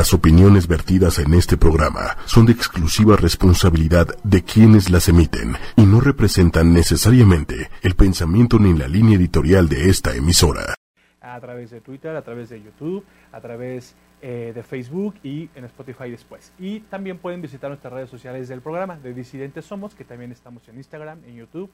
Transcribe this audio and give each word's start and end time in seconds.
Las 0.00 0.14
opiniones 0.14 0.66
vertidas 0.66 1.18
en 1.18 1.34
este 1.34 1.58
programa 1.58 2.16
son 2.24 2.46
de 2.46 2.52
exclusiva 2.52 3.16
responsabilidad 3.16 4.06
de 4.24 4.42
quienes 4.42 4.88
las 4.88 5.10
emiten 5.10 5.56
y 5.76 5.84
no 5.84 6.00
representan 6.00 6.72
necesariamente 6.72 7.68
el 7.82 7.94
pensamiento 7.96 8.58
ni 8.58 8.72
la 8.72 8.88
línea 8.88 9.18
editorial 9.18 9.68
de 9.68 9.90
esta 9.90 10.16
emisora. 10.16 10.74
A 11.20 11.38
través 11.38 11.70
de 11.70 11.82
Twitter, 11.82 12.16
a 12.16 12.22
través 12.22 12.48
de 12.48 12.62
YouTube, 12.62 13.04
a 13.30 13.42
través 13.42 13.94
eh, 14.22 14.52
de 14.54 14.62
Facebook 14.62 15.16
y 15.22 15.50
en 15.54 15.66
Spotify 15.66 16.10
después. 16.10 16.50
Y 16.58 16.80
también 16.80 17.18
pueden 17.18 17.42
visitar 17.42 17.68
nuestras 17.68 17.92
redes 17.92 18.08
sociales 18.08 18.48
del 18.48 18.62
programa 18.62 18.96
de 18.96 19.12
Disidentes 19.12 19.66
Somos, 19.66 19.94
que 19.94 20.04
también 20.04 20.32
estamos 20.32 20.66
en 20.70 20.78
Instagram, 20.78 21.18
en 21.26 21.36
YouTube 21.36 21.70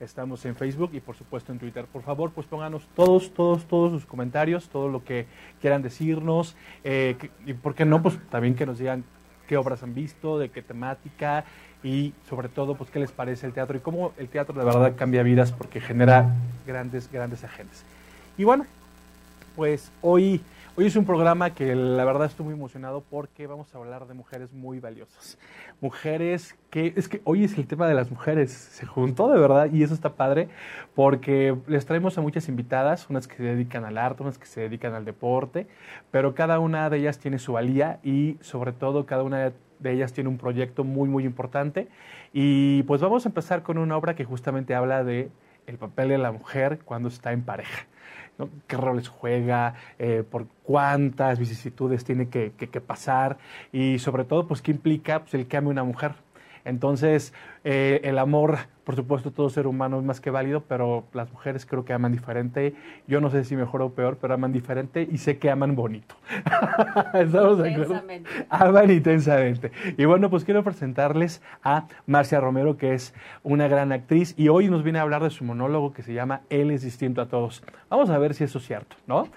estamos 0.00 0.44
en 0.46 0.56
Facebook 0.56 0.90
y 0.94 1.00
por 1.00 1.14
supuesto 1.14 1.52
en 1.52 1.58
Twitter. 1.58 1.84
Por 1.84 2.02
favor, 2.02 2.32
pues 2.32 2.46
pónganos 2.46 2.88
todos, 2.96 3.32
todos, 3.32 3.64
todos 3.66 3.92
sus 3.92 4.06
comentarios, 4.06 4.68
todo 4.68 4.88
lo 4.88 5.04
que 5.04 5.26
quieran 5.60 5.82
decirnos, 5.82 6.56
eh, 6.84 7.16
y 7.46 7.52
por 7.52 7.74
qué 7.74 7.84
no, 7.84 8.02
pues 8.02 8.18
también 8.30 8.54
que 8.54 8.66
nos 8.66 8.78
digan 8.78 9.04
qué 9.46 9.56
obras 9.56 9.82
han 9.82 9.94
visto, 9.94 10.38
de 10.38 10.48
qué 10.48 10.62
temática 10.62 11.44
y 11.82 12.14
sobre 12.28 12.48
todo, 12.48 12.76
pues 12.76 12.90
qué 12.90 12.98
les 12.98 13.12
parece 13.12 13.46
el 13.46 13.52
teatro 13.52 13.76
y 13.76 13.80
cómo 13.80 14.12
el 14.16 14.28
teatro 14.28 14.58
de 14.58 14.64
verdad 14.64 14.94
cambia 14.96 15.22
vidas 15.22 15.52
porque 15.52 15.80
genera 15.80 16.34
grandes, 16.66 17.10
grandes 17.10 17.44
agentes. 17.44 17.84
Y 18.38 18.44
bueno, 18.44 18.64
pues 19.56 19.90
hoy 20.00 20.40
Hoy 20.80 20.86
es 20.86 20.96
un 20.96 21.04
programa 21.04 21.50
que 21.50 21.74
la 21.74 22.06
verdad 22.06 22.24
estoy 22.24 22.46
muy 22.46 22.54
emocionado 22.54 23.04
porque 23.10 23.46
vamos 23.46 23.74
a 23.74 23.76
hablar 23.76 24.06
de 24.08 24.14
mujeres 24.14 24.50
muy 24.50 24.80
valiosas. 24.80 25.36
Mujeres 25.82 26.56
que, 26.70 26.94
es 26.96 27.06
que 27.06 27.20
hoy 27.24 27.44
es 27.44 27.58
el 27.58 27.66
tema 27.66 27.86
de 27.86 27.92
las 27.92 28.10
mujeres, 28.10 28.50
se 28.50 28.86
juntó 28.86 29.28
de 29.30 29.38
verdad 29.38 29.70
y 29.70 29.82
eso 29.82 29.92
está 29.92 30.14
padre 30.14 30.48
porque 30.94 31.54
les 31.66 31.84
traemos 31.84 32.16
a 32.16 32.22
muchas 32.22 32.48
invitadas, 32.48 33.10
unas 33.10 33.28
que 33.28 33.36
se 33.36 33.42
dedican 33.42 33.84
al 33.84 33.98
arte, 33.98 34.22
unas 34.22 34.38
que 34.38 34.46
se 34.46 34.62
dedican 34.62 34.94
al 34.94 35.04
deporte, 35.04 35.66
pero 36.10 36.34
cada 36.34 36.58
una 36.60 36.88
de 36.88 36.96
ellas 36.96 37.18
tiene 37.18 37.38
su 37.38 37.52
valía 37.52 38.00
y 38.02 38.38
sobre 38.40 38.72
todo 38.72 39.04
cada 39.04 39.22
una 39.22 39.52
de 39.80 39.92
ellas 39.92 40.14
tiene 40.14 40.30
un 40.30 40.38
proyecto 40.38 40.82
muy, 40.82 41.10
muy 41.10 41.26
importante. 41.26 41.88
Y 42.32 42.84
pues 42.84 43.02
vamos 43.02 43.26
a 43.26 43.28
empezar 43.28 43.62
con 43.62 43.76
una 43.76 43.98
obra 43.98 44.14
que 44.14 44.24
justamente 44.24 44.74
habla 44.74 45.04
de 45.04 45.30
el 45.66 45.76
papel 45.76 46.08
de 46.08 46.16
la 46.16 46.32
mujer 46.32 46.78
cuando 46.86 47.10
está 47.10 47.32
en 47.32 47.42
pareja 47.42 47.86
qué 48.66 48.76
roles 48.76 49.08
juega, 49.08 49.74
eh, 49.98 50.24
por 50.28 50.46
cuántas 50.62 51.38
vicisitudes 51.38 52.04
tiene 52.04 52.28
que, 52.28 52.52
que, 52.52 52.80
pasar 52.80 53.38
y 53.72 53.98
sobre 53.98 54.24
todo, 54.24 54.46
pues, 54.46 54.62
qué 54.62 54.70
implica 54.70 55.20
pues, 55.20 55.34
el 55.34 55.46
que 55.46 55.56
ame 55.56 55.68
una 55.68 55.84
mujer. 55.84 56.14
Entonces, 56.64 57.32
eh, 57.64 58.00
el 58.04 58.18
amor, 58.18 58.58
por 58.84 58.96
supuesto, 58.96 59.30
todo 59.30 59.50
ser 59.50 59.66
humano 59.66 59.98
es 59.98 60.04
más 60.04 60.20
que 60.20 60.30
válido, 60.30 60.62
pero 60.66 61.04
las 61.12 61.30
mujeres 61.30 61.66
creo 61.66 61.84
que 61.84 61.92
aman 61.92 62.12
diferente. 62.12 62.74
Yo 63.06 63.20
no 63.20 63.30
sé 63.30 63.44
si 63.44 63.56
mejor 63.56 63.82
o 63.82 63.90
peor, 63.90 64.18
pero 64.20 64.34
aman 64.34 64.52
diferente 64.52 65.06
y 65.10 65.18
sé 65.18 65.38
que 65.38 65.50
aman 65.50 65.76
bonito. 65.76 66.14
¿Estamos 67.14 67.58
de 67.58 67.72
acuerdo? 67.72 68.02
Aman 68.48 68.90
intensamente. 68.90 69.72
Y 69.96 70.04
bueno, 70.04 70.30
pues 70.30 70.44
quiero 70.44 70.64
presentarles 70.64 71.42
a 71.62 71.86
Marcia 72.06 72.40
Romero, 72.40 72.76
que 72.76 72.94
es 72.94 73.14
una 73.42 73.68
gran 73.68 73.92
actriz 73.92 74.34
y 74.36 74.48
hoy 74.48 74.68
nos 74.68 74.82
viene 74.82 74.98
a 74.98 75.02
hablar 75.02 75.22
de 75.22 75.30
su 75.30 75.44
monólogo 75.44 75.92
que 75.92 76.02
se 76.02 76.14
llama 76.14 76.42
Él 76.48 76.70
es 76.70 76.82
distinto 76.82 77.20
a 77.20 77.26
todos. 77.26 77.62
Vamos 77.88 78.10
a 78.10 78.18
ver 78.18 78.34
si 78.34 78.44
eso 78.44 78.58
es 78.58 78.66
cierto, 78.66 78.96
¿no? 79.06 79.28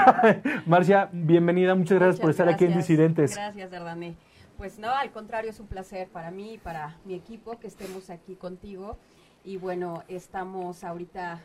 Marcia, 0.66 1.08
bienvenida. 1.12 1.74
Muchas 1.74 1.98
gracias 1.98 2.20
por 2.20 2.30
estar 2.30 2.48
aquí 2.48 2.64
en 2.64 2.76
Disidentes. 2.76 3.34
Gracias, 3.34 3.70
Dardani. 3.70 4.14
Pues 4.56 4.78
no, 4.78 4.90
al 4.90 5.12
contrario, 5.12 5.50
es 5.50 5.60
un 5.60 5.66
placer 5.66 6.08
para 6.08 6.30
mí 6.30 6.54
y 6.54 6.58
para 6.58 6.98
mi 7.04 7.14
equipo 7.14 7.58
que 7.58 7.66
estemos 7.66 8.10
aquí 8.10 8.36
contigo. 8.36 8.96
Y 9.44 9.56
bueno, 9.56 10.04
estamos 10.08 10.84
ahorita 10.84 11.40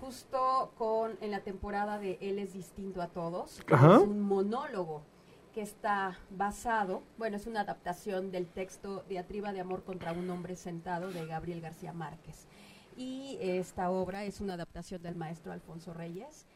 justo 0.00 0.72
con 0.76 1.16
en 1.20 1.30
la 1.30 1.40
temporada 1.40 1.98
de 1.98 2.18
Él 2.20 2.40
es 2.40 2.54
distinto 2.54 3.00
a 3.00 3.06
todos. 3.06 3.60
Es 3.60 4.02
un 4.02 4.20
monólogo 4.20 5.02
que 5.54 5.62
está 5.62 6.18
basado, 6.30 7.02
bueno, 7.18 7.36
es 7.36 7.46
una 7.46 7.60
adaptación 7.60 8.32
del 8.32 8.46
texto 8.46 9.04
Diatriba 9.08 9.52
de 9.52 9.60
amor 9.60 9.84
contra 9.84 10.12
un 10.12 10.28
hombre 10.30 10.56
sentado 10.56 11.12
de 11.12 11.26
Gabriel 11.26 11.60
García 11.60 11.92
Márquez. 11.92 12.48
Y 12.96 13.38
esta 13.40 13.90
obra 13.90 14.24
es 14.24 14.40
una 14.40 14.54
adaptación 14.54 15.02
del 15.02 15.14
maestro 15.14 15.52
Alfonso 15.52 15.92
Reyes, 15.92 16.46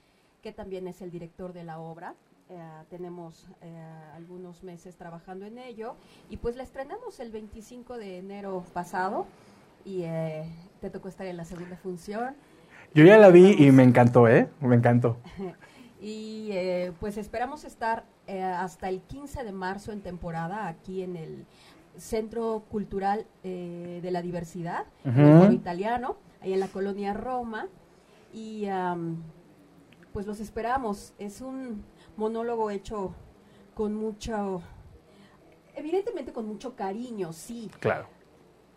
que 0.43 0.53
también 0.53 0.89
es 0.89 1.01
el 1.03 1.11
director 1.11 1.53
de 1.53 1.65
la 1.65 1.79
obra. 1.79 2.15
Eh, 2.49 2.85
tenemos 2.91 3.49
eh, 3.61 3.77
algunos 4.15 4.63
meses 4.63 4.97
trabajando 4.97 5.47
en 5.47 5.59
ello 5.59 5.97
y 6.31 6.37
pues 6.37 6.55
la 6.55 6.63
estrenamos 6.63 7.19
el 7.19 7.33
25 7.33 7.99
de 7.99 8.19
enero 8.19 8.65
pasado 8.73 9.27
y 9.85 10.03
eh, 10.05 10.45
te 10.81 10.89
tocó 10.89 11.09
estar 11.09 11.27
en 11.27 11.37
la 11.37 11.45
segunda 11.45 11.77
función. 11.77 12.37
Yo 12.95 13.05
ya 13.05 13.19
la 13.19 13.31
vi 13.31 13.57
y 13.59 13.73
me 13.73 13.83
encantó, 13.83 14.29
¿eh? 14.29 14.49
Me 14.61 14.77
encantó. 14.77 15.17
y 16.01 16.53
pues 17.01 17.17
esperamos 17.17 17.65
estar 17.65 18.05
hasta 18.29 18.91
el 18.91 19.01
15 19.01 19.43
de 19.43 19.53
marzo 19.53 19.91
en 19.91 20.01
temporada 20.01 20.69
aquí 20.69 21.03
en 21.03 21.17
el 21.17 21.47
Centro 21.97 22.63
Cultural 22.71 23.27
de 23.43 24.09
la 24.13 24.23
Diversidad, 24.23 24.85
el 25.05 25.53
italiano, 25.53 26.17
ahí 26.41 26.53
en 26.53 26.61
la 26.61 26.69
colonia 26.69 27.13
Roma. 27.13 27.67
Y 28.33 28.67
pues 30.13 30.27
los 30.27 30.41
esperamos. 30.41 31.13
Es 31.19 31.41
un 31.41 31.85
monólogo 32.17 32.71
hecho 32.71 33.15
con 33.75 33.95
mucho, 33.95 34.63
evidentemente 35.75 36.33
con 36.33 36.47
mucho 36.47 36.75
cariño, 36.75 37.33
sí. 37.33 37.71
Claro. 37.81 38.07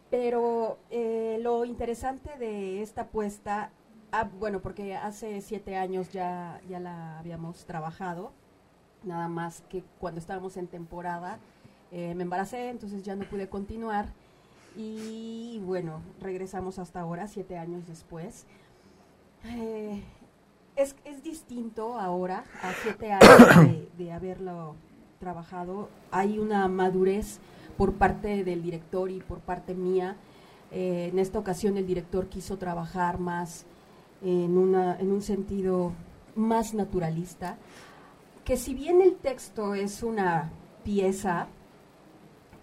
Pero 0.10 0.80
eh, 0.90 1.38
lo 1.42 1.66
interesante 1.66 2.38
de 2.38 2.82
esta 2.82 3.04
apuesta, 3.04 3.72
ah, 4.12 4.30
bueno, 4.40 4.60
porque 4.62 4.96
hace 4.96 5.42
siete 5.42 5.78
años 5.78 6.12
ya, 6.12 6.62
ya 6.68 6.80
la 6.80 7.20
habíamos 7.20 7.66
trabajado, 7.66 8.32
nada 9.04 9.28
más 9.28 9.62
que 9.70 9.84
cuando 10.00 10.20
estábamos 10.20 10.58
en 10.58 10.68
temporada 10.68 11.40
eh, 11.92 12.14
me 12.16 12.24
embaracé, 12.24 12.70
entonces 12.70 13.04
ya 13.04 13.16
no 13.16 13.26
pude 13.26 13.50
continuar. 13.50 14.08
Y 14.76 15.60
bueno, 15.66 16.02
regresamos 16.22 16.80
hasta 16.80 17.02
ahora, 17.02 17.28
siete 17.28 17.58
años 17.58 17.88
después. 17.88 18.46
Eh, 19.46 20.04
es, 20.80 20.96
es 21.04 21.24
distinto 21.24 22.00
ahora, 22.00 22.46
a 22.64 22.72
siete 22.84 23.12
años 23.12 23.88
de, 23.98 24.12
haberlo 24.12 24.76
trabajado. 25.20 25.90
Hay 26.10 26.40
una 26.40 26.68
madurez 26.68 27.40
por 27.78 27.94
parte 27.94 28.44
del 28.44 28.64
director 28.64 29.12
y 29.12 29.20
por 29.20 29.40
parte 29.40 29.74
mía. 29.74 30.16
Eh, 30.72 31.10
en 31.12 31.20
esta 31.20 31.38
ocasión 31.40 31.78
el 31.78 31.86
director 31.86 32.28
quiso 32.28 32.58
trabajar 32.58 33.20
más 33.20 33.66
en, 34.24 34.58
una, 34.58 34.98
en 35.00 35.12
un 35.12 35.22
sentido 35.22 35.92
más 36.36 36.74
naturalista, 36.74 37.58
que 38.46 38.56
si 38.56 38.74
bien 38.74 39.02
el 39.02 39.16
texto 39.16 39.76
es 39.76 40.04
una 40.04 40.50
pieza, 40.84 41.48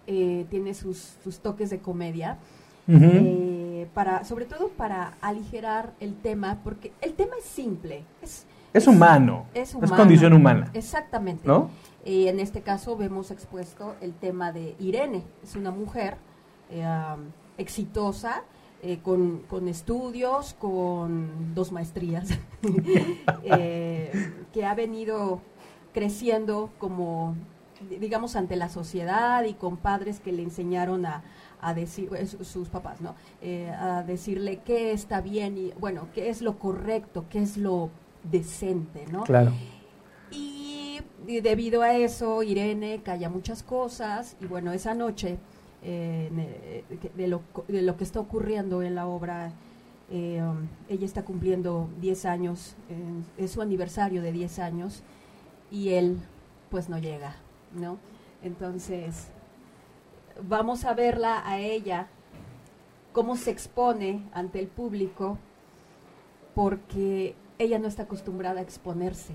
eh, 0.07 0.45
tiene 0.49 0.73
sus, 0.73 1.17
sus, 1.23 1.39
toques 1.39 1.69
de 1.69 1.79
comedia, 1.79 2.37
para, 3.93 4.23
sobre 4.23 4.45
todo 4.45 4.69
para 4.69 5.13
aligerar 5.21 5.93
el 5.99 6.15
tema, 6.15 6.59
porque 6.63 6.93
el 7.01 7.13
tema 7.13 7.35
es 7.39 7.45
simple. 7.45 8.03
Es, 8.21 8.45
es, 8.73 8.87
humano. 8.87 9.45
Es, 9.53 9.73
condición 9.73 10.33
humana. 10.33 10.69
Exactamente. 10.73 11.47
¿No? 11.47 11.69
Y 12.05 12.27
en 12.27 12.39
este 12.39 12.61
caso 12.61 12.95
vemos 12.95 13.31
expuesto 13.31 13.95
el 14.01 14.13
tema 14.13 14.51
de 14.51 14.75
Irene. 14.79 15.23
Es 15.43 15.55
una 15.55 15.71
mujer 15.71 16.17
eh, 16.69 16.85
exitosa, 17.57 18.43
eh, 18.83 18.99
con, 19.01 19.39
con, 19.49 19.67
estudios, 19.67 20.53
con 20.53 21.55
dos 21.55 21.71
maestrías, 21.71 22.29
eh, 23.43 24.45
que 24.53 24.65
ha 24.65 24.75
venido 24.75 25.41
creciendo 25.93 26.69
como, 26.77 27.35
digamos, 27.99 28.35
ante 28.35 28.55
la 28.55 28.69
sociedad 28.69 29.43
y 29.45 29.55
con 29.55 29.77
padres 29.77 30.19
que 30.19 30.31
le 30.31 30.43
enseñaron 30.43 31.07
a, 31.07 31.23
a 31.61 31.73
decir, 31.73 32.09
sus 32.43 32.69
papás, 32.69 33.01
¿no? 33.01 33.15
Eh, 33.41 33.69
a 33.69 34.03
decirle 34.03 34.61
qué 34.63 34.91
está 34.91 35.21
bien 35.21 35.57
y, 35.57 35.71
bueno, 35.79 36.07
qué 36.13 36.29
es 36.29 36.41
lo 36.41 36.59
correcto, 36.59 37.25
qué 37.29 37.41
es 37.41 37.57
lo 37.57 37.89
decente, 38.23 39.05
¿no? 39.11 39.23
Claro. 39.23 39.53
Y, 40.31 40.99
debido 41.25 41.81
a 41.81 41.93
eso, 41.93 42.43
Irene 42.43 43.01
calla 43.03 43.29
muchas 43.29 43.63
cosas 43.63 44.37
y, 44.39 44.45
bueno, 44.45 44.71
esa 44.71 44.93
noche, 44.93 45.37
eh, 45.83 46.29
de, 47.15 47.27
lo, 47.27 47.41
de, 47.67 47.81
lo, 47.81 47.97
que 47.97 48.03
está 48.03 48.19
ocurriendo 48.19 48.83
en 48.83 48.95
la 48.95 49.07
obra, 49.07 49.51
eh, 50.09 50.41
ella 50.89 51.05
está 51.05 51.25
cumpliendo 51.25 51.89
10 51.99 52.25
años, 52.25 52.75
es 53.37 53.51
su 53.51 53.61
aniversario 53.61 54.21
de 54.21 54.31
10 54.31 54.59
años 54.59 55.03
y 55.71 55.89
él, 55.89 56.19
pues, 56.69 56.87
no 56.87 56.97
llega, 56.97 57.35
¿no? 57.73 57.97
Entonces, 58.43 59.31
vamos 60.43 60.85
a 60.85 60.93
verla 60.93 61.47
a 61.47 61.59
ella, 61.59 62.07
cómo 63.13 63.35
se 63.35 63.51
expone 63.51 64.23
ante 64.33 64.59
el 64.59 64.67
público, 64.67 65.37
porque 66.55 67.35
ella 67.59 67.79
no 67.79 67.87
está 67.87 68.03
acostumbrada 68.03 68.59
a 68.59 68.63
exponerse. 68.63 69.33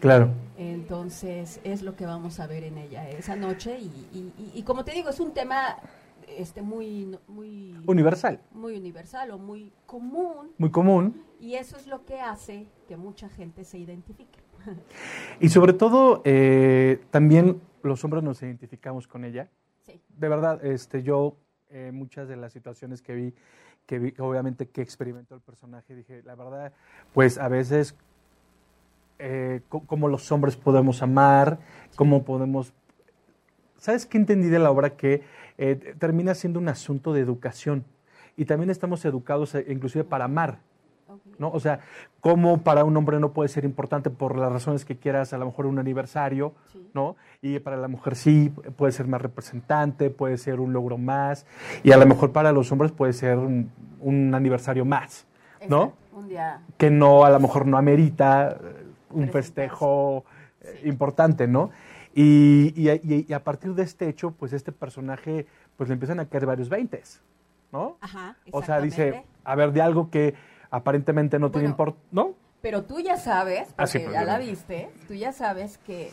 Claro. 0.00 0.30
Entonces 0.56 1.60
es 1.64 1.82
lo 1.82 1.96
que 1.96 2.06
vamos 2.06 2.38
a 2.40 2.46
ver 2.46 2.64
en 2.64 2.78
ella 2.78 3.08
esa 3.10 3.34
noche 3.34 3.78
y, 3.80 4.62
como 4.62 4.84
te 4.84 4.92
digo 4.92 5.10
es 5.10 5.18
un 5.18 5.32
tema 5.32 5.76
este 6.36 6.62
muy 6.62 7.18
muy 7.26 7.74
universal 7.86 8.38
muy 8.52 8.76
universal 8.76 9.30
o 9.30 9.38
muy 9.38 9.72
común 9.86 10.52
muy 10.58 10.70
común 10.70 11.24
y 11.40 11.54
eso 11.54 11.76
es 11.78 11.86
lo 11.86 12.04
que 12.04 12.20
hace 12.20 12.66
que 12.86 12.98
mucha 12.98 13.30
gente 13.30 13.64
se 13.64 13.78
identifique 13.78 14.38
y 15.40 15.48
sobre 15.48 15.72
todo 15.72 16.20
eh, 16.24 17.00
también 17.10 17.60
los 17.82 18.04
hombres 18.04 18.22
nos 18.22 18.42
identificamos 18.42 19.06
con 19.06 19.24
ella. 19.24 19.48
Sí. 19.88 20.00
De 20.16 20.28
verdad, 20.28 20.64
este, 20.64 21.02
yo 21.02 21.36
eh, 21.70 21.90
muchas 21.92 22.28
de 22.28 22.36
las 22.36 22.52
situaciones 22.52 23.02
que 23.02 23.14
vi, 23.14 23.34
que 23.86 23.98
vi, 23.98 24.14
obviamente 24.18 24.68
que 24.68 24.82
experimentó 24.82 25.34
el 25.34 25.40
personaje, 25.40 25.96
dije, 25.96 26.22
la 26.22 26.36
verdad, 26.36 26.72
pues 27.12 27.38
a 27.38 27.48
veces 27.48 27.96
eh, 29.18 29.62
cómo 29.68 30.08
los 30.08 30.30
hombres 30.30 30.56
podemos 30.56 31.02
amar, 31.02 31.58
cómo 31.96 32.24
podemos... 32.24 32.72
¿Sabes 33.76 34.06
qué 34.06 34.18
entendí 34.18 34.48
de 34.48 34.58
la 34.58 34.70
obra? 34.70 34.96
Que 34.96 35.22
eh, 35.56 35.94
termina 35.98 36.34
siendo 36.34 36.60
un 36.60 36.68
asunto 36.68 37.12
de 37.12 37.20
educación. 37.20 37.84
Y 38.36 38.44
también 38.44 38.70
estamos 38.70 39.04
educados 39.04 39.54
eh, 39.54 39.66
inclusive 39.68 40.04
para 40.04 40.26
amar. 40.26 40.60
¿No? 41.38 41.50
O 41.50 41.60
sea, 41.60 41.80
cómo 42.20 42.58
para 42.62 42.84
un 42.84 42.96
hombre 42.96 43.20
no 43.20 43.32
puede 43.32 43.48
ser 43.48 43.64
importante 43.64 44.10
por 44.10 44.36
las 44.36 44.50
razones 44.52 44.84
que 44.84 44.96
quieras, 44.96 45.32
a 45.32 45.38
lo 45.38 45.46
mejor 45.46 45.66
un 45.66 45.78
aniversario, 45.78 46.52
Sí. 46.72 46.88
¿no? 46.94 47.16
Y 47.42 47.58
para 47.60 47.76
la 47.76 47.88
mujer 47.88 48.16
sí, 48.16 48.52
puede 48.76 48.92
ser 48.92 49.06
más 49.06 49.22
representante, 49.22 50.10
puede 50.10 50.36
ser 50.38 50.58
un 50.60 50.72
logro 50.72 50.98
más, 50.98 51.46
y 51.82 51.92
a 51.92 51.96
lo 51.96 52.06
mejor 52.06 52.32
para 52.32 52.50
los 52.52 52.70
hombres 52.72 52.90
puede 52.92 53.12
ser 53.12 53.38
un, 53.38 53.70
un 54.00 54.34
aniversario 54.34 54.84
más, 54.84 55.26
¿no? 55.68 55.92
Un 56.12 56.28
día. 56.28 56.60
Que 56.76 56.90
no, 56.90 57.24
a 57.24 57.30
lo 57.30 57.38
mejor 57.38 57.66
no 57.66 57.76
amerita 57.78 58.50
eh, 58.50 58.56
un 59.10 59.28
festejo 59.28 60.24
eh, 60.60 60.78
Sí. 60.82 60.88
importante, 60.88 61.46
¿no? 61.46 61.70
Y, 62.14 62.72
y, 62.76 63.32
a 63.32 63.44
partir 63.44 63.74
de 63.74 63.84
este 63.84 64.08
hecho, 64.08 64.32
pues 64.32 64.52
este 64.52 64.72
personaje, 64.72 65.46
pues 65.76 65.88
le 65.88 65.92
empiezan 65.92 66.18
a 66.18 66.26
caer 66.26 66.46
varios 66.46 66.68
veintes, 66.68 67.22
¿no? 67.70 67.96
Ajá. 68.00 68.34
O 68.50 68.60
sea, 68.62 68.80
dice, 68.80 69.24
a 69.44 69.54
ver, 69.54 69.72
de 69.72 69.82
algo 69.82 70.10
que 70.10 70.34
aparentemente 70.70 71.38
no 71.38 71.50
tiene 71.50 71.68
Bueno, 71.68 71.72
import, 71.72 71.96
¿no? 72.10 72.34
Pero 72.60 72.84
tú 72.84 73.00
ya 73.00 73.16
sabes, 73.16 73.68
porque 73.68 73.82
Ah, 73.82 73.86
sí, 73.86 73.98
pero 73.98 74.12
ya 74.12 74.24
la 74.24 74.38
viste, 74.38 74.90
tú 75.06 75.14
ya 75.14 75.32
sabes 75.32 75.78
que 75.78 76.10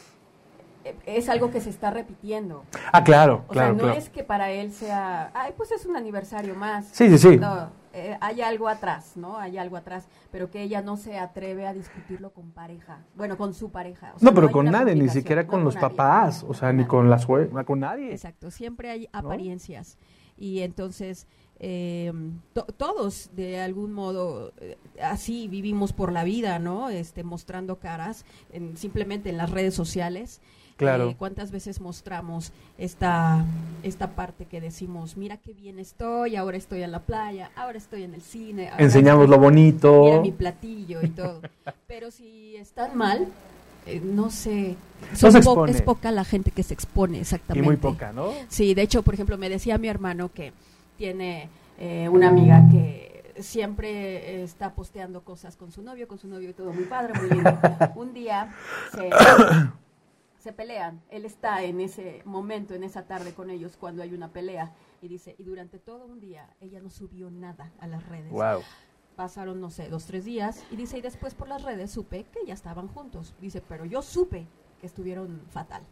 eh, 0.84 0.96
es 1.08 1.28
algo 1.30 1.50
que 1.50 1.60
se 1.60 1.72
está 1.72 1.90
repitiendo. 1.90 2.64
Ah, 2.92 3.04
claro, 3.04 3.46
O 3.48 3.52
claro, 3.54 3.70
sea, 3.70 3.74
no 3.74 3.84
claro. 3.84 3.98
es 4.00 4.10
que 4.10 4.24
para 4.24 4.52
él 4.52 4.72
sea, 4.72 5.32
ay, 5.34 5.54
pues 5.58 5.72
es 5.72 5.86
un 5.86 5.96
aniversario 5.98 6.54
más. 6.56 6.86
Sí, 6.92 7.10
sí, 7.10 7.18
sí. 7.18 7.38
No, 7.38 7.70
eh, 7.94 8.16
hay 8.22 8.42
algo 8.42 8.68
atrás, 8.68 9.14
¿no? 9.18 9.40
Hay 9.40 9.58
algo 9.58 9.78
atrás, 9.78 10.08
pero 10.32 10.52
que 10.52 10.62
ella 10.62 10.84
no 10.84 10.98
se 10.98 11.18
atreve 11.18 11.66
a 11.66 11.74
discutirlo 11.74 12.32
con 12.32 12.52
pareja. 12.52 13.00
Bueno, 13.16 13.36
con 13.38 13.56
su 13.56 13.72
pareja. 13.72 14.12
O 14.16 14.20
sea, 14.20 14.30
No, 14.30 14.36
pero 14.36 14.52
con 14.52 14.66
nadie, 14.68 14.94
ni 14.94 15.10
siquiera 15.10 15.42
no 15.44 15.50
con 15.50 15.64
los 15.64 15.76
papás, 15.76 16.46
o 16.48 16.54
sea, 16.54 16.72
ni 16.72 16.86
con 16.86 17.10
la 17.10 17.18
suegra, 17.18 17.64
con 17.64 17.80
nadie. 17.80 18.12
Exacto, 18.12 18.52
siempre 18.52 18.92
hay 18.92 19.10
apariencias. 19.12 19.98
Y 20.38 20.60
entonces, 20.60 21.28
eh, 21.60 22.12
to- 22.54 22.66
todos 22.78 23.30
de 23.36 23.60
algún 23.62 23.94
modo 23.94 24.52
eh, 24.60 24.78
así 25.02 25.48
vivimos 25.48 25.94
por 25.94 26.12
la 26.12 26.24
vida, 26.24 26.60
¿no? 26.60 26.90
Este, 26.90 27.24
mostrando 27.24 27.78
caras, 27.78 28.26
en- 28.52 28.78
simplemente 28.78 29.30
en 29.30 29.38
las 29.38 29.50
redes 29.50 29.74
sociales. 29.74 30.42
Claro. 30.78 31.10
Eh, 31.12 31.16
¿Cuántas 31.18 31.52
veces 31.52 31.80
mostramos 31.80 32.52
esta, 32.78 33.46
esta 33.84 34.12
parte 34.12 34.46
que 34.46 34.60
decimos, 34.60 35.16
mira 35.16 35.38
qué 35.38 35.54
bien 35.54 35.80
estoy, 35.80 36.36
ahora 36.36 36.58
estoy 36.58 36.84
en 36.84 36.92
la 36.92 37.00
playa, 37.00 37.50
ahora 37.56 37.78
estoy 37.78 38.04
en 38.04 38.14
el 38.14 38.22
cine? 38.22 38.68
ahora 38.70 38.84
Enseñamos 38.84 39.24
estoy- 39.24 39.38
lo 39.38 39.42
bonito. 39.44 40.04
Mira 40.04 40.20
mi 40.22 40.32
platillo 40.34 41.02
y 41.02 41.08
todo. 41.10 41.40
Pero 41.88 42.12
si 42.12 42.58
están 42.58 42.98
mal, 42.98 43.28
eh, 43.86 44.02
no 44.04 44.30
sé. 44.30 44.76
se 45.14 45.32
son 45.32 45.32
po- 45.32 45.38
expone. 45.38 45.72
es 45.72 45.82
poca 45.82 46.12
la 46.12 46.26
gente 46.26 46.52
que 46.52 46.64
se 46.64 46.74
expone, 46.74 47.20
y 47.20 47.22
exactamente. 47.22 47.66
muy 47.66 47.78
poca, 47.78 48.12
¿no? 48.12 48.34
Sí, 48.50 48.74
de 48.74 48.82
hecho, 48.82 49.02
por 49.02 49.14
ejemplo, 49.14 49.38
me 49.38 49.48
decía 49.48 49.78
mi 49.78 49.88
hermano 49.88 50.30
que 50.34 50.52
tiene 50.98 51.50
eh, 51.78 52.10
una 52.10 52.30
amiga 52.30 52.68
que 52.72 53.34
siempre 53.40 54.44
está 54.44 54.74
posteando 54.74 55.24
cosas 55.24 55.58
con 55.58 55.72
su 55.72 55.82
novio, 55.82 56.08
con 56.08 56.18
su 56.18 56.28
novio 56.28 56.50
y 56.50 56.54
todo 56.54 56.72
muy 56.72 56.86
padre, 56.86 57.14
muy 57.20 57.30
lindo. 57.30 57.58
Un 57.96 58.14
día 58.14 58.54
se, 58.94 59.10
se 60.40 60.54
pelean, 60.54 61.02
él 61.10 61.26
está 61.26 61.64
en 61.64 61.82
ese 61.82 62.22
momento, 62.26 62.74
en 62.74 62.84
esa 62.84 63.04
tarde 63.08 63.34
con 63.34 63.50
ellos 63.50 63.78
cuando 63.78 64.04
hay 64.04 64.14
una 64.14 64.30
pelea 64.30 64.74
y 65.02 65.08
dice, 65.08 65.36
y 65.38 65.44
durante 65.44 65.80
todo 65.80 66.06
un 66.06 66.20
día 66.20 66.50
ella 66.62 66.80
no 66.82 66.90
subió 66.90 67.30
nada 67.30 67.72
a 67.80 67.88
las 67.88 68.08
redes. 68.08 68.32
Wow. 68.32 68.62
Pasaron, 69.16 69.62
no 69.62 69.70
sé, 69.70 69.90
dos, 69.90 70.06
tres 70.06 70.26
días 70.26 70.64
y 70.72 70.76
dice, 70.76 70.98
y 70.98 71.02
después 71.02 71.36
por 71.36 71.48
las 71.48 71.64
redes 71.64 71.92
supe 71.92 72.26
que 72.32 72.46
ya 72.46 72.54
estaban 72.54 72.88
juntos. 72.88 73.34
Dice, 73.40 73.62
pero 73.68 73.86
yo 73.86 74.02
supe 74.02 74.48
que 74.80 74.88
estuvieron 74.88 75.42
fatal. 75.50 75.84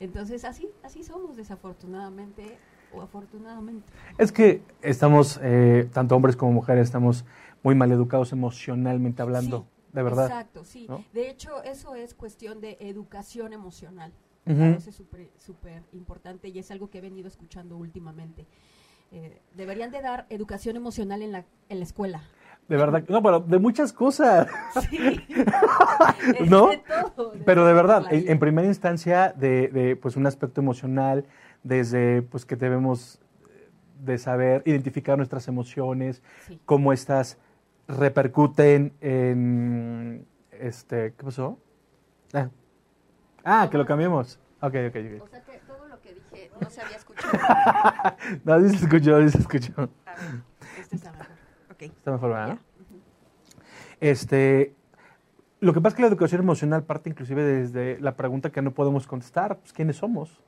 Entonces 0.00 0.44
así, 0.44 0.68
así 0.82 1.04
somos 1.04 1.36
desafortunadamente 1.36 2.58
o 2.94 3.02
afortunadamente. 3.02 3.86
Es 4.18 4.32
que 4.32 4.62
estamos, 4.82 5.38
eh, 5.42 5.88
tanto 5.92 6.16
hombres 6.16 6.36
como 6.36 6.52
mujeres, 6.52 6.84
estamos 6.84 7.24
muy 7.62 7.74
mal 7.74 7.90
educados 7.92 8.32
emocionalmente 8.32 9.22
hablando, 9.22 9.66
Sí, 9.68 9.92
de 9.92 10.02
verdad. 10.02 10.26
Exacto, 10.26 10.64
sí. 10.64 10.86
¿no? 10.88 11.04
De 11.12 11.30
hecho, 11.30 11.62
eso 11.62 11.94
es 11.94 12.14
cuestión 12.14 12.60
de 12.60 12.76
educación 12.80 13.52
emocional. 13.52 14.12
Ujú. 14.46 14.56
Me 14.56 14.70
parece 14.70 14.92
súper 14.92 15.30
súper 15.36 15.82
importante 15.92 16.48
y 16.48 16.58
es 16.58 16.70
algo 16.70 16.90
que 16.90 16.98
he 16.98 17.00
venido 17.00 17.28
escuchando 17.28 17.76
últimamente. 17.76 18.46
Eh, 19.12 19.40
deberían 19.54 19.90
de 19.90 20.00
dar 20.00 20.26
educación 20.30 20.76
emocional 20.76 21.22
en 21.22 21.32
la, 21.32 21.44
en 21.68 21.78
la 21.78 21.84
escuela. 21.84 22.22
De 22.68 22.76
verdad, 22.76 23.04
no, 23.08 23.22
pero 23.22 23.40
de 23.40 23.58
muchas 23.58 23.92
cosas. 23.92 24.48
Sí. 24.88 25.20
¿No? 26.48 26.68
de 26.68 26.82
todo, 27.14 27.32
Pero 27.44 27.66
de 27.66 27.72
verdad, 27.74 28.06
en, 28.10 28.30
en 28.30 28.38
primera 28.38 28.66
instancia, 28.66 29.34
de, 29.36 29.68
de, 29.68 29.96
pues 29.96 30.16
un 30.16 30.26
aspecto 30.26 30.60
emocional, 30.60 31.26
desde 31.62 32.22
pues 32.22 32.44
que 32.44 32.56
debemos 32.56 33.20
de 34.02 34.18
saber 34.18 34.62
identificar 34.66 35.16
nuestras 35.16 35.46
emociones, 35.48 36.22
Sí. 36.46 36.60
cómo 36.64 36.92
estas 36.92 37.38
repercuten 37.88 38.92
en 39.00 40.26
este, 40.52 41.14
¿qué 41.16 41.24
pasó? 41.24 41.58
Ah, 42.32 42.48
Ah, 43.44 43.68
que 43.70 43.76
lo 43.78 43.84
cambiemos. 43.84 44.38
Ok, 44.60 44.74
ok, 44.88 44.96
ok. 45.16 45.22
O 45.22 45.26
sea 45.26 45.42
que 45.42 45.58
todo 45.66 45.88
lo 45.88 46.00
que 46.00 46.14
dije 46.14 46.50
no 46.60 46.70
se 46.70 46.80
había 46.80 46.96
escuchado. 46.96 47.32
No, 48.44 48.60
sí 48.60 48.68
se 48.78 48.84
escuchó, 48.84 49.20
sí 49.22 49.30
se 49.30 49.38
escuchó. 49.38 49.72
A 50.06 50.14
ver, 50.14 50.42
este 50.80 50.96
está 50.96 51.10
mejor. 51.12 51.26
Está 51.80 52.12
mejor, 52.12 52.30
¿verdad? 52.30 52.58
Este, 54.00 54.74
lo 55.60 55.72
que 55.72 55.80
pasa 55.80 55.88
es 55.88 55.96
que 55.96 56.02
la 56.02 56.08
educación 56.08 56.40
emocional 56.40 56.84
parte 56.84 57.10
inclusive 57.10 57.42
desde 57.42 58.00
la 58.00 58.14
pregunta 58.16 58.50
que 58.50 58.62
no 58.62 58.72
podemos 58.72 59.06
contestar, 59.06 59.58
pues, 59.58 59.72
¿quiénes 59.72 59.96
somos? 59.96 60.40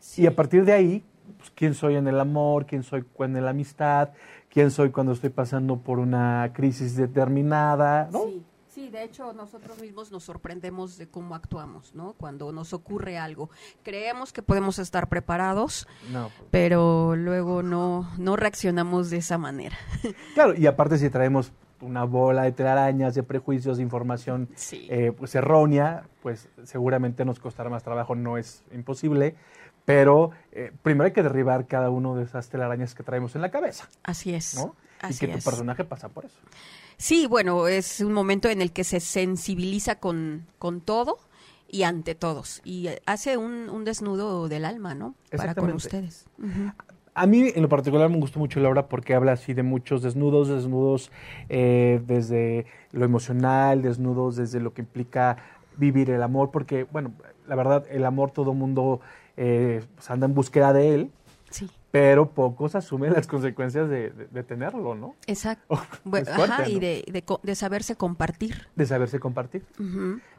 Sí. 0.00 0.22
Y 0.22 0.26
a 0.26 0.34
partir 0.34 0.64
de 0.64 0.72
ahí, 0.72 1.04
pues, 1.36 1.50
¿quién 1.54 1.74
soy 1.74 1.96
en 1.96 2.08
el 2.08 2.18
amor? 2.20 2.66
¿Quién 2.66 2.82
soy 2.82 3.04
en 3.18 3.44
la 3.44 3.50
amistad? 3.50 4.10
¿Quién 4.50 4.70
soy 4.70 4.90
cuando 4.90 5.12
estoy 5.12 5.30
pasando 5.30 5.76
por 5.78 5.98
una 5.98 6.50
crisis 6.54 6.96
determinada? 6.96 8.08
¿no? 8.10 8.24
Sí, 8.24 8.42
sí, 8.68 8.88
de 8.88 9.04
hecho 9.04 9.32
nosotros 9.34 9.80
mismos 9.80 10.10
nos 10.10 10.24
sorprendemos 10.24 10.96
de 10.96 11.06
cómo 11.08 11.34
actuamos, 11.34 11.94
¿no? 11.94 12.14
Cuando 12.14 12.50
nos 12.52 12.72
ocurre 12.72 13.18
algo. 13.18 13.50
Creemos 13.82 14.32
que 14.32 14.42
podemos 14.42 14.78
estar 14.78 15.08
preparados, 15.08 15.86
No, 16.12 16.30
pues, 16.36 16.48
pero 16.50 17.14
luego 17.16 17.62
no, 17.62 18.10
no 18.18 18.36
reaccionamos 18.36 19.10
de 19.10 19.18
esa 19.18 19.36
manera. 19.38 19.76
Claro, 20.34 20.54
y 20.56 20.66
aparte 20.66 20.98
si 20.98 21.10
traemos 21.10 21.52
una 21.80 22.04
bola 22.04 22.42
de 22.42 22.52
telarañas, 22.52 23.14
de 23.14 23.22
prejuicios, 23.22 23.76
de 23.76 23.82
información 23.84 24.48
Sí. 24.56 24.86
eh, 24.90 25.12
pues 25.16 25.34
errónea, 25.34 26.08
pues 26.22 26.48
seguramente 26.64 27.24
nos 27.24 27.38
costará 27.38 27.70
más 27.70 27.82
trabajo, 27.84 28.14
no 28.16 28.36
es 28.38 28.64
imposible, 28.72 29.36
pero 29.88 30.32
eh, 30.52 30.70
primero 30.82 31.06
hay 31.06 31.12
que 31.12 31.22
derribar 31.22 31.66
cada 31.66 31.88
uno 31.88 32.14
de 32.14 32.24
esas 32.24 32.50
telarañas 32.50 32.94
que 32.94 33.02
traemos 33.02 33.34
en 33.36 33.40
la 33.40 33.50
cabeza, 33.50 33.88
Así 34.02 34.34
es. 34.34 34.54
¿no? 34.54 34.76
Así 35.00 35.24
y 35.24 35.28
que 35.28 35.32
tu 35.32 35.38
es. 35.38 35.44
personaje 35.46 35.82
pasa 35.82 36.10
por 36.10 36.26
eso. 36.26 36.36
Sí, 36.98 37.26
bueno, 37.26 37.66
es 37.68 38.00
un 38.00 38.12
momento 38.12 38.50
en 38.50 38.60
el 38.60 38.70
que 38.70 38.84
se 38.84 39.00
sensibiliza 39.00 39.94
con, 39.94 40.44
con 40.58 40.82
todo 40.82 41.16
y 41.70 41.84
ante 41.84 42.14
todos. 42.14 42.60
Y 42.64 42.88
eh, 42.88 43.00
hace 43.06 43.38
un, 43.38 43.70
un 43.70 43.86
desnudo 43.86 44.46
del 44.50 44.66
alma, 44.66 44.94
¿no? 44.94 45.14
Para 45.34 45.54
con 45.54 45.72
ustedes. 45.72 46.26
A 47.14 47.26
mí 47.26 47.50
en 47.54 47.62
lo 47.62 47.70
particular 47.70 48.10
me 48.10 48.18
gustó 48.18 48.40
mucho 48.40 48.60
la 48.60 48.68
obra 48.68 48.88
porque 48.88 49.14
habla 49.14 49.32
así 49.32 49.54
de 49.54 49.62
muchos 49.62 50.02
desnudos, 50.02 50.48
desnudos 50.48 51.10
eh, 51.48 52.02
desde 52.06 52.66
lo 52.92 53.06
emocional, 53.06 53.80
desnudos 53.80 54.36
desde 54.36 54.60
lo 54.60 54.74
que 54.74 54.82
implica 54.82 55.38
vivir 55.78 56.10
el 56.10 56.22
amor, 56.22 56.50
porque 56.50 56.84
bueno, 56.84 57.12
la 57.46 57.54
verdad 57.56 57.86
el 57.88 58.04
amor 58.04 58.32
todo 58.32 58.52
mundo 58.52 59.00
eh, 59.38 59.82
pues, 59.94 60.10
anda 60.10 60.26
en 60.26 60.34
búsqueda 60.34 60.72
de 60.72 60.94
él, 60.94 61.10
Sí, 61.50 61.70
pero 61.90 62.28
pocos 62.28 62.74
asumen 62.74 63.14
las 63.14 63.26
consecuencias 63.26 63.88
de, 63.88 64.10
de- 64.10 64.26
de 64.26 64.42
tenerlo, 64.42 64.94
¿no? 64.94 65.14
exacto. 65.26 65.64
Oh, 66.04 66.10
fuerte, 66.10 66.30
ajá, 66.30 66.68
y 66.68 66.74
¿no? 66.74 66.80
de, 66.80 67.04
de, 67.10 67.22
co- 67.22 67.40
de 67.42 67.54
saberse 67.54 67.96
compartir. 67.96 68.68
De 68.76 68.84
saberse 68.84 69.18
compartir. 69.18 69.64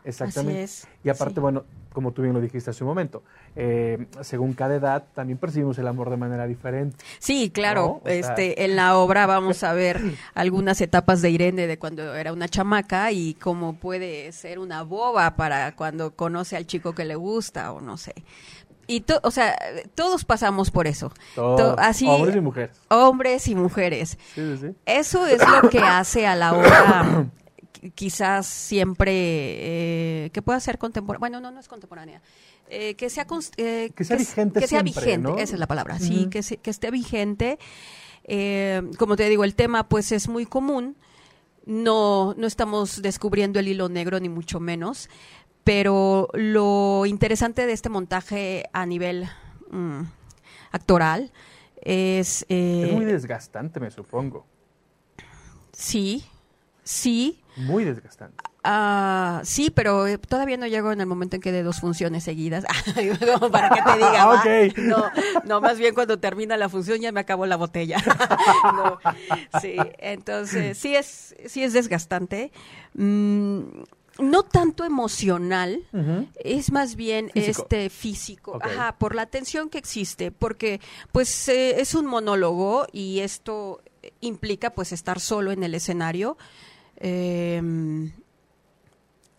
Exactamente. 0.03 0.63
Así 0.63 0.83
es. 0.83 0.87
Y 1.03 1.09
aparte, 1.09 1.35
sí. 1.35 1.39
bueno, 1.41 1.63
como 1.93 2.11
tú 2.11 2.21
bien 2.21 2.33
lo 2.33 2.41
dijiste 2.41 2.69
hace 2.69 2.83
un 2.83 2.89
momento, 2.89 3.23
eh, 3.55 4.05
según 4.21 4.53
cada 4.53 4.75
edad 4.75 5.03
también 5.13 5.37
percibimos 5.39 5.77
el 5.79 5.87
amor 5.87 6.09
de 6.09 6.17
manera 6.17 6.45
diferente. 6.47 6.95
Sí, 7.19 7.49
claro. 7.49 7.81
¿no? 7.81 7.91
O 7.97 8.01
sea- 8.05 8.19
este, 8.19 8.63
en 8.65 8.75
la 8.75 8.97
obra 8.97 9.25
vamos 9.25 9.63
a 9.63 9.73
ver 9.73 9.99
algunas 10.35 10.79
etapas 10.81 11.21
de 11.21 11.31
Irene 11.31 11.67
de 11.67 11.77
cuando 11.79 12.15
era 12.15 12.31
una 12.31 12.47
chamaca 12.47 13.11
y 13.11 13.33
cómo 13.33 13.73
puede 13.75 14.31
ser 14.31 14.59
una 14.59 14.83
boba 14.83 15.35
para 15.35 15.75
cuando 15.75 16.15
conoce 16.15 16.55
al 16.55 16.65
chico 16.67 16.93
que 16.93 17.05
le 17.05 17.15
gusta 17.15 17.73
o 17.73 17.81
no 17.81 17.97
sé. 17.97 18.13
Y 18.89 19.01
to- 19.01 19.19
o 19.23 19.29
sea, 19.29 19.55
todos 19.93 20.25
pasamos 20.25 20.71
por 20.71 20.87
eso. 20.87 21.13
To- 21.35 21.75
así, 21.77 22.07
hombres 22.07 22.35
y 22.35 22.41
mujeres. 22.41 22.71
hombres 22.89 23.47
y 23.47 23.53
mujeres. 23.55 24.17
Sí, 24.33 24.41
sí, 24.41 24.57
sí. 24.57 24.75
Eso 24.85 25.25
es 25.27 25.39
lo 25.47 25.69
que 25.69 25.77
hace 25.79 26.25
a 26.25 26.35
la 26.35 26.53
obra 26.53 27.27
qui- 27.73 27.93
quizás 27.93 28.47
siempre 28.47 29.11
eh, 29.13 30.29
que 30.33 30.41
pueda 30.41 30.59
ser 30.59 30.77
contemporánea. 30.79 31.19
Bueno, 31.19 31.39
no, 31.39 31.51
no 31.51 31.59
es 31.59 31.67
contemporánea. 31.67 32.21
Eh, 32.67 32.95
que 32.95 33.09
sea, 33.11 33.27
eh, 33.57 33.91
Que 33.95 34.03
sea 34.03 34.17
vigente 34.17 34.59
que 34.59 34.67
sea 34.67 34.81
siempre, 34.81 35.05
vigente, 35.05 35.29
¿no? 35.29 35.37
esa 35.37 35.53
es 35.53 35.59
la 35.59 35.67
palabra. 35.67 35.99
Sí, 35.99 36.27
que, 36.31 36.41
se- 36.43 36.57
que 36.57 36.69
esté 36.71 36.89
vigente. 36.91 37.59
Eh, 38.23 38.81
como 38.97 39.15
te 39.15 39.29
digo, 39.29 39.43
el 39.43 39.53
tema 39.55 39.87
pues 39.87 40.11
es 40.11 40.27
muy 40.27 40.45
común. 40.47 40.95
No, 41.65 42.33
no 42.37 42.47
estamos 42.47 43.01
descubriendo 43.03 43.59
el 43.59 43.67
hilo 43.67 43.89
negro, 43.89 44.19
ni 44.19 44.29
mucho 44.29 44.59
menos. 44.59 45.09
Pero 45.69 46.29
lo 46.33 47.05
interesante 47.05 47.67
de 47.67 47.73
este 47.73 47.89
montaje 47.89 48.67
a 48.73 48.87
nivel 48.87 49.29
mm, 49.69 50.01
actoral 50.71 51.31
es... 51.79 52.43
eh, 52.49 52.85
Es 52.87 52.91
muy 52.91 53.05
desgastante, 53.05 53.79
me 53.79 53.91
supongo. 53.91 54.47
sí, 55.71 56.25
sí, 56.83 57.43
Muy 57.55 57.85
desgastante. 57.85 58.43
Ah, 58.63 59.41
sí, 59.43 59.69
pero 59.69 60.07
eh, 60.07 60.17
todavía 60.17 60.57
no 60.57 60.65
llego 60.65 60.91
en 60.91 61.01
el 61.01 61.05
momento 61.05 61.35
en 61.35 61.41
que 61.43 61.51
de 61.51 61.61
dos 61.61 61.79
funciones 61.79 62.23
seguidas. 62.23 62.65
Para 63.51 63.69
que 63.69 63.81
te 63.83 63.97
diga. 63.97 64.25
¿va? 64.25 64.39
Ok. 64.39 64.77
No, 64.77 65.05
no, 65.45 65.61
más 65.61 65.77
bien 65.77 65.93
cuando 65.93 66.19
termina 66.19 66.57
la 66.57 66.67
función 66.67 66.99
ya 66.99 67.11
me 67.11 67.19
acabó 67.19 67.45
la 67.45 67.57
botella. 67.57 67.97
No, 68.63 68.99
sí, 69.61 69.75
entonces 69.99 70.79
sí 70.79 70.95
es, 70.95 71.35
sí 71.45 71.63
es 71.63 71.73
desgastante. 71.73 72.51
Mm, 72.95 73.59
no 74.19 74.43
tanto 74.43 74.83
emocional, 74.85 75.83
es 76.43 76.71
más 76.71 76.95
bien 76.95 77.29
Físico. 77.33 77.61
este 77.63 77.89
físico, 77.89 78.59
ajá, 78.61 78.97
por 78.97 79.15
la 79.15 79.25
tensión 79.25 79.69
que 79.69 79.77
existe, 79.77 80.31
porque 80.31 80.79
pues 81.11 81.47
eh, 81.49 81.79
es 81.81 81.95
un 81.95 82.05
monólogo 82.05 82.85
y 82.91 83.19
esto 83.19 83.81
implica 84.21 84.71
pues 84.71 84.91
estar 84.91 85.19
solo 85.19 85.51
en 85.51 85.63
el 85.63 85.73
escenario. 85.75 86.37
eh, 86.97 87.61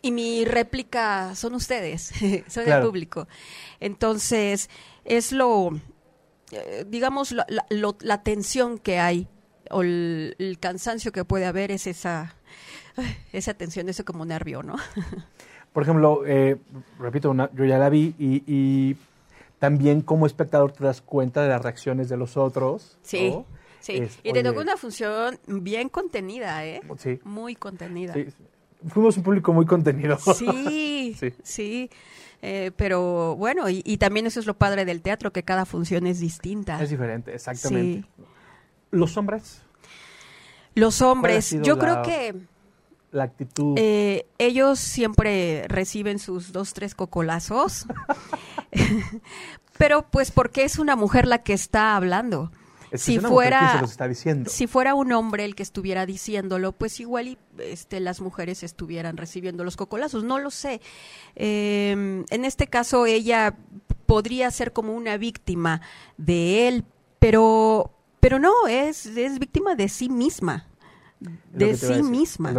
y 0.02 0.12
mi 0.12 0.44
réplica 0.46 1.34
son 1.34 1.54
ustedes, 1.54 2.10
son 2.48 2.64
Claro. 2.64 2.82
el 2.82 2.86
público. 2.88 3.28
Entonces, 3.80 4.70
es 5.04 5.30
lo, 5.32 5.78
eh, 6.52 6.84
digamos, 6.88 7.32
la, 7.32 7.44
la- 7.50 7.66
lo- 7.68 7.98
la 8.00 8.22
tensión 8.22 8.78
que 8.78 8.98
hay 8.98 9.28
o 9.70 9.82
el, 9.82 10.34
el 10.38 10.58
cansancio 10.58 11.12
que 11.12 11.24
puede 11.24 11.46
haber 11.46 11.70
es 11.70 11.86
esa, 11.86 12.34
esa 13.32 13.54
tensión, 13.54 13.88
ese 13.88 14.04
como 14.04 14.24
nervio, 14.24 14.62
¿no? 14.62 14.76
Por 15.72 15.82
ejemplo, 15.84 16.22
eh, 16.26 16.56
repito, 16.98 17.30
una- 17.30 17.50
yo 17.54 17.64
ya 17.64 17.78
la 17.78 17.88
vi 17.88 18.14
y, 18.18 18.42
y 18.46 18.96
también 19.58 20.00
como 20.00 20.26
espectador 20.26 20.72
te 20.72 20.84
das 20.84 21.00
cuenta 21.00 21.42
de 21.42 21.48
las 21.48 21.62
reacciones 21.62 22.08
de 22.08 22.16
los 22.16 22.36
otros. 22.36 22.98
Sí, 23.02 23.30
¿no? 23.30 23.46
sí. 23.80 23.98
Es, 23.98 24.18
y 24.18 24.32
te 24.32 24.40
oye, 24.40 24.42
tocó 24.42 24.60
una 24.62 24.76
función 24.76 25.38
bien 25.46 25.88
contenida, 25.88 26.66
¿eh? 26.66 26.80
Sí, 26.98 27.20
Muy 27.24 27.54
contenida. 27.54 28.14
sí. 28.14 28.26
Fuimos 28.88 29.16
un 29.18 29.22
público 29.22 29.52
muy 29.52 29.66
contenido. 29.66 30.18
Sí, 30.34 31.14
Sí. 31.18 31.34
sí. 31.42 31.90
Eh, 32.42 32.70
pero 32.74 33.36
bueno, 33.36 33.68
y, 33.68 33.82
y 33.84 33.98
también 33.98 34.26
eso 34.26 34.40
es 34.40 34.46
lo 34.46 34.54
padre 34.54 34.86
del 34.86 35.02
teatro, 35.02 35.30
que 35.32 35.42
cada 35.42 35.66
función 35.66 36.06
es 36.06 36.18
distinta. 36.20 36.82
Es 36.82 36.88
diferente, 36.88 37.34
exactamente. 37.34 38.08
Sí. 38.16 38.24
Los 38.90 39.16
hombres, 39.16 39.62
Los 40.74 40.98
¿Cuál 40.98 41.08
ha 41.08 41.12
hombres, 41.12 41.50
yo 41.62 41.76
la- 41.76 41.80
creo 41.80 42.02
que 42.02 42.34
la 43.12 43.24
actitud. 43.24 43.74
eh, 43.76 44.26
ellos 44.38 44.78
siempre 44.78 45.64
reciben 45.68 46.18
sus 46.18 46.52
dos, 46.52 46.74
tres 46.74 46.94
cocolazos, 46.94 47.86
pero 49.78 50.02
pues 50.10 50.30
porque 50.30 50.64
es 50.64 50.78
una 50.78 50.96
mujer 50.96 51.26
la 51.26 51.42
que 51.42 51.52
está 51.52 51.96
hablando. 51.96 52.50
es 52.90 52.90
que 52.90 52.98
si 52.98 53.12
es 53.14 53.18
una 53.20 53.28
mujer 53.30 53.48
fuera- 53.54 53.80
está 53.84 54.08
diciendo. 54.08 54.50
Si 54.50 54.66
fuera 54.66 54.94
un 54.94 55.12
hombre 55.12 55.44
el 55.44 55.54
que 55.54 55.62
estuviera 55.62 56.06
diciéndolo, 56.06 56.72
pues 56.72 57.00
igual 57.00 57.28
y, 57.28 57.38
este, 57.58 58.00
las 58.00 58.20
mujeres 58.20 58.62
estuvieran 58.62 59.16
recibiendo 59.16 59.64
los 59.64 59.76
cocolazos. 59.76 60.24
No 60.24 60.38
lo 60.38 60.50
sé. 60.50 60.80
Eh, 61.36 62.24
en 62.28 62.44
este 62.44 62.66
caso, 62.66 63.06
ella 63.06 63.56
podría 64.06 64.50
ser 64.50 64.72
como 64.72 64.94
una 64.94 65.16
víctima 65.16 65.80
de 66.16 66.66
él, 66.68 66.84
pero, 67.20 67.92
pero 68.20 68.38
no, 68.38 68.52
es, 68.68 69.06
es 69.06 69.38
víctima 69.38 69.74
de 69.74 69.88
sí 69.88 70.08
misma. 70.08 70.66
De 71.52 71.76
sí 71.76 71.86
decir, 71.86 72.04
misma. 72.04 72.52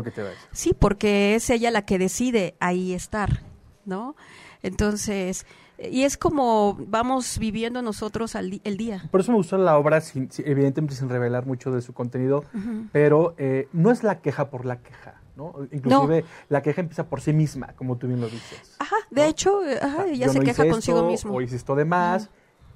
Sí, 0.51 0.73
porque 0.77 1.35
es 1.35 1.49
ella 1.49 1.71
la 1.71 1.83
que 1.83 1.97
decide 1.97 2.55
ahí 2.59 2.93
estar, 2.93 3.41
¿no? 3.85 4.15
Entonces, 4.61 5.47
y 5.79 6.03
es 6.03 6.15
como 6.17 6.75
vamos 6.87 7.39
viviendo 7.39 7.81
nosotros 7.81 8.35
al 8.35 8.61
el 8.63 8.77
día. 8.77 9.07
Por 9.09 9.21
eso 9.21 9.31
me 9.31 9.37
gustó 9.37 9.57
la 9.57 9.77
obra, 9.77 9.99
sin- 10.01 10.29
evidentemente 10.45 10.93
sin 10.95 11.09
revelar 11.09 11.47
mucho 11.47 11.71
de 11.71 11.81
su 11.81 11.93
contenido, 11.93 12.43
pero 12.91 13.33
eh, 13.39 13.67
no 13.73 13.89
es 13.89 14.03
la 14.03 14.19
queja 14.21 14.51
por 14.51 14.65
la 14.65 14.77
queja, 14.77 15.19
¿no? 15.35 15.55
Inclusive 15.71 16.23
la 16.49 16.61
queja 16.61 16.81
empieza 16.81 17.07
por 17.07 17.19
sí 17.21 17.33
misma, 17.33 17.73
como 17.75 17.97
tú 17.97 18.05
bien 18.07 18.21
lo 18.21 18.29
dices. 18.29 18.75
Ajá, 18.77 18.97
de 19.09 19.25
hecho, 19.27 19.59
ajá, 19.81 20.05
ella 20.05 20.27
Yo 20.27 20.33
se 20.33 20.37
no 20.39 20.45
queja 20.45 20.63
hice 20.65 20.71
consigo 20.71 20.97
esto, 20.99 21.07
mismo. 21.09 21.33
O 21.33 21.41
hice 21.41 21.55
esto 21.55 21.75
de 21.75 21.85
más, 21.85 22.29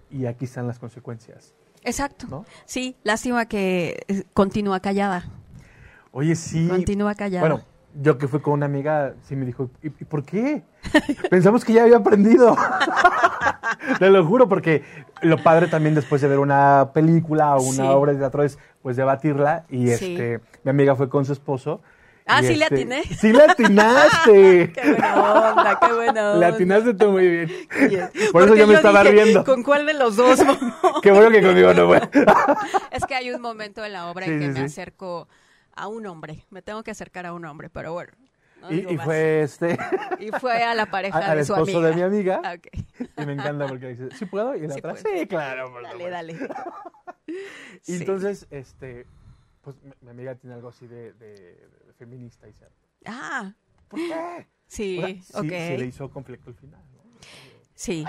y 0.10 0.26
aquí 0.26 0.46
están 0.46 0.66
las 0.66 0.80
consecuencias, 0.80 1.54
Exacto. 1.86 2.28
¿no? 2.30 2.46
Sí, 2.66 2.98
lástima 3.04 3.46
que 3.46 4.04
eh, 4.08 4.24
continúa 4.34 4.80
callada. 4.80 5.24
Oye, 6.12 6.36
sí. 6.36 6.68
Continúa 6.68 7.16
callada. 7.16 7.48
Bueno, 7.48 7.64
yo 8.02 8.18
que 8.18 8.28
fui 8.28 8.42
con 8.42 8.54
una 8.54 8.66
amiga, 8.66 9.14
sí 9.24 9.36
me 9.36 9.46
dijo, 9.46 9.70
¿y, 9.82 9.88
y 9.88 10.06
por 10.06 10.24
qué? 10.24 10.64
Pensamos 11.30 11.64
que 11.64 11.74
ya 11.74 11.84
había 11.84 11.98
aprendido. 11.98 12.56
Te 14.00 14.10
lo 14.10 14.26
juro, 14.26 14.48
porque 14.50 14.84
lo 15.22 15.42
padre 15.42 15.68
también 15.68 15.96
después 15.96 16.22
de 16.22 16.28
ver 16.28 16.40
una 16.40 16.92
película 16.94 17.56
o 17.56 17.62
una 17.62 17.74
Sí. 17.76 17.82
obra 17.82 18.14
de 18.14 18.20
teatro 18.20 18.44
es 18.44 18.58
pues 18.82 18.96
debatirla 18.98 19.66
y 19.70 19.88
Sí. 19.88 20.14
este 20.14 20.40
mi 20.64 20.70
amiga 20.72 20.96
fue 20.96 21.10
con 21.10 21.26
su 21.26 21.34
esposo. 21.34 21.82
Ah, 22.28 22.42
¿sí 22.42 22.56
le 22.56 22.64
este, 22.66 22.76
atiné? 22.76 23.04
Sí 23.04 23.32
le 23.34 23.44
atinaste. 23.44 24.72
Qué 24.76 24.82
buena 24.92 25.52
onda, 25.52 25.80
qué 25.80 25.94
buena 25.94 26.12
onda. 26.34 26.38
Le 26.38 26.46
atinaste 26.48 26.94
tú 26.96 27.12
muy 27.12 27.28
bien. 27.28 27.52
Por 28.32 28.44
eso 28.44 28.56
yo 28.56 28.66
me 28.68 28.74
estaba 28.74 29.04
dije, 29.04 29.12
riendo. 29.24 29.44
¿Con 29.44 29.62
cuál 29.64 29.86
de 29.86 29.94
los 29.94 30.16
dos? 30.16 30.40
Qué 31.04 31.12
bueno 31.12 31.30
que 31.30 31.42
conmigo 31.44 31.74
no 31.74 31.88
fue. 31.88 32.02
es 32.92 33.06
que 33.06 33.14
hay 33.16 33.32
un 33.32 33.42
momento 33.42 33.86
en 33.86 33.94
la 33.94 34.08
obra 34.10 34.26
Sí, 34.26 34.32
en 34.32 34.40
que 34.40 34.46
sí, 34.48 34.52
me 34.54 34.60
sí. 34.60 34.66
acerco 34.66 35.28
a 35.76 35.88
un 35.88 36.06
hombre. 36.08 36.46
Me 36.50 36.62
tengo 36.64 36.82
que 36.84 36.92
acercar 36.92 37.26
a 37.28 37.34
un 37.34 37.46
hombre, 37.46 37.70
pero 37.70 37.94
bueno. 37.94 38.12
no 38.62 38.72
Y, 38.72 38.98
fue 38.98 39.44
este 39.44 39.78
Y 40.20 40.32
fue 40.32 40.64
a 40.64 40.74
la 40.74 40.88
pareja 40.88 41.20
al 41.20 41.38
de 41.38 41.46
su 41.46 41.54
esposo 41.54 41.78
amiga. 41.78 41.90
de 41.90 41.96
mi 41.96 42.02
amiga. 42.02 42.42
Ah, 42.44 42.56
ok. 42.58 42.68
Y 43.22 43.26
me 43.28 43.34
encanta 43.34 43.68
porque 43.68 43.90
dice, 43.90 44.10
¿sí 44.18 44.26
puedo? 44.26 44.56
Y 44.56 44.62
la 44.68 44.74
otra, 44.74 44.94
puedes. 44.96 45.06
sí, 45.20 45.28
claro. 45.28 45.72
por 45.72 45.84
Dale, 45.84 45.94
supuesto". 45.94 46.12
dale. 46.12 46.38
Y 47.86 47.96
entonces, 47.98 48.48
este, 48.50 49.06
pues 49.64 49.76
mi, 49.84 49.92
mi 50.02 50.10
amiga 50.10 50.34
tiene 50.36 50.56
algo 50.56 50.70
así 50.70 50.88
de- 50.88 51.14
de 51.14 51.58
feminista 51.98 52.48
y 52.48 52.52
dice, 52.52 52.68
Ah, 53.06 53.54
¿por 53.88 54.00
qué? 54.00 54.48
sí, 54.68 54.98
O 54.98 55.02
sea, 55.08 55.16
sí, 55.22 55.32
ok. 55.34 55.42
sí 55.44 55.78
le 55.78 55.86
hizo 55.86 56.10
conflicto 56.10 56.50
al 56.50 56.56
final. 56.56 56.82
¿no? 56.94 57.02
Sí, 57.76 58.06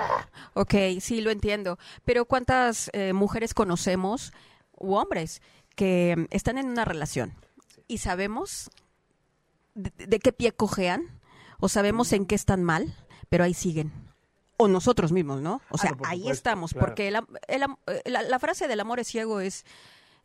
ok, 0.55 0.75
sí, 1.00 1.21
lo 1.21 1.31
entiendo. 1.31 1.78
Pero 2.05 2.25
¿cuántas 2.25 2.90
eh, 2.93 3.12
mujeres 3.12 3.52
conocemos 3.55 4.33
u 4.73 4.95
hombres 4.95 5.43
que 5.75 6.14
mm, 6.16 6.25
están 6.31 6.59
en 6.59 6.69
una 6.69 6.85
relación 6.85 7.35
y 7.88 7.99
sabemos 7.99 8.71
de, 9.75 9.90
de 10.07 10.19
qué 10.19 10.33
pie 10.33 10.52
cojean 10.52 11.21
o 11.59 11.69
sabemos 11.69 12.12
en 12.12 12.26
qué 12.26 12.35
están 12.35 12.62
mal, 12.64 12.95
pero 13.28 13.45
ahí 13.45 13.55
siguen? 13.55 13.93
O 14.59 14.69
nosotros 14.69 15.12
mismos, 15.12 15.43
¿no? 15.43 15.57
O 15.71 15.76
Ah, 15.76 15.78
sea, 15.78 15.90
no, 15.90 15.99
ahí 16.07 16.19
supuesto, 16.21 16.33
estamos, 16.33 16.73
claro. 16.73 16.87
porque 16.87 17.09
el 17.09 17.16
el 17.49 17.62
eh, 17.88 18.02
la, 18.07 18.23
la 18.23 18.38
frase 18.38 18.69
del 18.69 18.81
amor 18.81 19.00
es 19.00 19.09
ciego 19.09 19.40
es, 19.40 19.64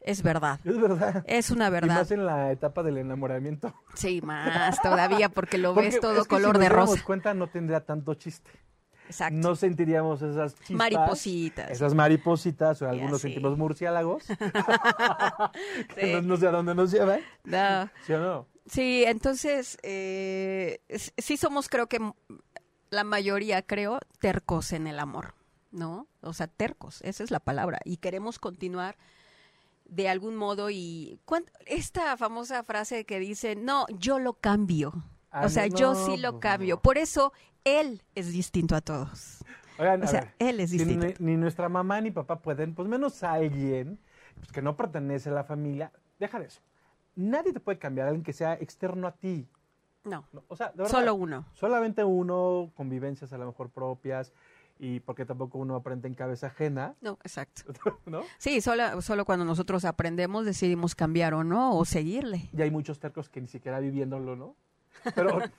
es 0.01 0.21
verdad. 0.23 0.59
Es 0.63 0.79
verdad. 0.79 1.23
Es 1.27 1.51
una 1.51 1.67
Y 1.67 1.71
verdad. 1.71 1.95
más 1.95 2.11
en 2.11 2.25
la 2.25 2.51
etapa 2.51 2.83
del 2.83 2.97
enamoramiento. 2.97 3.73
Sí, 3.93 4.21
más 4.21 4.81
todavía, 4.81 5.29
porque 5.29 5.57
lo 5.57 5.73
Porque 5.75 5.89
ves 5.89 5.99
todo 5.99 6.21
es 6.21 6.27
que 6.27 6.35
color 6.35 6.55
si 6.57 6.59
nos 6.59 6.69
de 6.69 6.69
rosa. 6.69 7.03
cuenta 7.05 7.33
no 7.33 7.47
tendría 7.47 7.85
tanto 7.85 8.13
chiste. 8.15 8.51
Exacto. 9.07 9.35
No 9.39 9.55
sentiríamos 9.57 10.21
esas 10.21 10.55
chispas. 10.55 10.77
Maripositas. 10.77 11.69
Esas 11.71 11.93
maripositas 11.93 12.81
o 12.81 12.87
algunos 12.89 13.19
sí. 13.21 13.27
sentimos 13.27 13.57
murciélagos. 13.57 14.23
que 15.95 16.01
Sí. 16.07 16.13
no, 16.13 16.21
no 16.21 16.37
sé 16.37 16.47
a 16.47 16.51
dónde 16.51 16.75
nos 16.75 16.91
llevan. 16.91 17.19
No. 17.43 17.89
¿Sí 18.05 18.13
o 18.13 18.19
no? 18.19 18.47
Sí, 18.67 19.03
entonces, 19.05 19.77
eh, 19.83 20.79
sí 21.17 21.35
somos, 21.35 21.67
creo 21.67 21.87
que 21.87 21.99
la 22.89 23.03
mayoría, 23.03 23.61
creo, 23.63 23.99
tercos 24.19 24.71
en 24.71 24.87
el 24.87 24.99
amor, 24.99 25.33
¿no? 25.71 26.07
O 26.21 26.33
sea, 26.33 26.47
tercos, 26.47 27.01
esa 27.01 27.23
es 27.23 27.31
la 27.31 27.39
palabra. 27.39 27.79
Y 27.83 27.97
queremos 27.97 28.39
continuar 28.39 28.97
de 29.91 30.07
algún 30.09 30.35
modo 30.37 30.69
y... 30.71 31.19
¿cuán- 31.25 31.45
Esta 31.67 32.15
famosa 32.17 32.63
frase 32.63 33.05
que 33.05 33.19
dice, 33.19 33.55
no, 33.55 33.85
yo 33.99 34.17
lo 34.19 34.33
cambio. 34.33 34.93
Ah, 35.29 35.45
o 35.45 35.49
sea, 35.49 35.67
no, 35.67 35.75
yo 35.75 35.95
sí 35.95 36.17
lo 36.17 36.31
pues 36.31 36.41
cambio. 36.41 36.75
no. 36.77 36.81
Por 36.81 36.97
eso, 36.97 37.33
él 37.65 38.01
es 38.15 38.31
distinto 38.31 38.75
a 38.75 38.81
todos. 38.81 39.43
Oigan, 39.77 40.01
O 40.03 40.07
sea, 40.07 40.21
ver, 40.21 40.33
él 40.39 40.59
es 40.61 40.71
distinto. 40.71 41.05
ni, 41.19 41.31
ni 41.33 41.37
nuestra 41.37 41.67
mamá 41.69 41.99
ni 42.01 42.09
papá 42.11 42.39
pueden, 42.41 42.73
pues 42.73 42.87
menos 42.87 43.21
alguien 43.23 43.99
pues, 44.35 44.51
que 44.51 44.61
no 44.61 44.75
pertenece 44.77 45.29
a 45.29 45.33
la 45.33 45.43
familia. 45.43 45.91
Deja 46.19 46.39
de 46.39 46.45
eso. 46.47 46.61
Nadie 47.15 47.51
te 47.51 47.59
puede 47.59 47.77
cambiar 47.77 48.07
alguien 48.07 48.23
que 48.23 48.33
sea 48.33 48.53
externo 48.53 49.07
a 49.07 49.11
ti. 49.11 49.47
No, 50.05 50.25
¿no? 50.31 50.43
O 50.47 50.55
sea, 50.55 50.69
de 50.71 50.77
verdad, 50.77 50.91
solo 50.91 51.15
uno. 51.15 51.45
Solamente 51.53 52.03
uno, 52.03 52.71
convivencias 52.75 53.33
a 53.33 53.37
lo 53.37 53.45
mejor 53.45 53.69
propias. 53.69 54.31
Y 54.83 54.99
porque 54.99 55.25
tampoco 55.27 55.59
uno 55.59 55.75
aprende 55.75 56.07
en 56.07 56.15
cabeza 56.15 56.47
ajena, 56.47 56.95
No, 57.01 57.19
exacto. 57.23 57.71
¿no? 58.07 58.23
Sí, 58.39 58.61
solo, 58.61 58.99
solo 59.03 59.25
cuando 59.25 59.45
nosotros 59.45 59.85
aprendemos 59.85 60.43
decidimos 60.43 60.95
cambiar 60.95 61.35
o 61.35 61.43
no, 61.43 61.77
o 61.77 61.85
seguirle. 61.85 62.49
Y 62.51 62.61
hay 62.63 62.71
muchos 62.71 62.99
tercos 62.99 63.29
que 63.29 63.39
ni 63.41 63.47
siquiera 63.47 63.79
viviéndolo, 63.79 64.35
¿no? 64.35 64.55
Pero... 65.15 65.39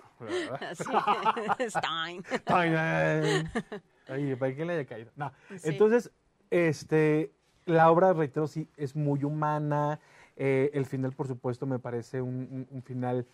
Sí. 0.77 0.85
Stein. 1.71 2.23
Ay, 2.47 4.35
para 4.37 4.55
que 4.55 4.65
le 4.65 4.73
haya 4.75 4.87
caído. 4.87 5.11
No. 5.17 5.33
Sí. 5.57 5.69
Entonces, 5.71 6.11
este, 6.51 7.33
la 7.67 7.91
obra, 7.91 8.13
reitero, 8.13 8.47
sí, 8.47 8.69
es 8.77 8.95
muy 8.97 9.25
humana. 9.25 10.01
Eh, 10.37 10.71
el 10.75 10.87
final, 10.87 11.13
por 11.13 11.27
supuesto, 11.29 11.67
me 11.67 11.79
parece 11.79 12.21
un, 12.23 12.49
un- 12.51 12.67
un 12.71 12.83
final, 12.83 13.27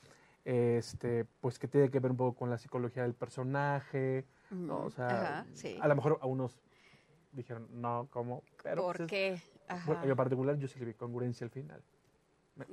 este, 0.44 1.24
pues 1.40 1.58
que 1.58 1.68
tiene 1.68 1.90
que 1.90 2.00
ver 2.00 2.10
un 2.10 2.16
poco 2.16 2.38
con 2.38 2.50
la 2.50 2.58
psicología 2.58 3.02
del 3.02 3.14
personaje, 3.14 4.24
¿no? 4.50 4.84
O 4.84 4.90
sea, 4.90 5.06
Ajá, 5.40 5.46
sí. 5.54 5.78
a 5.80 5.88
lo 5.88 5.96
mejor 5.96 6.18
a 6.20 6.26
unos 6.26 6.58
dijeron, 7.32 7.68
no, 7.70 8.08
¿cómo? 8.10 8.42
Pero, 8.62 8.82
¿Por 8.82 8.96
pues, 8.96 9.06
es- 9.06 9.10
qué? 9.10 9.42
Bueno, 9.86 10.02
en 10.04 10.16
particular, 10.16 10.56
yo 10.58 10.66
sí 10.66 10.78
le 10.78 10.86
vi 10.86 10.94
congruencia 10.94 11.44
al 11.44 11.50
final. 11.50 11.82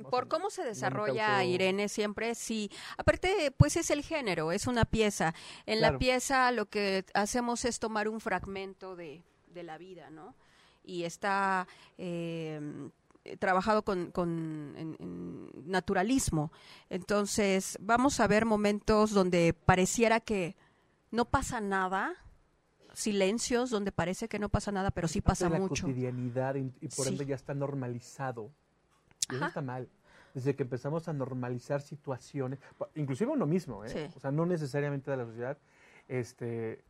O 0.03 0.09
Por 0.09 0.23
sea, 0.23 0.29
cómo 0.29 0.49
se 0.49 0.63
desarrolla 0.63 1.27
causó- 1.27 1.43
Irene 1.47 1.89
siempre, 1.89 2.33
sí. 2.33 2.71
Aparte, 2.97 3.51
pues 3.55 3.75
es 3.75 3.91
el 3.91 4.01
género, 4.03 4.51
es 4.51 4.65
una 4.65 4.85
pieza. 4.85 5.35
En 5.67 5.79
la 5.81 5.97
pieza 5.99 6.51
lo 6.51 6.65
que 6.67 7.05
hacemos 7.13 7.65
es 7.65 7.79
tomar 7.79 8.07
un 8.07 8.19
fragmento 8.19 8.95
de, 8.95 9.21
de 9.47 9.63
la 9.63 9.77
vida, 9.77 10.09
¿no? 10.09 10.33
Y 10.83 11.03
está 11.03 11.67
eh, 11.99 12.59
trabajado 13.39 13.83
con, 13.83 14.09
con 14.11 14.73
en- 14.77 14.95
en 14.99 15.49
naturalismo. 15.69 16.51
Entonces, 16.89 17.77
vamos 17.81 18.19
a 18.19 18.27
ver 18.27 18.45
momentos 18.45 19.11
donde 19.11 19.53
pareciera 19.53 20.19
que 20.19 20.55
no 21.11 21.25
pasa 21.25 21.61
nada, 21.61 22.13
silencios 22.93 23.69
donde 23.69 23.91
parece 23.91 24.27
que 24.27 24.39
no 24.39 24.49
pasa 24.49 24.71
nada, 24.71 24.91
pero 24.91 25.07
sí 25.07 25.21
pasa 25.21 25.49
la 25.49 25.59
mucho. 25.59 25.83
cotidianidad 25.87 26.55
y, 26.55 26.71
y 26.81 26.87
por 26.89 27.05
Sí. 27.05 27.11
ende 27.13 27.25
ya 27.25 27.35
está 27.35 27.53
normalizado. 27.53 28.51
Y 29.29 29.35
eso 29.35 29.45
está 29.47 29.61
mal. 29.61 29.89
Desde 30.33 30.55
que 30.55 30.63
empezamos 30.63 31.07
a 31.07 31.13
normalizar 31.13 31.81
situaciones, 31.81 32.59
inclusive 32.95 33.31
uno 33.31 33.45
mismo, 33.45 33.83
¿eh? 33.85 33.89
Sí. 33.89 34.13
o 34.15 34.19
sea, 34.19 34.31
no 34.31 34.45
necesariamente 34.45 35.09
de 35.09 35.17
la 35.17 35.25
sociedad, 35.25 35.57
este, 36.07 36.83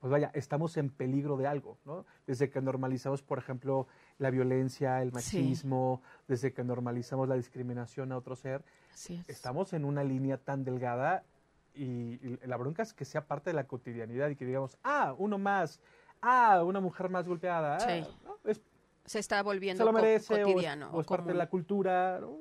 pues 0.00 0.10
vaya, 0.10 0.30
estamos 0.34 0.76
en 0.76 0.88
peligro 0.88 1.36
de 1.36 1.46
algo, 1.46 1.78
¿no? 1.84 2.06
Desde 2.26 2.48
que 2.48 2.60
normalizamos, 2.62 3.22
por 3.22 3.38
ejemplo, 3.38 3.86
la 4.18 4.30
violencia, 4.30 5.02
el 5.02 5.12
machismo, 5.12 6.00
desde 6.28 6.52
que 6.52 6.64
normalizamos 6.64 7.28
la 7.28 7.34
discriminación 7.34 8.12
a 8.12 8.16
otro 8.16 8.36
ser, 8.36 8.64
es. 8.94 9.10
estamos 9.28 9.72
en 9.74 9.84
una 9.84 10.02
línea 10.04 10.38
tan 10.38 10.64
delgada 10.64 11.24
y, 11.74 12.18
y 12.26 12.38
la 12.46 12.56
bronca 12.56 12.82
es 12.82 12.92
que 12.94 13.04
sea 13.04 13.26
parte 13.26 13.50
de 13.50 13.54
la 13.54 13.64
cotidianidad 13.66 14.28
y 14.30 14.36
que 14.36 14.44
digamos, 14.44 14.76
ah, 14.84 15.14
uno 15.18 15.38
más, 15.38 15.80
ah, 16.20 16.62
una 16.64 16.80
mujer 16.80 17.08
más 17.10 17.26
golpeada, 17.28 17.76
ah, 17.76 17.80
Sí. 17.80 18.04
¿no? 18.24 18.36
Es- 18.44 18.60
Se 19.04 19.18
está 19.18 19.42
volviendo 19.42 19.82
se 19.82 19.86
lo 19.90 19.92
co- 19.96 20.02
merece 20.02 20.34
o 20.34 20.36
es- 20.38 20.44
cotidiano. 20.44 20.90
o 20.92 21.00
es, 21.00 21.06
parte 21.06 21.28
de 21.32 21.34
la 21.38 21.48
cultura. 21.48 22.18
¿no? 22.20 22.36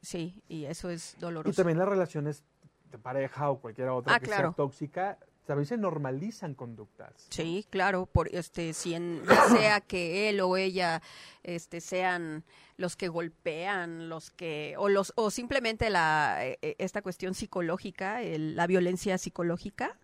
Sí, 0.00 0.42
y 0.48 0.64
eso 0.66 0.90
es 0.90 1.14
Y 1.16 1.20
doloroso. 1.20 1.56
también 1.56 1.78
las 1.78 1.88
relaciones 1.88 2.44
de 2.90 2.98
pareja 2.98 3.50
o 3.50 3.58
cualquier 3.60 3.88
otra 3.88 4.14
Ah, 4.14 4.20
que 4.20 4.26
claro. 4.26 4.48
sea 4.50 4.56
tóxica, 4.56 5.18
también 5.46 5.66
se 5.66 5.76
normalizan 5.76 6.54
conductas. 6.54 7.26
Sí, 7.30 7.66
claro, 7.70 8.06
por 8.06 8.28
este 8.34 8.72
si 8.72 8.94
en, 8.94 9.22
ya 9.28 9.48
sea 9.48 9.80
que 9.80 10.28
él 10.28 10.40
o 10.40 10.56
ella 10.56 11.02
este 11.42 11.80
sean 11.80 12.44
los 12.76 12.96
que 12.96 13.08
golpean, 13.08 14.08
los 14.08 14.30
que 14.30 14.74
o 14.78 14.88
los 14.88 15.12
o 15.16 15.30
simplemente 15.30 15.90
la 15.90 16.38
eh, 16.46 16.58
eh, 16.62 16.74
esta 16.78 17.02
cuestión 17.02 17.34
psicológica, 17.34 18.22
el- 18.22 18.56
la 18.56 18.66
violencia 18.66 19.18
psicológica 19.18 19.96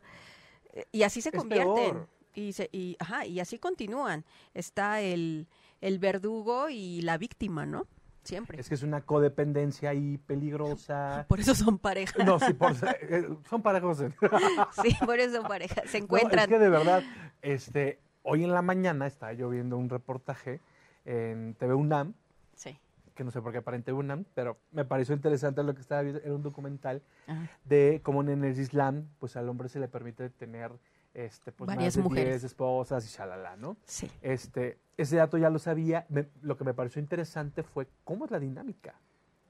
eh, 0.72 0.84
y 0.92 1.02
así 1.02 1.20
se 1.22 1.32
convierten 1.32 2.06
y 2.34 2.52
se 2.52 2.68
y 2.72 2.96
ajá, 3.00 3.26
y 3.26 3.40
así 3.40 3.58
continúan. 3.58 4.24
Está 4.54 5.00
el 5.00 5.48
el 5.80 5.98
verdugo 5.98 6.68
y 6.68 7.00
la 7.02 7.16
víctima, 7.18 7.64
¿no? 7.66 7.86
Siempre. 8.22 8.60
Es 8.60 8.68
que 8.68 8.74
es 8.74 8.82
una 8.82 9.00
codependencia 9.00 9.90
ahí 9.90 10.18
peligrosa. 10.18 11.24
Por 11.28 11.40
eso 11.40 11.54
son 11.54 11.78
pareja. 11.78 12.22
No, 12.24 12.38
sí, 12.38 12.52
por, 12.52 12.72
eh, 12.72 13.28
son 13.48 13.62
parejos. 13.62 14.00
en- 14.00 14.14
Sí, 14.82 14.96
por 15.04 15.18
eso 15.18 15.36
son 15.36 15.48
pareja. 15.48 15.82
Se 15.86 15.98
No, 16.00 16.04
encuentran. 16.04 16.40
es 16.40 16.48
que 16.48 16.58
de 16.58 16.68
verdad, 16.68 17.02
este, 17.42 17.98
hoy 18.22 18.44
en 18.44 18.52
la 18.52 18.62
mañana 18.62 19.06
estaba 19.06 19.32
yo 19.32 19.48
viendo 19.48 19.76
un 19.78 19.88
reportaje 19.88 20.60
en 21.06 21.54
TV 21.54 21.74
UNAM, 21.74 22.12
Sí. 22.54 22.78
que 23.14 23.24
no 23.24 23.30
sé 23.30 23.40
por 23.40 23.52
qué 23.52 23.62
para 23.62 23.76
en 23.78 23.82
TV 23.82 23.96
UNAM, 23.98 24.24
pero 24.34 24.58
me 24.72 24.84
pareció 24.84 25.14
interesante 25.14 25.62
lo 25.62 25.74
que 25.74 25.80
estaba 25.80 26.02
viendo, 26.02 26.20
era 26.22 26.34
un 26.34 26.42
documental 26.42 27.02
Ajá. 27.26 27.48
de 27.64 28.00
cómo 28.02 28.20
en 28.22 28.44
el 28.44 28.58
Islam, 28.58 29.08
pues 29.18 29.36
al 29.36 29.48
hombre 29.48 29.68
se 29.70 29.80
le 29.80 29.88
permite 29.88 30.28
tener 30.28 30.70
este, 31.14 31.52
pues, 31.52 31.66
Varias 31.66 31.96
más 31.96 31.96
de 31.96 32.02
mujeres. 32.02 32.28
10 32.42 32.44
esposas 32.44 33.04
y 33.04 33.08
shalala, 33.16 33.56
¿no? 33.56 33.76
Sí. 33.84 34.10
Este, 34.22 34.78
ese 34.96 35.16
dato 35.16 35.38
ya 35.38 35.50
lo 35.50 35.58
sabía, 35.58 36.06
me- 36.08 36.28
lo 36.42 36.56
que 36.56 36.64
me 36.64 36.74
pareció 36.74 37.00
interesante 37.00 37.62
fue 37.62 37.88
cómo 38.04 38.24
es 38.26 38.30
la 38.30 38.38
dinámica, 38.38 38.94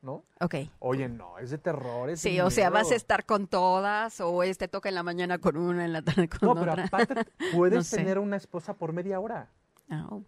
¿no? 0.02 0.24
Ok. 0.40 0.54
Oye, 0.78 1.08
no, 1.08 1.38
es 1.38 1.50
de 1.50 1.58
terror, 1.58 2.08
es 2.10 2.22
de 2.22 2.30
Sí, 2.30 2.40
o 2.40 2.50
sea, 2.50 2.70
vas 2.70 2.90
a 2.90 2.94
estar 2.94 3.26
con 3.26 3.46
todas 3.46 4.20
o 4.20 4.42
este 4.42 4.68
toca 4.68 4.88
en 4.88 4.94
la 4.94 5.02
mañana 5.02 5.38
con 5.38 5.56
una, 5.56 5.84
en 5.84 5.92
la 5.92 6.02
tarde 6.02 6.28
con 6.28 6.40
No, 6.46 6.52
otra. 6.52 6.74
pero 6.74 6.86
aparte 6.86 7.14
puedes 7.54 7.76
No 7.76 7.82
sé. 7.84 7.96
tener 7.98 8.18
una 8.18 8.36
esposa 8.36 8.74
por 8.74 8.92
media 8.92 9.20
hora. 9.20 9.48
Ah, 9.90 10.06
oh. 10.10 10.22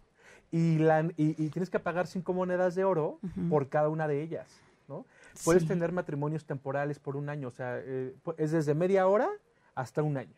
y, 0.51 0.77
la, 0.77 1.01
y, 1.17 1.41
y 1.43 1.49
tienes 1.49 1.69
que 1.71 1.79
pagar 1.79 2.05
cinco 2.05 2.33
monedas 2.33 2.75
de 2.75 2.83
oro 2.83 3.19
por 3.49 3.69
cada 3.69 3.89
una 3.89 4.07
de 4.07 4.21
ellas, 4.21 4.47
¿no? 4.87 5.05
Puedes 5.45 5.63
Sí. 5.63 5.69
tener 5.69 5.91
matrimonios 5.91 6.45
temporales 6.45 6.99
por 6.99 7.15
un 7.15 7.27
año, 7.29 7.47
o 7.47 7.51
sea, 7.51 7.79
eh, 7.79 8.13
es 8.37 8.51
desde 8.51 8.75
media 8.75 9.07
hora 9.07 9.29
hasta 9.73 10.03
un 10.03 10.17
año. 10.17 10.35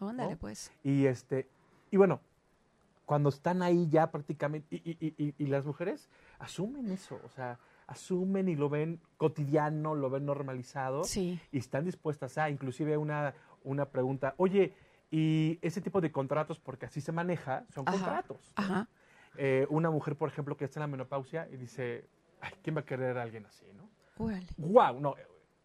Ándale, 0.00 0.32
¿no? 0.32 0.38
pues. 0.38 0.72
Y 0.82 1.06
este, 1.06 1.48
y 1.90 1.96
bueno, 1.96 2.20
cuando 3.06 3.28
están 3.28 3.62
ahí 3.62 3.88
ya 3.88 4.10
prácticamente, 4.10 4.66
y, 4.76 4.90
y- 4.90 5.14
y- 5.18 5.34
y- 5.36 5.46
las 5.46 5.66
mujeres 5.66 6.08
asumen 6.38 6.90
eso, 6.90 7.20
o 7.24 7.28
sea, 7.28 7.58
asumen 7.86 8.48
y 8.48 8.54
lo 8.54 8.68
ven 8.68 9.00
cotidiano, 9.16 9.94
lo 9.94 10.10
ven 10.10 10.24
normalizado, 10.26 11.02
Sí. 11.04 11.40
y 11.50 11.58
están 11.58 11.84
dispuestas 11.84 12.38
a, 12.38 12.48
inclusive 12.50 12.96
una, 12.96 13.34
una 13.64 13.86
pregunta, 13.86 14.34
oye, 14.36 14.72
y 15.10 15.58
ese 15.60 15.80
tipo 15.80 16.00
de 16.00 16.12
contratos, 16.12 16.60
porque 16.60 16.86
así 16.86 17.00
se 17.00 17.10
maneja, 17.10 17.64
son 17.74 17.82
Ajá. 17.88 17.96
contratos. 17.98 18.52
Eh, 19.36 19.66
una 19.70 19.90
mujer, 19.90 20.14
por 20.16 20.28
ejemplo, 20.28 20.56
que 20.56 20.64
está 20.64 20.78
en 20.78 20.82
la 20.82 20.86
menopausia 20.86 21.48
y 21.52 21.56
dice, 21.56 22.04
ay, 22.40 22.52
¿quién 22.62 22.76
va 22.76 22.80
a 22.82 22.84
querer 22.84 23.18
a 23.18 23.22
alguien 23.22 23.44
así, 23.46 23.66
no? 23.76 23.88
Órale. 24.24 24.46
¡Wow! 24.56 25.00
No, 25.00 25.14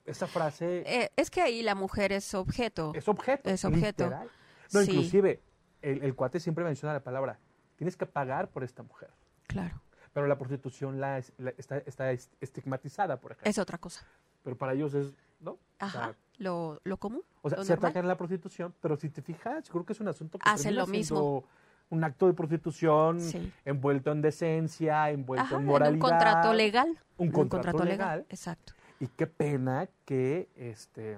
esa 0.06 0.28
frase 0.28 0.84
Eh, 0.86 1.10
es 1.16 1.30
que 1.30 1.42
ahí 1.42 1.62
la 1.64 1.76
mujer 1.76 2.12
es 2.12 2.34
objeto. 2.34 2.92
es 2.96 3.08
objeto. 3.08 3.50
es 3.50 3.66
objeto. 3.66 4.04
literal. 4.06 4.30
No, 4.74 4.82
Sí. 4.82 4.92
inclusive, 4.92 5.42
el, 5.82 6.04
el 6.04 6.16
cuate 6.16 6.40
siempre 6.40 6.64
menciona 6.64 6.94
la 6.94 7.04
palabra, 7.04 7.40
tienes 7.76 7.96
que 7.98 8.06
pagar 8.06 8.50
por 8.50 8.64
esta 8.64 8.84
mujer. 8.84 9.10
Claro. 9.48 9.82
Pero 10.14 10.28
la 10.28 10.38
prostitución 10.38 11.00
la, 11.02 11.18
es- 11.18 11.34
la- 11.38 11.54
está, 11.58 11.78
está 11.80 12.12
est- 12.12 12.34
estigmatizada, 12.42 13.20
por 13.20 13.34
ejemplo. 13.34 13.50
Es 13.50 13.60
otra 13.60 13.78
cosa. 13.78 14.06
Pero 14.44 14.58
para 14.58 14.74
ellos 14.74 14.94
es, 14.94 15.14
¿no? 15.40 15.52
O 15.52 15.60
Ajá. 15.80 15.92
sea, 16.06 16.16
lo, 16.38 16.80
lo 16.84 16.98
común. 16.98 17.22
O 17.42 17.50
sea, 17.50 17.64
se 17.64 17.74
normal. 17.74 17.90
atacan 17.90 18.08
la 18.08 18.16
prostitución, 18.18 18.74
pero 18.82 18.96
si 18.96 19.10
te 19.10 19.22
fijas, 19.22 19.64
yo 19.66 19.72
creo 19.74 19.86
que 19.86 19.94
es 19.94 20.00
un 20.00 20.08
asunto 20.08 20.38
que 20.40 20.50
Hacen 20.50 20.76
lo 20.76 20.88
mismo. 20.88 21.44
un 21.90 22.04
acto 22.04 22.28
de 22.28 22.34
prostitución 22.34 23.20
Sí. 23.20 23.52
envuelto 23.66 24.12
en 24.12 24.22
decencia, 24.22 25.10
envuelto 25.12 25.44
Ajá, 25.46 25.56
en 25.56 25.62
en 25.62 25.68
moralidad. 25.68 25.94
un 25.94 26.00
contrato 26.00 26.54
legal. 26.54 27.00
Un 27.18 27.28
En 27.28 27.32
contrato 27.34 27.84
legal. 27.84 28.26
Exacto. 28.30 28.74
Y 29.00 29.08
qué 29.08 29.28
pena 29.28 29.88
que, 30.06 30.50
este, 30.56 31.18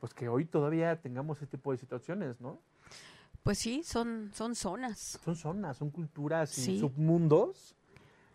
pues 0.00 0.12
que 0.14 0.28
hoy 0.28 0.44
todavía 0.44 1.00
tengamos 1.00 1.38
ese 1.38 1.46
tipo 1.46 1.70
de 1.72 1.78
situaciones, 1.78 2.40
¿no? 2.40 2.58
Pues 3.42 3.58
sí, 3.58 3.82
son, 3.84 4.30
son 4.34 4.54
zonas. 4.54 5.18
Son 5.24 5.36
zonas, 5.36 5.76
son 5.76 5.90
culturas 5.90 6.56
y 6.58 6.62
Sí. 6.62 6.78
submundos 6.80 7.74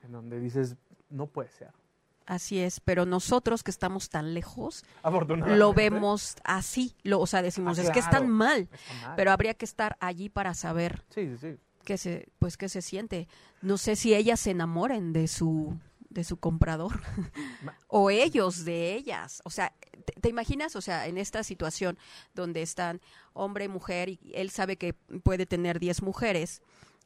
en 0.03 0.11
donde 0.11 0.39
dices, 0.39 0.75
no 1.09 1.27
puede 1.27 1.49
ser. 1.51 1.71
Así 2.25 2.59
es, 2.59 2.81
pero 2.81 3.05
nosotros 3.05 3.63
que 3.63 3.71
estamos 3.71 4.09
tan 4.09 4.33
lejos, 4.33 4.83
lo 5.45 5.73
vemos 5.73 6.35
así, 6.43 6.93
lo, 7.03 7.21
o 7.21 7.27
sea, 7.27 7.41
decimos, 7.41 7.79
Ah, 7.79 7.83
es 7.83 7.87
que 7.87 7.99
claro. 8.01 8.15
están 8.17 8.29
mal, 8.29 8.67
Está 8.69 8.93
mal. 9.07 9.13
pero 9.15 9.31
habría 9.31 9.53
que 9.53 9.63
estar 9.63 9.95
allí 10.01 10.27
para 10.27 10.53
saber 10.53 11.05
Sí, 11.09 11.25
sí, 11.29 11.37
sí. 11.37 11.57
qué 11.85 11.97
se, 11.97 12.27
pues 12.37 12.57
qué 12.57 12.67
se 12.67 12.81
siente. 12.81 13.29
No 13.61 13.77
sé 13.77 13.95
si 13.95 14.13
ellas 14.13 14.41
se 14.41 14.51
enamoren 14.51 15.13
de 15.13 15.29
su, 15.29 15.77
de 16.09 16.23
su 16.23 16.37
comprador 16.37 17.01
o 17.87 18.09
ellos 18.09 18.65
de 18.65 18.93
ellas. 18.95 19.41
O 19.45 19.49
sea, 19.49 19.73
¿te, 20.05 20.13
te 20.19 20.29
imaginas? 20.29 20.75
O 20.75 20.81
sea, 20.81 21.07
en 21.07 21.17
esta 21.17 21.43
situación 21.43 21.97
donde 22.33 22.61
están 22.61 23.01
hombre 23.33 23.65
y 23.65 23.67
mujer 23.69 24.09
y 24.09 24.19
él 24.35 24.49
sabe 24.49 24.77
que 24.77 24.93
puede 24.93 25.45
tener 25.45 25.79
10 25.79 26.01
mujeres 26.03 26.61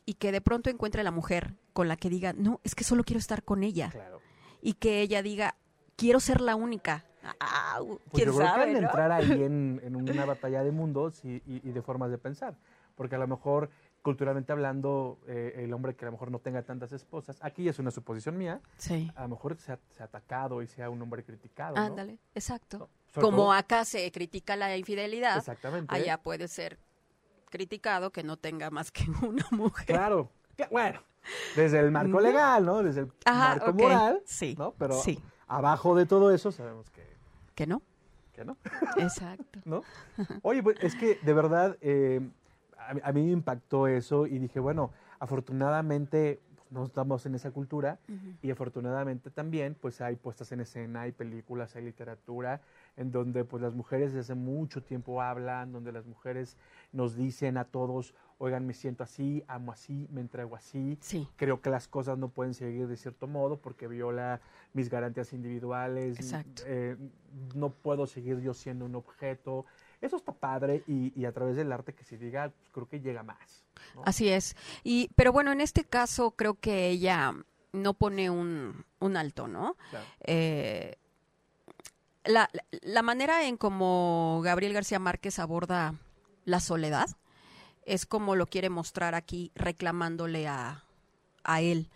y 0.05 0.15
que 0.15 0.31
de 0.31 0.41
pronto 0.41 0.69
encuentre 0.69 1.03
la 1.03 1.11
mujer 1.11 1.53
con 1.73 1.87
la 1.87 1.95
que 1.97 2.09
diga, 2.09 2.33
no, 2.33 2.59
es 2.63 2.75
que 2.75 2.83
solo 2.83 3.03
quiero 3.03 3.19
estar 3.19 3.43
con 3.43 3.63
ella. 3.63 3.89
Claro. 3.91 4.19
Y 4.61 4.73
que 4.73 5.01
ella 5.01 5.21
diga, 5.21 5.55
quiero 5.95 6.19
ser 6.19 6.41
la 6.41 6.55
única. 6.55 7.05
Ah, 7.39 7.79
Pues 7.85 7.99
¿Quién 8.13 8.27
yo 8.27 8.35
creo 8.35 8.47
que 8.47 8.51
sabe, 8.53 8.65
de 8.73 8.81
no? 8.81 8.87
entrar 8.87 9.11
ahí 9.11 9.31
en, 9.43 9.79
en 9.83 9.95
una 10.09 10.25
batalla 10.25 10.63
de 10.63 10.71
mundos 10.71 11.23
y, 11.23 11.35
y- 11.45 11.61
y 11.63 11.71
de 11.71 11.81
formas 11.81 12.09
de 12.11 12.17
pensar. 12.17 12.57
Porque 12.95 13.15
a 13.15 13.19
lo 13.19 13.27
mejor, 13.27 13.69
culturalmente 14.01 14.51
hablando, 14.51 15.19
eh, 15.27 15.53
el 15.57 15.73
hombre 15.73 15.95
que 15.95 16.05
a 16.05 16.07
lo 16.07 16.13
mejor 16.13 16.31
no 16.31 16.39
tenga 16.39 16.63
tantas 16.63 16.91
esposas, 16.91 17.37
aquí 17.41 17.67
es 17.69 17.77
una 17.79 17.91
suposición 17.91 18.37
mía, 18.37 18.59
Sí. 18.77 19.11
a 19.15 19.21
lo 19.23 19.29
mejor 19.29 19.57
se 19.57 19.73
ha, 19.73 19.79
se 19.91 20.01
ha 20.01 20.05
atacado 20.07 20.61
y 20.63 20.67
sea 20.67 20.89
un 20.89 21.01
hombre 21.01 21.23
criticado. 21.23 21.75
¿no? 21.75 21.81
Ándale, 21.81 22.17
exacto. 22.33 22.89
No, 23.15 23.21
Como 23.21 23.37
todo- 23.37 23.51
acá 23.53 23.85
se 23.85 24.11
critica 24.11 24.55
la 24.55 24.75
infidelidad, 24.75 25.37
Exactamente. 25.37 25.93
allá 25.93 26.17
puede 26.17 26.47
ser 26.47 26.79
criticado 27.49 28.11
que 28.11 28.23
no 28.23 28.37
tenga 28.37 28.69
más 28.71 28.91
que 28.91 29.03
una 29.21 29.45
mujer. 29.51 29.85
Claro, 29.85 30.29
que- 30.55 30.67
bueno, 30.71 31.01
desde 31.55 31.79
el 31.79 31.91
marco 31.91 32.19
legal, 32.19 32.65
¿no? 32.65 32.81
Desde 32.81 33.01
el 33.01 33.11
Ajá, 33.25 33.55
marco 33.57 33.73
moral, 33.73 34.21
sí, 34.25 34.55
¿no? 34.57 34.73
Pero 34.77 34.95
sí. 34.95 35.19
abajo 35.47 35.95
de 35.95 36.05
todo 36.05 36.33
eso 36.33 36.51
sabemos 36.51 36.89
que, 36.89 37.05
Que 37.53 37.67
no. 37.67 37.81
que 38.33 38.45
no. 38.45 38.57
Exacto. 38.97 39.59
¿no? 39.65 39.83
Oye, 40.41 40.63
pues 40.63 40.77
es 40.81 40.95
que 40.95 41.19
de 41.21 41.33
verdad 41.33 41.77
eh, 41.81 42.21
a, 42.87 42.93
mí- 42.93 43.01
a 43.03 43.11
mí 43.11 43.23
me 43.23 43.31
impactó 43.31 43.87
eso 43.87 44.27
y 44.27 44.39
dije, 44.39 44.59
bueno, 44.59 44.91
afortunadamente 45.19 46.41
pues, 46.55 46.71
no 46.71 46.85
estamos 46.85 47.25
en 47.25 47.35
esa 47.35 47.51
cultura 47.51 47.99
y 48.41 48.49
afortunadamente 48.51 49.29
también 49.29 49.75
pues 49.79 49.99
hay 50.01 50.15
puestas 50.15 50.51
en 50.51 50.61
escena, 50.61 51.01
hay 51.01 51.11
películas, 51.11 51.75
hay 51.75 51.83
literatura 51.83 52.61
en 52.95 53.11
donde 53.11 53.43
pues 53.43 53.61
las 53.61 53.73
mujeres 53.75 54.13
desde 54.13 54.21
hace 54.21 54.35
mucho 54.35 54.81
tiempo 54.81 55.21
hablan, 55.21 55.71
donde 55.73 55.91
las 55.91 56.05
mujeres 56.05 56.57
nos 56.93 57.15
dicen 57.15 57.57
a 57.57 57.65
todos, 57.65 58.13
oigan, 58.37 58.65
me 58.65 58.73
siento 58.73 59.03
así, 59.03 59.43
amo 59.47 59.71
así, 59.73 60.07
me 60.11 60.21
entrego 60.21 60.55
así, 60.55 60.97
Sí. 61.01 61.27
creo 61.35 61.61
que 61.61 61.69
las 61.69 61.87
cosas 61.87 62.17
no 62.17 62.29
pueden 62.29 62.53
seguir 62.53 62.87
de 62.87 62.95
cierto 62.97 63.27
modo 63.27 63.57
porque 63.57 63.87
viola 63.87 64.39
mis 64.73 64.89
garantías 64.89 65.33
individuales. 65.33 66.19
Exacto. 66.19 66.63
eh, 66.65 66.95
no 67.55 67.69
puedo 67.69 68.07
seguir 68.07 68.39
yo 68.41 68.53
siendo 68.53 68.85
un 68.85 68.95
objeto. 68.95 69.65
Eso 70.01 70.15
está 70.17 70.31
padre 70.31 70.83
y, 70.87 71.13
y 71.19 71.25
a 71.25 71.31
través 71.31 71.55
del 71.55 71.71
arte 71.71 71.93
que 71.93 72.03
se 72.03 72.17
diga, 72.17 72.49
pues, 72.49 72.69
creo 72.71 72.89
que 72.89 72.99
llega 73.01 73.21
más. 73.23 73.63
¿no? 73.95 74.01
Así 74.05 74.29
es. 74.29 74.55
Y, 74.83 75.09
pero 75.15 75.31
bueno, 75.31 75.51
en 75.51 75.61
este 75.61 75.83
caso 75.85 76.31
creo 76.31 76.55
que 76.55 76.87
ella 76.89 77.33
no 77.71 77.93
pone 77.93 78.29
un, 78.29 78.83
un 78.99 79.17
alto, 79.17 79.47
¿no? 79.47 79.75
Claro. 79.91 80.05
Eh, 80.21 80.97
la, 82.23 82.49
la- 82.81 83.01
manera 83.01 83.47
en 83.47 83.57
como 83.57 84.41
Gabriel 84.43 84.73
García 84.73 84.99
Márquez 84.99 85.39
aborda 85.39 85.95
la 86.45 86.59
soledad 86.59 87.07
es 87.85 88.05
como 88.05 88.35
lo 88.35 88.45
quiere 88.45 88.69
mostrar 88.69 89.15
aquí 89.15 89.51
reclamándole 89.55 90.47
a, 90.47 90.83
a 91.43 91.61
él. 91.61 91.89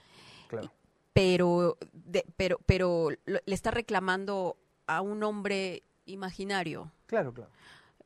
Claro. 0.48 0.72
pero, 1.14 1.78
de- 1.94 2.26
pero, 2.38 2.60
pero 2.66 3.10
le 3.26 3.42
está 3.48 3.72
reclamando 3.72 4.58
a 4.88 5.02
un 5.02 5.24
hombre 5.24 5.84
imaginario. 6.06 6.92
Claro, 7.08 7.34
claro. 7.34 7.50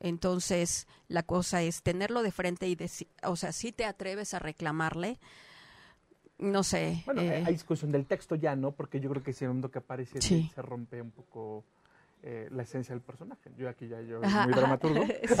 Entonces, 0.00 0.86
la 1.08 1.22
cosa 1.22 1.62
es 1.62 1.82
tenerlo 1.82 2.22
de 2.22 2.32
frente 2.32 2.66
y 2.68 2.74
decir, 2.74 3.06
o 3.22 3.36
sea, 3.36 3.52
si 3.52 3.70
te 3.70 3.84
atreves 3.84 4.32
a 4.34 4.38
reclamarle, 4.38 5.18
no 6.38 6.62
sé. 6.62 7.02
Bueno, 7.04 7.20
eh, 7.20 7.42
hay 7.46 7.52
discusión 7.52 7.92
del 7.92 8.06
texto 8.06 8.34
ya, 8.34 8.56
¿no? 8.56 8.72
Porque 8.72 8.98
yo 9.00 9.10
creo 9.10 9.22
que 9.22 9.32
ese 9.32 9.46
momento 9.46 9.70
que 9.70 9.78
aparece 9.78 10.22
Sí. 10.22 10.50
se 10.54 10.62
rompe 10.62 11.02
un 11.02 11.10
poco 11.10 11.64
eh, 12.22 12.48
la 12.50 12.62
esencia 12.62 12.94
del 12.94 13.02
personaje. 13.02 13.50
Yo 13.56 13.68
aquí 13.68 13.88
ya 13.88 14.00
yo 14.02 14.22
ajá, 14.24 14.44
muy 14.44 14.54
dramaturgo. 14.54 15.06
sí, 15.28 15.34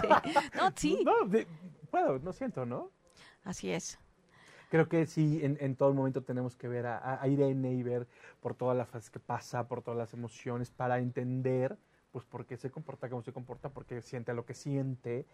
sí. 0.00 0.08
No, 0.54 0.72
sí, 0.76 0.98
No, 1.04 1.26
de- 1.26 1.46
puedo, 1.90 2.18
no 2.18 2.32
siento, 2.32 2.64
¿no? 2.66 2.90
así 3.44 3.70
es. 3.70 3.98
Creo 4.70 4.88
que 4.88 5.06
sí, 5.06 5.40
en, 5.42 5.56
en 5.60 5.76
todo 5.76 5.94
momento 5.94 6.22
tenemos 6.22 6.56
que 6.56 6.66
ver 6.68 6.86
a, 6.86 7.22
a 7.22 7.28
Irene 7.28 7.72
y 7.72 7.82
ver 7.82 8.06
por 8.40 8.54
todas 8.54 8.76
las 8.76 8.88
fases 8.88 9.10
que 9.10 9.20
pasa, 9.20 9.68
por 9.68 9.80
todas 9.82 9.96
las 9.96 10.12
emociones, 10.12 10.70
para 10.70 10.98
entender, 10.98 11.76
pues, 12.16 12.24
por 12.24 12.46
qué 12.46 12.56
se 12.56 12.70
comporta 12.70 13.10
como 13.10 13.22
se 13.22 13.30
comporta, 13.30 13.68
por 13.68 13.84
qué 13.84 14.00
siente 14.00 14.32
lo 14.32 14.46
que 14.46 14.54
siente 14.54 15.26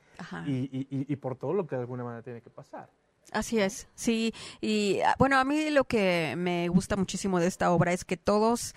y, 0.45 0.68
y- 1.09 1.14
por 1.16 1.37
todo 1.37 1.53
lo 1.53 1.64
que 1.64 1.77
de 1.77 1.83
alguna 1.83 2.03
manera 2.03 2.25
tiene 2.25 2.40
que 2.42 2.51
pasar. 2.51 2.90
Así 3.31 3.61
es, 3.61 3.87
sí. 3.95 4.35
Y 4.61 4.99
bueno, 5.16 5.38
a 5.38 5.45
mí 5.45 5.71
lo 5.71 5.85
que 5.85 6.35
me 6.37 6.66
gusta 6.71 6.97
muchísimo 6.97 7.38
de 7.38 7.47
esta 7.47 7.71
obra 7.71 7.92
es 7.92 8.05
que 8.05 8.16
todos, 8.16 8.75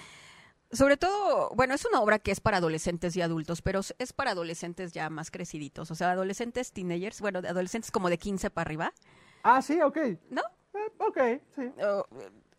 sobre 0.71 0.97
todo, 0.97 1.49
bueno, 1.55 1.73
es 1.73 1.83
una 1.83 1.99
obra 1.99 2.19
que 2.19 2.29
es 2.29 2.41
para 2.41 2.57
adolescentes 2.57 3.15
y 3.15 3.23
adultos, 3.23 3.63
pero 3.63 3.79
es- 3.97 4.13
para 4.13 4.29
adolescentes 4.31 4.91
ya 4.91 5.09
más 5.09 5.31
creciditos, 5.31 5.89
o 5.89 5.95
sea, 5.95 6.11
adolescentes, 6.11 6.73
teenagers, 6.73 7.21
bueno, 7.21 7.41
de 7.41 7.47
adolescentes 7.49 7.89
como 7.89 8.11
de 8.11 8.19
15 8.19 8.51
para 8.51 8.67
arriba, 8.67 8.93
Ah, 9.41 9.63
sí, 9.63 9.81
ok. 9.81 9.97
¿no? 10.29 10.43
Eh, 10.75 10.91
ok, 10.99 11.19
sí. 11.55 11.71
O, 11.83 12.05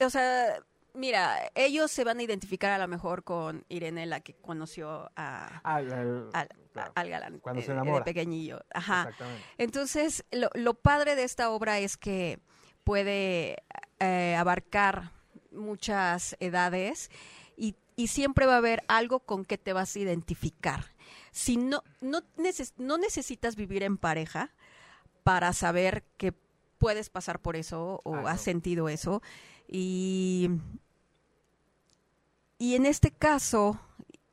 o 0.04 0.10
sea, 0.10 0.58
mira, 0.96 1.50
ellos 1.54 1.90
se 1.90 2.02
van 2.04 2.18
a 2.18 2.22
identificar 2.22 2.72
a 2.72 2.78
lo 2.78 2.88
mejor 2.88 3.22
con 3.24 3.64
Irene, 3.68 4.06
la 4.06 4.20
que 4.20 4.34
conoció 4.34 5.10
a, 5.16 5.60
Al- 5.62 5.92
al- 5.92 6.30
al, 6.32 6.48
claro, 6.72 6.92
al 6.94 7.08
galán 7.08 7.38
Cuando 7.40 7.60
se 7.62 7.68
de 7.68 7.72
enamora. 7.74 8.04
pequeñillo. 8.04 8.64
Ajá. 8.74 9.02
Exactamente. 9.02 9.42
Entonces, 9.58 10.24
lo, 10.32 10.50
lo 10.54 10.74
padre 10.74 11.14
de 11.16 11.24
esta 11.24 11.50
obra 11.50 11.78
es 11.78 11.96
que 11.96 12.40
puede 12.84 13.62
eh, 14.00 14.34
abarcar 14.38 15.12
muchas 15.52 16.36
edades 16.40 17.10
y, 17.56 17.76
y 17.96 18.08
siempre 18.08 18.46
va 18.46 18.54
a 18.54 18.58
haber 18.58 18.82
algo 18.88 19.20
con 19.20 19.44
que 19.44 19.58
te 19.58 19.72
vas 19.72 19.94
a 19.94 19.98
identificar. 19.98 20.84
Si 21.30 21.56
no, 21.56 21.82
no, 22.00 22.20
neces- 22.36 22.74
no 22.78 22.98
necesitas 22.98 23.56
vivir 23.56 23.82
en 23.82 23.96
pareja 23.98 24.54
para 25.22 25.52
saber 25.52 26.04
que 26.16 26.32
puedes 26.78 27.10
pasar 27.10 27.40
por 27.40 27.56
eso 27.56 28.00
o 28.04 28.14
Ah, 28.14 28.20
no. 28.22 28.28
has 28.28 28.40
sentido 28.40 28.88
eso. 28.88 29.22
Y, 29.68 30.48
y 32.58 32.74
en 32.74 32.86
este 32.86 33.10
caso, 33.10 33.80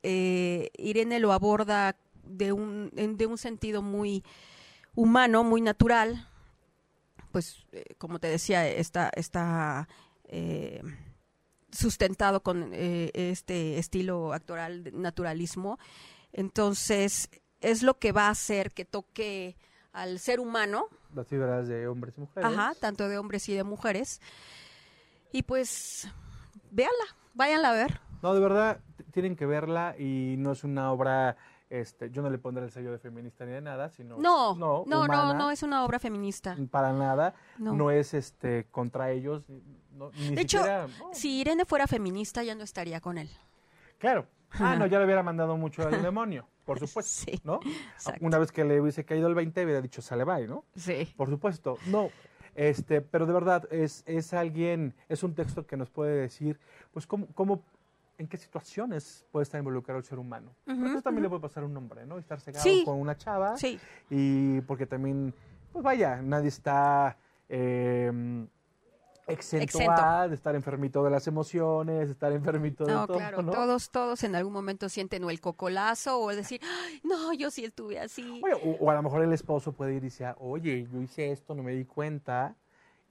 eh, 0.02 0.70
Irene 0.78 1.18
lo 1.20 1.32
aborda 1.32 1.96
de 2.24 2.52
un, 2.52 2.90
en- 2.96 3.16
de 3.16 3.26
un 3.26 3.38
sentido 3.38 3.82
muy 3.82 4.24
humano, 4.94 5.44
muy 5.44 5.60
natural. 5.60 6.28
Pues, 7.32 7.66
eh, 7.72 7.94
como 7.98 8.18
te 8.18 8.28
decía, 8.28 8.66
está, 8.68 9.10
está 9.14 9.88
eh, 10.24 10.82
sustentado 11.70 12.42
con 12.42 12.70
eh, 12.72 13.10
este 13.14 13.78
estilo 13.78 14.32
actoral 14.32 14.84
de 14.84 14.92
naturalismo. 14.92 15.78
Entonces, 16.32 17.28
es 17.60 17.82
lo 17.82 17.98
que 17.98 18.12
va 18.12 18.26
a 18.28 18.30
hacer 18.30 18.72
que 18.72 18.84
toque 18.84 19.56
al 19.92 20.18
ser 20.18 20.40
humano, 20.40 20.86
Las 21.14 21.26
fibras 21.28 21.68
de 21.68 21.86
hombres 21.86 22.14
y 22.18 22.20
mujeres. 22.20 22.50
ajá, 22.50 22.74
tanto 22.80 23.08
de 23.08 23.18
hombres 23.18 23.48
y 23.48 23.54
de 23.54 23.62
mujeres. 23.64 24.20
Y 25.32 25.42
pues, 25.42 26.08
véanla, 26.70 27.04
váyanla 27.34 27.70
a 27.70 27.74
ver. 27.74 28.00
No, 28.24 28.32
de 28.32 28.40
verdad, 28.40 28.80
tienen 29.12 29.36
que 29.36 29.44
verla 29.44 29.96
y 29.98 30.36
no 30.38 30.52
es 30.52 30.64
una 30.64 30.90
obra, 30.90 31.36
este, 31.68 32.08
yo 32.10 32.22
no 32.22 32.30
le 32.30 32.38
pondré 32.38 32.64
el 32.64 32.70
sello 32.70 32.90
de 32.90 32.98
feminista 32.98 33.44
ni 33.44 33.52
de 33.52 33.60
nada, 33.60 33.90
sino 33.90 34.16
No, 34.16 34.54
no, 34.54 34.82
no, 34.86 35.02
humana, 35.02 35.34
no, 35.34 35.50
es 35.50 35.62
una 35.62 35.84
obra 35.84 35.98
feminista. 35.98 36.56
para 36.70 36.94
nada, 36.94 37.34
No. 37.58 37.74
no, 37.74 37.90
es 37.90 38.14
este 38.14 38.64
contra 38.70 39.10
ellos, 39.10 39.42
no, 39.92 40.10
ni 40.12 40.36
De 40.36 40.40
hecho, 40.40 40.56
siquiera. 40.56 40.86
Si 41.12 41.38
Irene 41.38 41.66
fuera 41.66 41.86
feminista, 41.86 42.42
ya 42.42 42.54
no 42.54 42.64
estaría 42.64 42.98
con 43.02 43.18
él. 43.18 43.28
claro. 43.98 44.26
Ah, 44.58 44.76
no, 44.76 44.86
ya 44.86 44.98
le 45.00 45.04
hubiera 45.04 45.22
mandado 45.22 45.58
mucho 45.58 45.82
al 45.86 45.90
demonio, 46.10 46.46
por 46.64 46.78
supuesto, 46.78 47.30
Sí, 47.30 47.38
¿no? 47.44 47.60
exacto. 47.92 48.24
Una 48.24 48.38
vez 48.38 48.52
que 48.52 48.64
le 48.64 48.80
hubiese 48.80 49.04
caído 49.04 49.26
el 49.28 49.34
20, 49.34 49.62
hubiera 49.64 49.82
dicho, 49.82 50.00
sale, 50.00 50.24
bye, 50.24 50.46
¿no? 50.48 50.64
Sí. 50.76 51.12
Por 51.14 51.28
supuesto, 51.28 51.76
no. 51.88 52.08
Este, 52.54 53.00
pero 53.02 53.26
de 53.26 53.32
verdad, 53.34 53.66
es, 53.72 54.02
es 54.06 54.32
alguien, 54.32 54.94
es 55.10 55.24
un 55.24 55.34
texto 55.34 55.66
que 55.66 55.76
nos 55.76 55.90
puede 55.90 56.14
decir, 56.14 56.58
pues, 56.92 57.04
cómo, 57.06 57.26
cómo 57.34 57.64
en 58.18 58.28
qué 58.28 58.36
situaciones 58.36 59.26
puede 59.32 59.42
estar 59.42 59.58
involucrado 59.58 59.98
el 59.98 60.04
ser 60.04 60.18
humano. 60.18 60.54
Ujú, 60.66 60.86
eso 60.86 61.02
también 61.02 61.24
le 61.24 61.28
puede 61.28 61.42
pasar 61.42 61.62
a 61.62 61.66
un 61.66 61.76
hombre, 61.76 62.06
¿no? 62.06 62.18
Estar 62.18 62.40
cegado 62.40 62.62
Sí. 62.64 62.82
con 62.84 63.00
una 63.00 63.16
chava. 63.16 63.56
Sí, 63.56 63.80
Y 64.10 64.60
porque 64.62 64.86
también, 64.86 65.34
pues 65.72 65.82
vaya, 65.84 66.22
nadie 66.22 66.48
está 66.48 67.16
eh, 67.48 68.46
exento, 69.26 69.64
Exento. 69.64 69.92
a 69.92 70.28
de 70.28 70.34
estar 70.34 70.54
enfermito 70.54 71.02
de 71.02 71.10
las 71.10 71.26
emociones, 71.26 72.06
de 72.06 72.12
estar 72.12 72.32
enfermito 72.32 72.84
de 72.84 72.92
no, 72.92 73.06
todo, 73.06 73.16
claro, 73.18 73.42
¿no? 73.42 73.52
todos, 73.52 73.90
todos 73.90 74.22
en 74.24 74.34
algún 74.36 74.52
momento 74.52 74.88
sienten 74.88 75.24
o 75.24 75.30
el 75.30 75.40
cocolazo 75.40 76.20
o 76.20 76.34
decir, 76.34 76.60
"Ay, 76.62 77.00
no, 77.04 77.32
yo 77.32 77.50
sí 77.50 77.64
estuve 77.64 77.98
así. 77.98 78.40
Oye, 78.44 78.54
o, 78.54 78.76
o 78.84 78.90
a 78.90 78.94
lo 78.94 79.02
mejor 79.02 79.22
el 79.22 79.32
esposo 79.32 79.72
puede 79.72 79.92
ir 79.92 79.98
y 79.98 80.06
decir, 80.06 80.26
oye, 80.38 80.86
yo 80.92 81.00
hice 81.00 81.32
esto, 81.32 81.54
no 81.54 81.62
me 81.62 81.72
di 81.72 81.84
cuenta. 81.84 82.54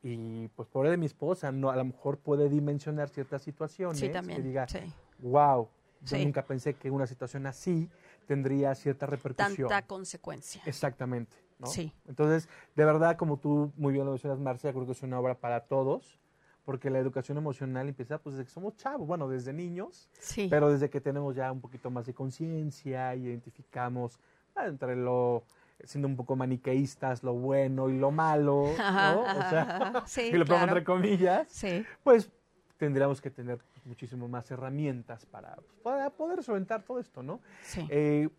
Y 0.03 0.49
pues 0.49 0.67
pobre 0.67 0.89
de 0.89 0.97
mi 0.97 1.05
esposa, 1.05 1.51
no, 1.51 1.69
a 1.69 1.75
lo 1.77 1.85
mejor 1.85 2.17
puede 2.17 2.49
dimensionar 2.49 3.07
ciertas 3.09 3.41
situaciones 3.41 3.97
sí, 3.99 4.09
también. 4.09 4.41
que 4.41 4.47
diga, 4.47 4.67
sí. 4.67 4.79
wow, 5.19 5.69
yo 6.01 6.17
Sí. 6.17 6.25
nunca 6.25 6.45
pensé 6.45 6.73
que 6.73 6.91
una 6.91 7.07
situación 7.07 7.45
así 7.45 7.89
tendría 8.27 8.75
cierta 8.75 9.05
repercusión. 9.05 9.69
Tanta 9.69 9.87
consecuencia. 9.87 10.61
Exactamente. 10.65 11.37
¿no? 11.57 11.67
Sí. 11.67 11.93
Entonces, 12.07 12.49
de 12.75 12.83
verdad, 12.83 13.15
como 13.15 13.37
tú 13.37 13.71
muy 13.77 13.93
bien 13.93 14.03
lo 14.05 14.11
mencionas, 14.11 14.39
Marcia, 14.39 14.73
creo 14.73 14.85
que 14.85 14.91
es 14.91 15.01
una 15.03 15.17
obra 15.19 15.35
para 15.35 15.61
todos, 15.61 16.19
porque 16.65 16.89
la 16.89 16.99
educación 16.99 17.37
emocional 17.37 17.87
empieza 17.87 18.17
pues 18.17 18.35
desde 18.35 18.45
que 18.47 18.51
somos 18.51 18.75
chavos, 18.75 19.07
bueno, 19.07 19.29
desde 19.29 19.53
niños, 19.53 20.09
Sí. 20.19 20.47
pero 20.49 20.69
desde 20.69 20.89
que 20.89 20.99
tenemos 20.99 21.35
ya 21.35 21.49
un 21.51 21.61
poquito 21.61 21.89
más 21.89 22.05
de 22.05 22.13
conciencia, 22.13 23.15
identificamos 23.15 24.19
ah, 24.55 24.67
entre 24.67 24.95
lo 24.97 25.43
siendo 25.83 26.07
un 26.07 26.15
poco 26.15 26.35
maniqueístas, 26.35 27.23
lo 27.23 27.33
bueno 27.33 27.89
y 27.89 27.97
lo 27.97 28.11
malo, 28.11 28.65
Ajá, 28.79 29.13
¿no? 29.15 29.21
O 29.21 29.49
sea, 29.49 29.61
ajá. 29.61 30.03
Sí, 30.07 30.21
y 30.21 30.31
lo 30.33 30.45
pongo 30.45 30.59
claro. 30.59 30.71
entre 30.71 30.83
comillas, 30.83 31.47
Sí, 31.49 31.85
pues 32.03 32.31
tendríamos 32.77 33.21
que 33.21 33.29
tener 33.29 33.59
muchísimo 33.85 34.27
más 34.27 34.49
herramientas 34.51 35.25
para, 35.25 35.57
para 35.83 36.09
poder 36.09 36.43
solventar 36.43 36.83
todo 36.83 36.99
esto, 36.99 37.23
¿no? 37.23 37.39
sí. 37.61 37.85
Eh, 37.89 38.29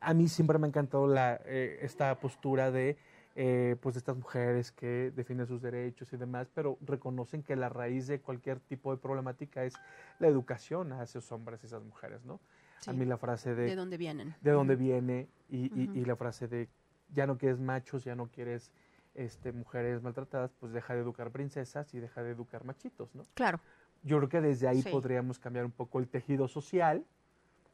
a 0.00 0.14
mí 0.14 0.28
siempre 0.28 0.58
me 0.58 0.66
ha 0.66 0.68
encantado 0.68 1.06
la, 1.06 1.40
eh, 1.44 1.78
esta 1.82 2.18
postura 2.18 2.70
de, 2.72 2.96
eh, 3.36 3.76
pues, 3.80 3.94
de 3.94 4.00
estas 4.00 4.16
mujeres 4.16 4.72
que 4.72 5.12
defienden 5.14 5.46
sus 5.46 5.62
derechos 5.62 6.12
y 6.12 6.16
demás, 6.16 6.48
pero 6.52 6.76
reconocen 6.80 7.42
que 7.42 7.56
la 7.56 7.68
raíz 7.68 8.08
de 8.08 8.20
cualquier 8.20 8.58
tipo 8.60 8.90
de 8.90 9.00
problemática 9.00 9.64
es 9.64 9.74
la 10.18 10.26
educación 10.28 10.92
a 10.92 11.04
esos 11.04 11.30
hombres 11.32 11.62
y 11.62 11.66
esas 11.66 11.84
mujeres, 11.84 12.24
¿no? 12.24 12.40
A 12.88 12.92
mí 12.92 13.04
la 13.04 13.16
frase 13.16 13.54
de, 13.54 13.64
¿De 13.64 13.76
dónde 13.76 13.96
vienen? 13.96 14.34
de 14.40 14.50
dónde 14.50 14.76
viene 14.76 15.28
y, 15.48 15.66
y- 15.80 15.84
Ujú. 15.88 15.98
y 15.98 16.04
la 16.04 16.16
frase 16.16 16.48
de 16.48 16.68
ya 17.12 17.26
no 17.26 17.36
quieres 17.38 17.60
machos, 17.60 18.04
ya 18.04 18.14
no 18.14 18.28
quieres 18.28 18.72
este, 19.14 19.52
mujeres 19.52 20.02
maltratadas, 20.02 20.52
pues 20.58 20.72
deja 20.72 20.94
de 20.94 21.00
educar 21.00 21.30
princesas 21.30 21.92
y 21.94 22.00
deja 22.00 22.22
de 22.22 22.30
educar 22.30 22.64
machitos, 22.64 23.14
¿no? 23.14 23.24
Claro. 23.34 23.60
Yo 24.02 24.16
creo 24.18 24.28
que 24.28 24.40
desde 24.40 24.66
ahí 24.66 24.82
Sí. 24.82 24.90
podríamos 24.90 25.38
cambiar 25.38 25.64
un 25.66 25.70
poco 25.70 25.98
el 26.00 26.08
tejido 26.08 26.48
social, 26.48 27.04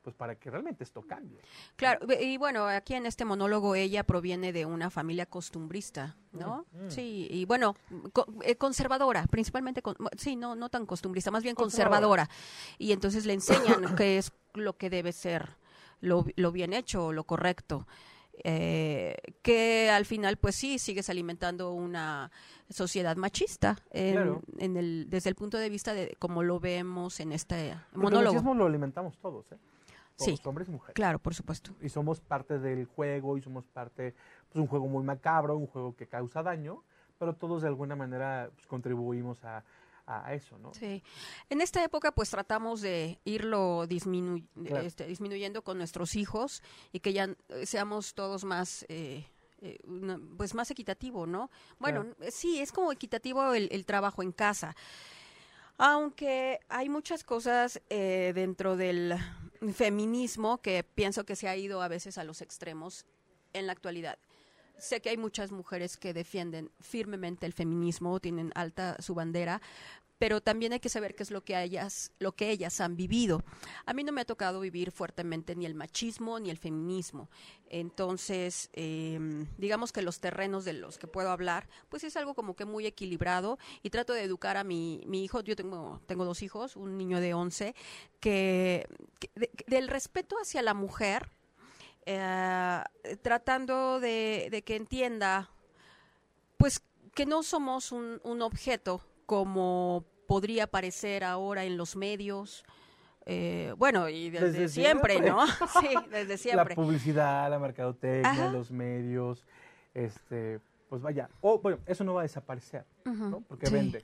pues 0.09 0.17
para 0.17 0.37
que 0.37 0.51
realmente 0.51 0.85
esto 0.85 1.03
cambie. 1.03 1.43
Claro, 1.77 2.07
y 2.19 2.39
bueno, 2.39 2.65
aquí 2.67 2.95
en 2.95 3.05
este 3.05 3.27
monólogo 3.27 3.75
ella 3.75 4.05
proviene 4.05 4.55
de 4.55 4.65
una 4.65 4.89
familia 4.89 5.27
costumbrista, 5.27 6.17
¿no? 6.33 6.65
Mm. 6.73 6.89
Sí, 6.89 7.29
y 7.31 7.45
bueno, 7.45 7.75
co- 8.15 8.27
eh, 8.43 8.57
conservadora, 8.57 9.27
principalmente, 9.27 9.83
con- 9.83 9.97
sí, 10.17 10.35
no, 10.35 10.55
no 10.55 10.71
tan 10.71 10.87
costumbrista, 10.87 11.31
más 11.31 11.43
bien 11.43 11.55
Conservadora. 11.55 12.25
conservadora. 12.27 12.77
Y 12.79 12.93
entonces 12.93 13.27
le 13.27 13.35
enseñan 13.35 13.83
qué 13.97 14.17
es 14.17 14.33
lo 14.55 14.79
que 14.79 14.89
debe 14.89 15.13
ser, 15.13 15.57
lo, 16.01 16.25
lo 16.37 16.53
bien 16.53 16.73
hecho, 16.73 17.13
lo 17.13 17.25
correcto. 17.25 17.87
Eh, 18.45 19.17
que 19.43 19.91
al 19.91 20.07
final, 20.07 20.37
pues 20.37 20.55
sí, 20.55 20.79
sigues 20.79 21.11
alimentando 21.11 21.73
una 21.73 22.31
sociedad 22.71 23.17
machista 23.17 23.77
en, 23.91 24.13
Claro. 24.15 24.43
en 24.59 24.77
el, 24.77 25.11
desde 25.11 25.29
el 25.29 25.35
punto 25.35 25.59
de 25.59 25.69
vista 25.69 25.93
de 25.93 26.15
como 26.21 26.45
lo 26.45 26.61
vemos 26.61 27.19
en 27.19 27.33
este 27.33 27.71
Porque 27.75 27.97
el 27.97 27.99
monólogo. 28.01 28.35
machismo 28.35 28.55
lo 28.55 28.67
alimentamos 28.67 29.19
todos, 29.19 29.51
¿eh? 29.51 29.57
Todos, 30.19 30.39
Sí. 30.39 30.49
hombres 30.49 30.69
y 30.69 30.73
mujeres. 30.73 30.95
Claro, 30.95 31.19
por 31.19 31.35
supuesto. 31.35 31.73
y 31.81 31.89
somos 31.89 32.21
parte 32.21 32.59
del 32.59 32.85
juego 32.87 33.37
y 33.39 33.41
somos 33.43 33.65
parte, 33.67 34.15
pues 34.51 34.61
un 34.61 34.67
juego 34.67 34.87
muy 34.89 35.05
macabro, 35.05 35.57
un 35.57 35.67
juego 35.69 35.95
que 35.97 36.07
causa 36.09 36.43
daño, 36.43 36.83
pero 37.19 37.35
todos 37.35 37.63
de 37.63 37.69
alguna 37.69 37.95
manera 37.97 38.51
pues, 38.55 38.67
contribuimos 38.67 39.45
a, 39.45 39.65
a- 40.07 40.35
eso, 40.35 40.59
¿no? 40.59 40.73
Sí. 40.75 41.03
En 41.51 41.61
esta 41.61 41.85
época, 41.85 42.13
pues 42.13 42.31
tratamos 42.31 42.81
de 42.81 43.19
irlo 43.25 43.87
disminu- 43.87 44.45
Claro. 44.67 44.85
este, 44.87 45.07
disminuyendo 45.07 45.63
con 45.63 45.79
nuestros 45.79 46.17
hijos 46.17 46.63
y 46.93 47.01
que 47.01 47.13
ya 47.13 47.29
eh, 47.51 47.67
seamos 47.67 48.15
todos 48.15 48.45
más. 48.45 48.85
eh, 48.89 49.25
eh, 49.61 49.79
una- 49.89 50.21
pues 50.37 50.55
más 50.55 50.71
equitativo, 50.71 51.27
¿no? 51.27 51.51
Bueno, 51.81 52.07
eh, 52.21 52.31
sí, 52.31 52.61
es 52.61 52.71
como 52.71 52.93
equitativo 52.93 53.53
el, 53.55 53.69
el 53.73 53.85
trabajo 53.87 54.23
en 54.23 54.31
casa. 54.31 54.77
Aunque 55.79 56.59
hay 56.69 56.89
muchas 56.89 57.23
cosas 57.25 57.81
eh, 57.89 58.33
dentro 58.35 58.77
del 58.77 59.15
feminismo 59.73 60.59
que 60.59 60.85
pienso 60.85 61.25
que 61.25 61.37
se 61.37 61.49
ha 61.49 61.57
ido 61.57 61.83
a 61.83 61.89
veces 61.89 62.19
a 62.19 62.25
los 62.25 62.43
extremos 62.43 63.07
en 63.53 63.67
la 63.67 63.73
actualidad. 63.73 64.19
Sé 64.79 65.01
que 65.01 65.11
hay 65.11 65.17
muchas 65.17 65.51
mujeres 65.51 65.97
que 65.97 66.15
defienden 66.15 66.71
firmemente 66.81 67.47
el 67.47 67.53
feminismo, 67.53 68.21
tienen 68.21 68.53
alta 68.55 68.97
su 69.01 69.15
bandera, 69.15 69.61
pero 70.19 70.41
también 70.41 70.73
hay 70.73 70.81
que 70.81 70.89
saber 70.89 71.15
qué 71.15 71.23
es 71.23 71.31
lo 71.31 71.45
que 71.45 71.61
ellas, 71.63 72.11
lo 72.19 72.33
que 72.33 72.51
ellas 72.51 72.81
han 72.81 72.97
vivido. 72.97 73.43
A 73.87 73.93
mí 73.95 74.03
no 74.03 74.13
me 74.13 74.21
ha 74.21 74.25
tocado 74.25 74.61
vivir 74.61 74.91
fuertemente 74.91 75.55
ni 75.55 75.65
el 75.65 75.75
machismo 75.75 76.41
ni 76.41 76.51
el 76.51 76.59
feminismo. 76.59 77.29
Entonces, 77.69 78.69
eh, 78.73 79.19
digamos 79.59 79.93
que 79.93 80.03
los 80.03 80.19
terrenos 80.21 80.65
de 80.65 80.73
los 80.73 80.99
que 80.99 81.07
puedo 81.07 81.31
hablar, 81.31 81.69
pues 81.89 82.03
es 82.03 82.17
algo 82.17 82.35
como 82.35 82.57
que 82.57 82.65
muy 82.65 82.85
equilibrado 82.87 83.59
y 83.83 83.91
trato 83.91 84.13
de 84.13 84.23
educar 84.25 84.57
a 84.57 84.65
mi, 84.65 85.05
mi 85.07 85.23
hijo. 85.25 85.41
Yo 85.43 85.55
tengo, 85.55 86.01
tengo 86.07 86.25
dos 86.25 86.43
hijos, 86.43 86.75
un 86.77 86.99
niño 86.99 87.21
de 87.21 87.35
11, 87.35 87.75
que, 88.19 88.89
que 89.21 89.31
de- 89.37 89.51
del 89.69 89.87
respeto 89.89 90.37
hacia 90.43 90.63
la 90.63 90.75
mujer, 90.75 91.29
eh, 92.07 92.83
tratando 93.23 94.01
de, 94.01 94.49
de 94.51 94.63
que 94.63 94.75
entienda, 94.77 95.51
pues 96.57 96.83
que 97.15 97.27
no 97.27 97.43
somos 97.43 97.93
un, 97.93 98.21
un 98.25 98.43
objeto 98.43 99.03
como 99.29 100.07
podría 100.27 100.67
parecer 100.67 101.23
ahora 101.23 101.65
en 101.65 101.77
los 101.77 101.97
medios. 101.97 102.65
eh, 103.27 103.75
bueno, 103.77 104.09
y 104.09 104.31
desde, 104.31 104.53
Desde 104.53 104.69
siempre, 104.71 105.13
siempre. 105.19 105.31
¿no? 105.31 105.47
sí, 105.81 105.95
desde 106.11 106.39
siempre. 106.39 106.71
La 106.71 106.75
publicidad, 106.75 107.51
la 107.51 107.59
mercadotecnia, 107.59 108.31
Ajá. 108.31 108.51
los 108.51 108.71
medios, 108.71 109.45
este, 109.93 110.61
pues 110.89 111.03
vaya, 111.03 111.29
o 111.43 111.59
bueno, 111.59 111.79
eso 111.85 112.05
no 112.05 112.15
va 112.15 112.23
a 112.23 112.23
desaparecer, 112.23 112.87
¿no? 113.05 113.43
Porque 113.43 113.67
sí. 113.67 113.75
vende. 113.75 114.03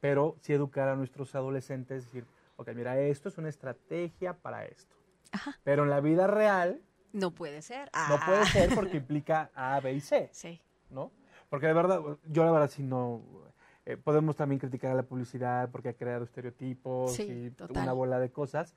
Pero 0.00 0.36
sí 0.42 0.52
educar 0.52 0.88
a 0.90 0.94
nuestros 0.94 1.34
adolescentes, 1.34 2.04
decir, 2.04 2.26
ok, 2.56 2.68
mira, 2.74 2.98
esto 3.00 3.30
es 3.30 3.38
una 3.38 3.48
estrategia 3.48 4.34
para 4.34 4.66
esto. 4.66 4.94
Ajá. 5.32 5.58
Pero 5.64 5.84
en 5.84 5.88
la 5.90 6.00
vida 6.00 6.26
real 6.26 6.82
No 7.14 7.30
puede 7.30 7.62
ser. 7.62 7.86
no 7.86 7.90
Ah. 7.94 8.22
puede 8.26 8.44
ser 8.44 8.74
porque 8.74 8.96
implica 8.98 9.50
A, 9.54 9.80
B 9.80 9.94
y 9.94 10.00
C. 10.02 10.28
Sí, 10.32 10.60
¿no? 10.90 11.12
Porque 11.48 11.66
de 11.66 11.72
verdad, 11.72 12.00
yo 12.26 12.44
la 12.44 12.50
verdad 12.50 12.68
sí 12.68 12.82
no... 12.82 13.22
eh, 13.86 13.96
podemos 13.96 14.36
también 14.36 14.58
criticar 14.58 14.90
a 14.90 14.94
la 14.94 15.04
publicidad 15.04 15.70
porque 15.70 15.88
ha 15.90 15.92
creado 15.94 16.24
estereotipos 16.24 17.12
Sí, 17.14 17.22
y 17.46 17.50
total. 17.50 17.84
una 17.84 17.92
bola 17.92 18.18
de 18.18 18.30
cosas, 18.30 18.74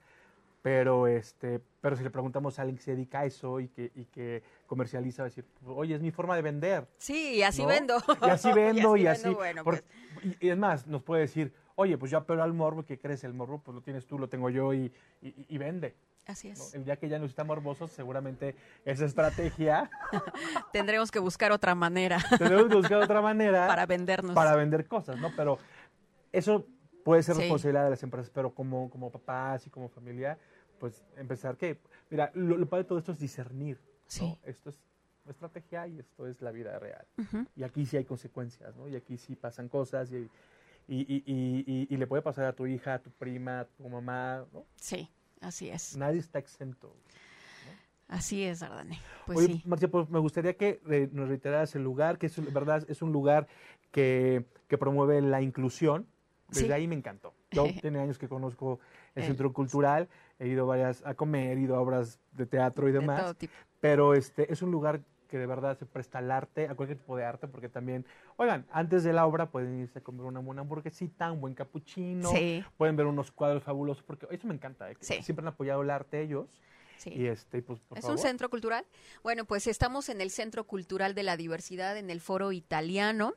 pero 0.62 1.06
este 1.06 1.60
pero 1.80 1.96
si 1.96 2.02
le 2.04 2.10
preguntamos 2.10 2.58
a 2.58 2.62
alguien 2.62 2.76
que 2.76 2.82
se 2.82 2.92
dedica 2.92 3.20
a 3.20 3.24
eso 3.24 3.60
y 3.60 3.68
que, 3.68 3.90
y 3.94 4.04
que 4.06 4.42
comercializa, 4.66 5.22
va 5.22 5.26
a 5.26 5.30
decir, 5.30 5.44
oye, 5.66 5.94
es 5.94 6.00
mi 6.02 6.10
forma 6.10 6.36
de 6.36 6.42
vender. 6.42 6.86
sí, 6.98 7.36
y 7.36 7.42
así 7.42 7.62
¿no? 7.62 7.68
vendo. 7.68 7.96
Y 8.22 8.28
así 8.28 8.52
vendo 8.54 8.96
y 8.96 9.06
así... 9.06 9.24
vendo, 9.24 9.38
bueno, 9.38 9.64
por- 9.64 9.82
pues, 10.14 10.26
y, 10.40 10.46
y 10.46 10.50
es 10.50 10.56
más, 10.58 10.86
nos 10.86 11.02
puede 11.02 11.22
decir, 11.22 11.52
oye, 11.76 11.96
pues 11.98 12.10
yo 12.10 12.18
apelo 12.18 12.42
al 12.42 12.52
morbo, 12.52 12.84
¿qué 12.84 12.98
crees? 12.98 13.24
El 13.24 13.32
morbo 13.32 13.58
pues 13.62 13.74
lo 13.74 13.80
tienes 13.80 14.06
tú, 14.06 14.18
lo 14.18 14.28
tengo 14.28 14.50
yo 14.50 14.72
y, 14.74 14.92
y- 15.22 15.46
y 15.48 15.58
vende. 15.58 15.94
Así 16.30 16.48
¿no? 16.48 16.54
es. 16.54 16.74
El 16.74 16.84
día 16.84 16.96
que 16.96 17.08
ya 17.08 17.18
no 17.18 17.26
está 17.26 17.44
morboso, 17.44 17.86
seguramente 17.88 18.54
esa 18.84 19.04
estrategia 19.04 19.90
Tendremos 20.72 21.10
que 21.10 21.18
buscar 21.18 21.52
otra 21.52 21.74
manera 21.74 22.18
tenemos 22.38 22.68
que 22.68 22.74
buscar 22.76 23.02
otra 23.02 23.20
manera 23.20 23.66
para 23.66 23.86
vendernos. 23.86 24.34
para 24.34 24.54
vender 24.56 24.86
cosas, 24.86 25.18
¿no? 25.18 25.30
Pero 25.36 25.58
eso 26.32 26.66
puede 27.04 27.22
ser 27.22 27.34
Sí. 27.34 27.42
responsabilidad 27.42 27.84
de 27.84 27.90
las 27.90 28.02
empresas, 28.02 28.30
pero 28.30 28.54
como, 28.54 28.90
como 28.90 29.10
papás 29.10 29.66
y 29.66 29.70
como 29.70 29.88
familia, 29.88 30.38
pues 30.78 31.04
empezar 31.16 31.56
que, 31.56 31.80
mira, 32.10 32.30
lo, 32.34 32.56
lo 32.56 32.66
padre 32.66 32.84
de 32.84 32.88
todo 32.88 32.98
esto 32.98 33.12
es 33.12 33.18
discernir, 33.18 33.76
¿no? 33.82 33.90
Sí. 34.06 34.38
Esto 34.44 34.70
es 34.70 34.76
estrategia 35.28 35.86
y 35.86 35.98
esto 35.98 36.26
es 36.26 36.40
la 36.42 36.50
vida 36.50 36.78
real. 36.78 37.06
Ujú. 37.18 37.46
Y 37.54 37.62
aquí 37.62 37.86
sí 37.86 37.96
hay 37.96 38.04
consecuencias, 38.04 38.74
¿no? 38.76 38.88
Y 38.88 38.96
aquí 38.96 39.16
sí 39.16 39.36
pasan 39.36 39.68
cosas 39.68 40.10
y, 40.12 40.28
y- 40.88 41.22
y- 41.26 41.86
y 41.88 41.96
le 41.96 42.06
puede 42.06 42.22
pasar 42.22 42.46
a 42.46 42.52
tu 42.52 42.66
hija, 42.66 42.94
a 42.94 42.98
tu 42.98 43.10
prima, 43.10 43.60
a 43.60 43.64
tu 43.64 43.88
mamá, 43.88 44.44
¿no? 44.52 44.64
Sí, 44.76 45.08
así 45.40 45.68
es. 45.70 45.96
Nadie 45.96 46.18
está 46.20 46.38
exento. 46.38 46.94
Así 48.08 48.42
es, 48.42 48.62
Ardane. 48.62 48.98
Pues 49.26 49.38
Oye, 49.38 49.46
sí. 49.54 49.62
Marcia, 49.66 49.88
pues 49.88 50.08
me 50.10 50.18
gustaría 50.18 50.56
que 50.56 50.80
eh, 50.90 51.08
nos 51.12 51.28
reiteraras 51.28 51.74
el 51.76 51.84
lugar, 51.84 52.18
que 52.18 52.26
es 52.26 52.36
un- 52.38 52.52
verdad 52.52 52.84
es 52.88 53.02
un 53.02 53.12
lugar 53.12 53.46
que, 53.92 54.46
que 54.66 54.76
promueve 54.78 55.20
la 55.22 55.40
inclusión. 55.42 56.06
Desde 56.48 56.66
Sí. 56.66 56.72
ahí 56.72 56.88
me 56.88 56.96
encantó. 56.96 57.34
Yo 57.52 57.64
tiene 57.80 58.00
años 58.00 58.18
que 58.18 58.28
conozco 58.28 58.80
el 59.14 59.22
Eh. 59.22 59.26
Centro 59.26 59.52
Cultural, 59.52 60.08
he 60.40 60.48
ido 60.48 60.66
varias 60.66 61.06
a 61.06 61.14
comer, 61.14 61.56
he 61.56 61.60
ido 61.60 61.76
a 61.76 61.80
obras 61.80 62.18
de 62.32 62.46
teatro 62.46 62.88
y 62.88 62.92
De 62.92 62.98
demás, 62.98 63.22
todo 63.22 63.34
tipo. 63.34 63.52
pero 63.80 64.14
este 64.14 64.52
es 64.52 64.60
un 64.62 64.72
lugar 64.72 65.02
que 65.30 65.38
de 65.38 65.46
verdad 65.46 65.78
se 65.78 65.86
presta 65.86 66.18
al 66.18 66.30
arte, 66.30 66.68
a 66.68 66.74
cualquier 66.74 66.98
tipo 66.98 67.16
de 67.16 67.24
arte, 67.24 67.46
porque 67.46 67.68
también, 67.68 68.04
oigan, 68.36 68.66
antes 68.72 69.04
de 69.04 69.12
la 69.12 69.24
obra 69.26 69.50
pueden 69.50 69.80
irse 69.80 70.00
a 70.00 70.02
comer 70.02 70.26
una 70.26 70.40
buena 70.40 70.62
hamburguesita, 70.62 71.30
un 71.30 71.40
buen 71.40 71.54
capuchino, 71.54 72.30
Sí, 72.30 72.64
pueden 72.76 72.96
ver 72.96 73.06
unos 73.06 73.30
cuadros 73.30 73.62
fabulosos, 73.62 74.02
porque 74.02 74.26
eso 74.30 74.46
me 74.48 74.54
encanta, 74.54 74.90
¿eh? 74.90 74.96
que 74.96 75.04
Sí. 75.04 75.22
siempre 75.22 75.44
han 75.44 75.48
apoyado 75.52 75.82
el 75.82 75.90
arte 75.90 76.20
ellos, 76.22 76.48
sí. 76.98 77.10
y 77.14 77.26
este, 77.26 77.62
pues, 77.62 77.78
por 77.80 77.96
¿Es 77.96 78.02
favor. 78.02 78.16
un 78.16 78.22
centro 78.22 78.50
cultural? 78.50 78.84
Bueno, 79.22 79.44
pues 79.44 79.66
estamos 79.68 80.08
en 80.08 80.20
el 80.20 80.30
Centro 80.30 80.64
Cultural 80.64 81.14
de 81.14 81.22
la 81.22 81.36
Diversidad, 81.36 81.96
en 81.96 82.10
el 82.10 82.20
Foro 82.20 82.50
Italiano, 82.52 83.34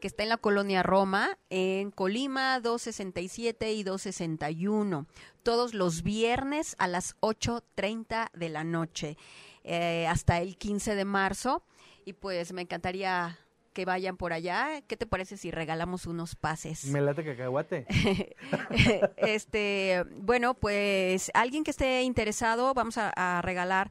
que 0.00 0.06
está 0.08 0.22
en 0.22 0.28
la 0.28 0.36
colonia 0.36 0.82
Roma, 0.82 1.38
en 1.48 1.90
Colima 1.90 2.60
267 2.60 3.72
y 3.72 3.82
261, 3.82 5.06
todos 5.42 5.72
los 5.72 6.02
viernes 6.02 6.76
a 6.78 6.86
las 6.86 7.16
8.30 7.20 8.30
de 8.34 8.48
la 8.50 8.62
noche, 8.64 9.16
eh, 9.64 10.06
hasta 10.08 10.40
el 10.40 10.56
15 10.56 10.94
de 10.94 11.04
marzo. 11.04 11.62
Y 12.04 12.14
pues 12.14 12.52
me 12.52 12.62
encantaría 12.62 13.38
que 13.72 13.84
vayan 13.84 14.16
por 14.16 14.32
allá. 14.32 14.82
¿Qué 14.86 14.96
te 14.96 15.06
parece 15.06 15.36
si 15.36 15.50
regalamos 15.50 16.06
unos 16.06 16.34
pases? 16.34 16.86
Me 16.86 17.00
late 17.00 17.24
cacahuate. 17.24 17.86
este, 19.16 20.04
bueno, 20.16 20.54
pues 20.54 21.30
alguien 21.34 21.64
que 21.64 21.70
esté 21.70 22.02
interesado, 22.02 22.74
vamos 22.74 22.98
a, 22.98 23.12
a 23.14 23.42
regalar 23.42 23.90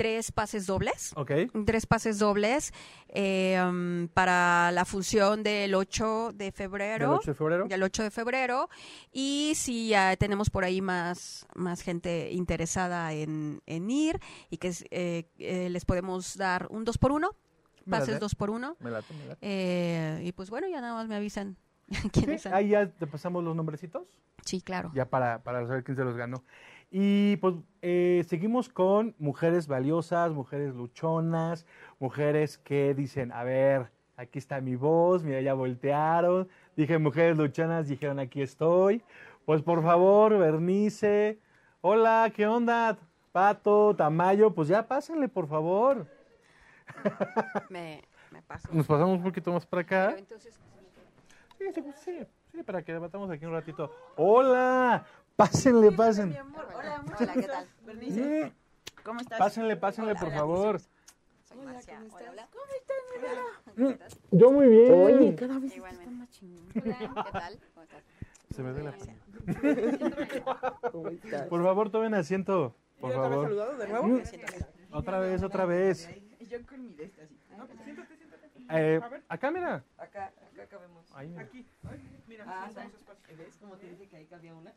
tres 0.00 0.32
pases 0.32 0.66
dobles. 0.66 1.12
Ok. 1.14 1.30
Tres 1.66 1.84
pases 1.84 2.18
dobles 2.18 2.72
eh, 3.08 3.60
um, 3.62 4.08
para 4.08 4.72
la 4.72 4.86
función 4.86 5.42
del 5.42 5.74
8 5.74 6.32
de 6.34 6.52
febrero. 6.52 7.10
¿Del 7.10 7.18
8 7.18 7.30
de 7.30 7.34
febrero? 7.34 7.68
Del 7.68 7.82
8 7.82 8.02
de 8.04 8.10
febrero. 8.10 8.68
Y 9.12 9.52
si 9.56 9.88
ya 9.88 10.16
tenemos 10.16 10.48
por 10.48 10.64
ahí 10.64 10.80
más, 10.80 11.46
más 11.54 11.82
gente 11.82 12.30
interesada 12.32 13.12
en, 13.12 13.60
en 13.66 13.90
ir 13.90 14.18
y 14.48 14.56
que 14.56 14.72
eh, 14.90 15.24
eh, 15.38 15.68
les 15.68 15.84
podemos 15.84 16.36
dar 16.38 16.66
un 16.70 16.84
2 16.84 16.96
por 16.96 17.12
1 17.12 17.30
Me 17.84 17.90
pases 17.90 18.08
late. 18.14 18.20
2 18.20 18.34
por 18.36 18.48
1 18.50 18.76
Me 18.80 18.90
late, 18.90 19.12
me 19.14 19.26
late. 19.26 19.38
eh, 19.42 20.22
y 20.24 20.32
pues 20.32 20.48
bueno, 20.48 20.66
ya 20.66 20.80
nada 20.80 20.94
más 20.94 21.08
me 21.08 21.16
avisan 21.16 21.58
Sí, 21.90 22.08
quiénes 22.10 22.42
son. 22.42 22.54
ahí 22.54 22.68
ya 22.70 22.88
te 22.90 23.06
pasamos 23.06 23.44
los 23.44 23.54
nombrecitos, 23.54 24.06
Sí, 24.46 24.62
claro. 24.62 24.92
ya 24.94 25.04
para, 25.10 25.42
para 25.42 25.66
saber 25.66 25.84
quién 25.84 25.96
se 25.96 26.04
los 26.04 26.16
ganó. 26.16 26.42
Y 26.90 27.36
pues 27.36 27.54
eh, 27.82 28.24
seguimos 28.28 28.68
con 28.68 29.14
mujeres 29.18 29.68
valiosas, 29.68 30.32
mujeres 30.32 30.74
luchonas, 30.74 31.66
mujeres 32.00 32.58
que 32.58 32.94
dicen, 32.94 33.30
a 33.30 33.44
ver, 33.44 33.90
aquí 34.16 34.38
está 34.38 34.60
mi 34.60 34.74
voz, 34.74 35.22
mira, 35.22 35.40
ya 35.40 35.54
voltearon. 35.54 36.48
Dije 36.76 36.98
mujeres 36.98 37.36
luchonas, 37.36 37.86
dijeron, 37.88 38.18
aquí 38.18 38.42
estoy. 38.42 39.02
Pues 39.44 39.62
por 39.62 39.82
favor, 39.82 40.36
Bernice, 40.36 41.38
hola, 41.80 42.32
¿qué 42.34 42.46
onda? 42.46 42.98
Pato, 43.30 43.94
Tamayo, 43.96 44.52
pues 44.52 44.66
ya 44.66 44.86
pásenle, 44.86 45.28
por 45.28 45.46
favor. 45.46 46.06
Me, 47.70 48.02
me 48.32 48.42
paso. 48.42 48.68
Nos 48.72 48.86
pasamos 48.86 49.16
un 49.16 49.22
poquito 49.22 49.52
más 49.52 49.64
para 49.64 49.82
acá. 49.82 50.16
Entonces, 50.18 50.58
sí, 51.56 51.64
sí, 51.72 52.26
sí, 52.52 52.62
para 52.64 52.82
que 52.82 52.92
debatamos 52.92 53.30
aquí 53.30 53.46
un 53.46 53.52
ratito. 53.52 53.92
¡Hola! 54.16 55.06
Pásenle, 55.40 55.90
pásenle. 55.92 56.38
hola, 56.42 57.02
hola, 57.18 57.32
¿qué 57.32 57.42
tal? 57.44 57.66
Mm, 57.86 58.50
¿Cómo 59.02 59.20
estás? 59.20 59.38
Pásenle, 59.38 59.74
pásenle, 59.76 60.14
por 60.14 60.30
favor. 60.30 60.80
Soy 61.48 61.56
Marcia. 61.64 61.98
Hola, 62.12 62.30
hola. 62.30 62.48
Mm, 63.76 63.92
Yo 64.32 64.52
muy 64.52 64.68
bien. 64.68 64.92
Oye, 64.92 65.34
cada 65.36 65.58
vez 65.58 65.74
Igualmente. 65.74 66.10
más 66.10 66.30
chingón. 66.30 66.66
Hola, 66.74 67.24
¿qué 67.24 67.32
tal? 67.32 67.58
¿Cómo 67.72 67.84
estás? 67.84 68.02
Se 68.54 68.62
me 68.62 68.72
ve 68.72 68.82
la... 68.82 68.92
¿Cómo 70.92 71.08
estás? 71.08 71.46
Por 71.48 71.62
favor, 71.62 71.90
tomen 71.90 72.12
asiento. 72.12 72.74
Por 73.00 73.08
¿Ya 73.10 73.16
te 73.16 73.22
había 73.24 73.30
favor. 73.30 73.48
saludado 73.48 73.76
de 73.78 73.88
nuevo? 73.88 74.06
Mm, 74.08 74.22
Otra 74.92 75.20
vez, 75.20 75.42
otra 75.42 75.64
vez. 75.64 76.06
Yo 76.50 76.66
con 76.66 76.82
mi 76.82 76.92
de 76.96 77.04
esta 77.04 77.22
así. 77.22 77.38
No, 77.56 77.66
pues 77.66 77.78
siéntate, 77.82 78.14
siéntate. 78.16 78.50
Eh, 78.72 79.00
acá, 79.28 79.50
mira. 79.50 79.82
Acá, 79.96 80.32
acá 80.60 80.76
cabemos. 80.76 81.04
Ahí, 81.14 81.28
mira. 81.28 81.42
Aquí. 81.42 81.66
Ay, 81.88 82.00
mira, 82.28 82.44
Ah, 82.46 82.66
sí, 82.68 82.74
tenemos 82.74 82.94
espacio. 82.94 83.36
¿Ves 83.36 83.56
cómo 83.60 83.76
te 83.76 83.88
dije 83.90 84.06
que 84.08 84.16
ahí 84.16 84.26
cabía 84.26 84.54
una? 84.54 84.72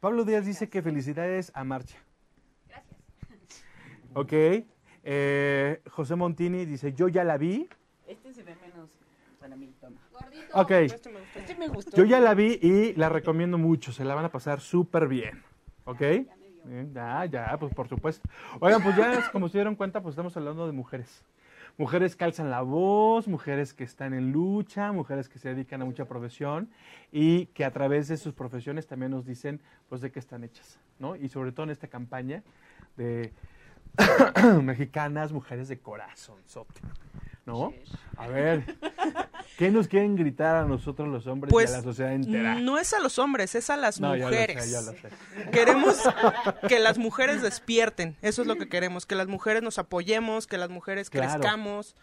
Pablo 0.00 0.24
Díaz 0.24 0.44
dice 0.44 0.68
que 0.68 0.82
felicidades 0.82 1.50
a 1.54 1.64
Marcha. 1.64 1.96
Gracias. 2.68 3.64
Ok. 4.14 4.32
Eh, 5.06 5.82
José 5.90 6.14
Montini 6.16 6.64
dice, 6.64 6.92
yo 6.92 7.08
ya 7.08 7.24
la 7.24 7.36
vi. 7.36 7.68
Este 8.06 8.32
se 8.32 8.42
ve 8.42 8.54
menos 8.56 8.90
para 9.40 9.56
mí, 9.56 9.72
toma. 9.80 10.00
Gordito. 10.12 10.60
Ok. 10.60 10.70
Este 10.70 11.10
me 11.10 11.18
gustó. 11.20 11.38
Este 11.38 11.54
me 11.56 11.68
gustó. 11.68 11.96
Yo 11.96 12.04
ya 12.04 12.20
la 12.20 12.34
vi 12.34 12.58
y 12.62 12.94
la 12.94 13.08
recomiendo 13.08 13.58
mucho. 13.58 13.92
Se 13.92 14.04
la 14.04 14.14
van 14.14 14.24
a 14.24 14.30
pasar 14.30 14.60
súper 14.60 15.08
bien. 15.08 15.42
¿Ok? 15.84 16.00
Bien, 16.64 16.92
Ya, 16.94 17.26
ya, 17.26 17.56
pues 17.58 17.74
por 17.74 17.88
supuesto. 17.88 18.26
Oigan, 18.60 18.82
pues 18.82 18.96
ya 18.96 19.30
como 19.30 19.48
se 19.48 19.58
dieron 19.58 19.76
cuenta, 19.76 20.00
pues 20.02 20.14
estamos 20.14 20.34
hablando 20.36 20.66
de 20.66 20.72
mujeres. 20.72 21.22
Mujeres 21.76 22.14
que 22.14 22.24
alzan 22.24 22.50
la 22.50 22.62
voz, 22.62 23.26
mujeres 23.26 23.74
que 23.74 23.82
están 23.82 24.14
en 24.14 24.30
lucha, 24.30 24.92
mujeres 24.92 25.28
que 25.28 25.40
se 25.40 25.48
dedican 25.48 25.82
a 25.82 25.84
mucha 25.84 26.04
profesión 26.04 26.70
y 27.10 27.46
que 27.46 27.64
a 27.64 27.72
través 27.72 28.06
de 28.06 28.16
sus 28.16 28.32
profesiones 28.32 28.86
también 28.86 29.10
nos 29.10 29.26
dicen 29.26 29.60
pues 29.88 30.00
de 30.00 30.12
qué 30.12 30.20
están 30.20 30.44
hechas, 30.44 30.78
¿no? 31.00 31.16
Y 31.16 31.28
sobre 31.28 31.50
todo 31.50 31.64
en 31.64 31.70
esta 31.70 31.88
campaña 31.88 32.44
de 32.96 33.32
mexicanas, 34.62 35.32
mujeres 35.32 35.66
de 35.66 35.80
corazón, 35.80 36.40
¿no? 37.44 37.72
A 38.16 38.28
ver, 38.28 38.64
¿qué 39.58 39.70
nos 39.70 39.88
quieren 39.88 40.16
gritar 40.16 40.56
a 40.56 40.64
nosotros 40.64 41.08
los 41.08 41.26
hombres 41.26 41.50
Pues, 41.50 41.70
y 41.70 41.74
a 41.74 41.76
la 41.78 41.82
sociedad 41.82 42.12
entera? 42.12 42.54
No 42.56 42.78
es 42.78 42.92
a 42.92 43.00
los 43.00 43.18
hombres, 43.18 43.54
es 43.54 43.70
a 43.70 43.76
las 43.76 44.00
No, 44.00 44.14
ya 44.16 44.24
lo 44.24 44.30
sé, 44.30 44.34
mujeres. 44.40 44.70
ya 44.70 44.80
lo 44.82 44.92
sé. 44.92 45.08
Queremos 45.52 45.96
que 46.68 46.78
las 46.78 46.98
mujeres 46.98 47.42
despierten, 47.42 48.16
eso 48.22 48.42
es 48.42 48.48
lo 48.48 48.56
que 48.56 48.68
queremos, 48.68 49.06
que 49.06 49.14
las 49.14 49.28
mujeres 49.28 49.62
nos 49.62 49.78
apoyemos, 49.78 50.46
que 50.46 50.58
las 50.58 50.70
mujeres 50.70 51.10
Claro. 51.10 51.30
crezcamos. 51.32 51.94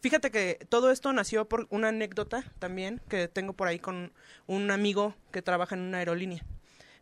Fíjate 0.00 0.30
que 0.30 0.58
todo 0.68 0.90
esto 0.90 1.12
nació 1.12 1.48
por 1.48 1.66
una 1.70 1.88
anécdota 1.88 2.44
también 2.58 3.00
que 3.08 3.26
tengo 3.28 3.54
por 3.54 3.68
ahí 3.68 3.78
con 3.78 4.12
un 4.46 4.70
amigo 4.70 5.14
que 5.30 5.40
trabaja 5.40 5.74
en 5.74 5.80
una 5.82 5.98
aerolínea. 5.98 6.44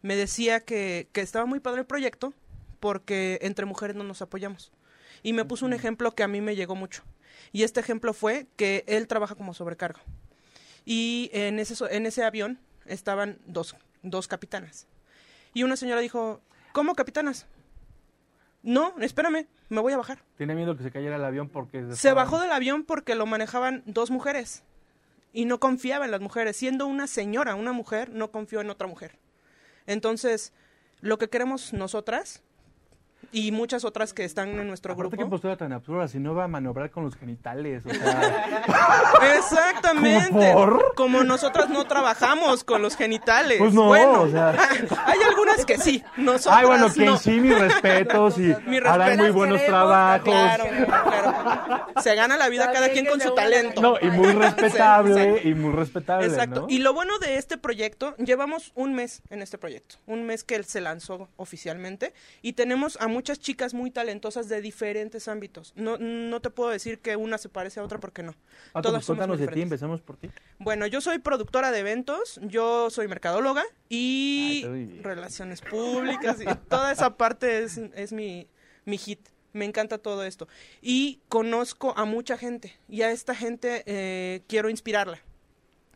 Me 0.03 0.15
decía 0.17 0.61
que, 0.61 1.09
que 1.13 1.21
estaba 1.21 1.47
muy 1.47 1.59
padre 1.61 1.81
el 1.81 1.87
proyecto 1.87 2.33
porque 2.81 3.39
entre 3.43 3.67
mujeres 3.67 3.97
no 3.97 4.05
nos 4.05 4.23
apoyamos. 4.23 4.73
Y 5.25 5.33
me 5.33 5.45
puso 5.45 5.65
un 5.67 5.73
ejemplo 5.73 6.13
que 6.17 6.23
a 6.25 6.29
mí 6.29 6.41
me 6.41 6.57
llegó 6.57 6.75
mucho. 6.75 7.03
Y 7.53 7.63
este 7.65 7.81
ejemplo 7.81 8.13
fue 8.15 8.47
que 8.57 8.85
él 8.87 9.07
trabaja 9.09 9.35
como 9.35 9.55
sobrecargo. 9.55 10.01
Y 10.85 11.31
en 11.33 11.59
ese, 11.59 11.75
en 11.95 12.07
ese 12.07 12.25
avión 12.25 12.59
estaban 12.87 13.39
dos, 13.47 13.77
dos 14.03 14.27
capitanas. 14.29 14.87
Y 15.55 15.63
una 15.63 15.77
señora 15.77 16.01
dijo, 16.01 16.41
¿cómo 16.73 16.95
capitanas? 16.95 17.47
No, 18.63 18.95
espérame, 19.01 19.47
me 19.69 19.81
voy 19.81 19.93
a 19.93 19.97
bajar. 19.97 20.23
Tiene 20.37 20.55
miedo 20.55 20.77
que 20.77 20.83
se 20.85 20.91
cayera 20.91 21.17
el 21.17 21.25
avión 21.25 21.49
porque... 21.49 21.83
Se 21.87 21.93
estaban- 21.93 22.25
bajó 22.25 22.41
del 22.41 22.53
avión 22.53 22.85
porque 22.85 23.15
lo 23.15 23.27
manejaban 23.27 23.83
dos 23.87 24.11
mujeres. 24.11 24.63
Y 25.33 25.47
no 25.47 25.59
confiaba 25.61 26.05
en 26.05 26.11
las 26.11 26.21
mujeres. 26.21 26.57
Siendo 26.57 26.87
una 26.87 27.07
señora, 27.07 27.55
una 27.55 27.73
mujer, 27.73 28.11
no 28.11 28.31
confió 28.31 28.61
en 28.61 28.71
otra 28.71 28.87
mujer. 28.87 29.19
Entonces, 29.87 30.53
lo 31.01 31.19
que 31.19 31.29
queremos 31.29 31.73
nosotras 31.73 32.43
y 33.31 33.53
muchas 33.53 33.85
otras 33.85 34.13
que 34.13 34.25
están 34.25 34.49
en 34.59 34.67
nuestro 34.67 34.95
Aparte, 34.95 35.11
qué 35.13 35.17
grupo. 35.19 35.31
postura 35.31 35.57
tan 35.57 35.73
absurda, 35.73 36.09
si 36.09 36.19
no 36.19 36.35
va 36.35 36.45
a 36.45 36.49
maniobrar 36.49 36.91
con 36.91 37.05
los 37.05 37.15
genitales, 37.17 37.85
o 37.87 37.91
sea... 37.91 38.47
Exactamente. 39.39 40.55
Como 40.97 41.23
nosotras 41.25 41.69
no 41.69 41.85
trabajamos 41.87 42.65
con 42.65 42.83
los 42.83 42.97
genitales. 42.97 43.59
Pues 43.59 43.73
no, 43.73 43.87
bueno, 43.87 44.23
o 44.23 44.29
sea- 44.31 44.51
hay 45.07 45.19
algunas 45.29 45.65
que 45.65 45.79
sí. 45.79 46.03
Nosotras 46.17 46.57
Ay, 46.61 46.67
bueno, 46.67 46.93
que 46.93 47.05
no. 47.05 47.17
sí, 47.19 47.31
mis 47.41 47.59
respetos 47.59 48.39
y 48.39 48.55
Mi 48.67 48.79
harán 48.79 48.99
respeto. 49.01 49.23
muy 49.23 49.31
buenos 49.33 49.59
Queremos, 49.61 49.79
trabajos. 49.81 50.25
Claro, 50.25 50.65
claro. 50.87 51.87
Se 52.03 52.15
gana 52.15 52.37
la 52.37 52.49
vida 52.49 52.73
cada 52.73 52.89
quien 52.91 53.07
con 53.07 53.21
su 53.21 53.35
talento. 53.35 53.81
No, 53.81 53.95
y 54.01 54.07
muy 54.11 54.33
respetable, 54.33 55.23
exacto. 55.23 55.49
y 55.49 55.55
muy 55.55 55.73
respetable, 55.73 56.27
Exacto. 56.27 56.61
¿no? 56.63 56.67
Y 56.69 56.79
lo 56.79 56.93
bueno 56.95 57.19
de 57.19 57.37
este 57.37 57.59
proyecto, 57.59 58.17
llevamos 58.17 58.73
un 58.75 58.95
mes 58.95 59.23
en 59.31 59.43
este 59.43 59.59
proyecto, 59.59 59.97
un 60.07 60.25
mes 60.25 60.45
que 60.45 60.55
él 60.55 60.65
se 60.65 60.81
lanzó 60.81 61.29
oficialmente 61.37 62.13
y 62.43 62.55
tenemos 62.55 62.99
a 63.01 63.07
muchas 63.13 63.39
chicas 63.39 63.75
muy 63.75 63.91
talentosas 63.91 64.49
de 64.49 64.61
diferentes 64.61 65.29
ámbitos. 65.29 65.73
No, 65.77 65.99
no 65.99 66.41
te 66.41 66.51
puedo 66.51 66.71
decir 66.71 66.99
que 66.99 67.17
una 67.17 67.39
se 67.39 67.49
parece 67.49 67.81
a 67.81 67.85
otra 67.85 68.01
porque 68.01 68.23
no. 68.23 68.33
Pato, 68.73 68.89
Todas 68.89 69.01
pues 69.01 69.07
somos 69.07 69.19
cuéntanos 69.19 69.39
muy 69.39 69.47
de 69.47 69.53
ti, 69.53 69.63
empezamos 69.63 70.01
por 70.01 70.17
ti. 70.17 70.31
Bueno, 70.59 70.87
yo 70.87 71.01
soy 71.01 71.19
productora 71.19 71.71
de 71.71 71.79
eventos, 71.81 72.41
yo 72.43 72.91
soy 72.91 73.09
mercadóloga 73.09 73.65
y 73.89 74.65
Ay, 74.67 74.85
bien. 74.87 75.05
relaciones 75.05 75.61
públicas 75.61 76.41
y 76.41 76.45
toda 76.69 76.93
esa 76.93 77.17
parte 77.17 77.63
es, 77.63 77.79
es 77.79 78.13
mi, 78.13 78.49
mi 78.85 78.99
hit. 78.99 79.29
Me 79.53 79.67
encanta 79.67 79.99
todo 79.99 80.25
esto. 80.25 80.49
Y 80.81 81.21
conozco 81.29 81.93
a 81.99 82.05
mucha 82.07 82.39
gente 82.39 82.77
y 82.89 83.03
a 83.03 83.11
esta 83.11 83.35
gente 83.35 83.83
eh, 83.87 84.43
quiero 84.49 84.71
inspirarla. 84.71 85.21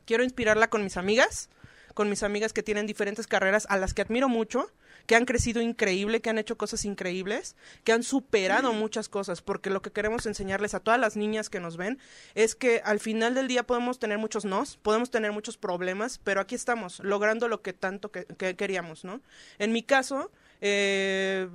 Quiero 0.05 0.23
inspirarla 0.23 0.69
con 0.69 0.85
mis 0.85 0.97
amigas, 0.99 1.49
con 1.95 2.11
mis 2.11 2.23
amigas 2.23 2.53
que 2.53 2.63
tienen 2.63 2.87
diferentes 2.87 3.27
carreras 3.27 3.67
a 3.71 3.79
las 3.79 3.95
que 3.95 4.03
admiro 4.03 4.29
mucho, 4.29 4.71
que 5.07 5.17
han 5.17 5.25
crecido 5.25 5.61
increíble, 5.63 6.21
que 6.21 6.31
han 6.31 6.39
hecho 6.39 6.57
cosas 6.57 6.85
increíbles, 6.85 7.57
que 7.85 7.93
han 7.93 8.03
superado 8.03 8.73
muchas 8.73 9.09
cosas, 9.09 9.43
porque 9.43 9.71
lo 9.71 9.83
que 9.83 9.93
queremos 9.93 10.27
enseñarles 10.27 10.75
a 10.75 10.81
todas 10.81 11.01
las 11.01 11.17
niñas 11.17 11.51
que 11.51 11.61
nos 11.61 11.77
ven 11.77 11.99
es 12.35 12.55
que 12.55 12.83
al 12.85 13.01
final 13.01 13.35
del 13.35 13.49
día 13.49 13.65
podemos 13.65 13.99
tener 13.99 14.19
muchos 14.19 14.45
nos, 14.45 14.77
podemos 14.77 15.11
tener 15.11 15.33
muchos 15.33 15.57
problemas, 15.57 16.19
pero 16.23 16.41
aquí 16.41 16.55
estamos, 16.55 17.01
logrando 17.01 17.49
lo 17.49 17.63
que 17.63 17.73
tanto 17.73 18.11
que, 18.11 18.25
que 18.25 18.57
queríamos, 18.57 19.05
¿no? 19.05 19.21
En 19.59 19.73
mi 19.73 19.83
caso, 19.83 20.31
eh, 20.61 21.49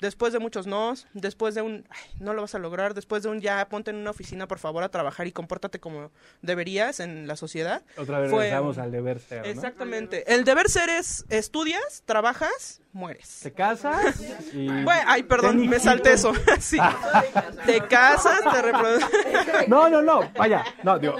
después 0.00 0.32
de 0.32 0.38
muchos 0.38 0.66
nos, 0.66 1.06
después 1.14 1.54
de 1.54 1.62
un, 1.62 1.84
"Ay, 1.90 2.10
no 2.20 2.32
lo 2.34 2.42
vas 2.42 2.54
a 2.54 2.58
lograr, 2.58 2.94
después 2.94 3.22
de 3.22 3.28
un 3.28 3.40
ya 3.40 3.68
ponte 3.68 3.90
en 3.90 3.96
una 3.96 4.10
oficina 4.10 4.46
por 4.48 4.58
favor 4.58 4.82
a 4.82 4.88
trabajar 4.90 5.26
y 5.26 5.32
compórtate 5.32 5.80
como 5.80 6.10
deberías 6.42 7.00
en 7.00 7.26
la 7.26 7.36
sociedad. 7.36 7.82
Otra 7.96 8.18
vez 8.20 8.30
Fue- 8.30 8.44
regresamos 8.44 8.78
al 8.78 8.90
deber 8.90 9.20
ser, 9.20 9.40
¿no? 9.42 9.46
Exactamente. 9.46 10.32
El 10.34 10.44
deber 10.44 10.68
ser 10.68 10.88
es 10.90 11.24
estudias, 11.28 12.02
trabajas, 12.06 12.80
mueres. 12.92 13.40
Te 13.42 13.52
casas 13.52 14.20
y... 14.52 14.66
Bueno, 14.66 15.02
ay, 15.06 15.22
perdón, 15.24 15.68
me 15.68 15.78
salté 15.78 16.14
eso. 16.14 16.32
sí. 16.60 16.78
Te 17.66 17.80
casas, 17.82 18.40
te 18.52 18.62
reproduces. 18.62 19.08
No, 19.68 19.88
no, 19.88 20.00
no, 20.02 20.30
vaya, 20.36 20.64
no, 20.82 20.98
digo, 20.98 21.16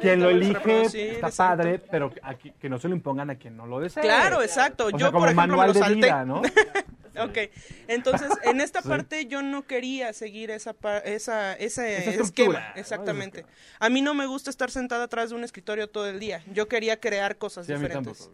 quien 0.00 0.20
lo 0.20 0.28
elige 0.30 0.82
está 0.82 1.28
exacto. 1.28 1.36
padre, 1.62 1.78
pero 1.78 2.12
aquí- 2.22 2.52
que 2.60 2.68
no 2.68 2.78
se 2.78 2.88
lo 2.88 2.94
impongan 2.94 3.30
a 3.30 3.36
quien 3.36 3.56
no 3.56 3.66
lo 3.66 3.80
desee. 3.80 4.02
Claro, 4.02 4.42
exacto. 4.42 4.86
O 4.86 4.90
Yo, 4.90 4.98
sea, 4.98 5.10
por 5.12 5.22
ejemplo, 5.28 5.42
me 5.42 5.46
manual 5.48 5.68
lo 5.68 5.72
de 5.74 5.80
salté. 5.80 5.94
vida, 5.96 6.24
¿no? 6.24 6.42
Ok, 7.18 7.38
entonces 7.88 8.28
en 8.44 8.60
esta 8.60 8.82
Sí. 8.82 8.88
parte 8.88 9.26
yo 9.26 9.42
no 9.42 9.66
quería 9.66 10.12
seguir 10.12 10.50
esa 10.50 10.74
esa, 11.04 11.54
ese 11.54 11.98
Esa 11.98 12.10
estructura, 12.10 12.22
esquema, 12.22 12.72
¿no? 12.74 12.80
exactamente. 12.80 13.44
A 13.78 13.88
mí 13.88 14.02
no 14.02 14.14
me 14.14 14.26
gusta 14.26 14.50
estar 14.50 14.70
sentada 14.70 15.04
atrás 15.04 15.30
de 15.30 15.36
un 15.36 15.44
escritorio 15.44 15.88
todo 15.88 16.06
el 16.08 16.18
día. 16.20 16.42
Yo 16.52 16.68
quería 16.68 17.00
crear 17.00 17.36
cosas 17.38 17.66
Sí, 17.66 17.72
diferentes. 17.72 18.30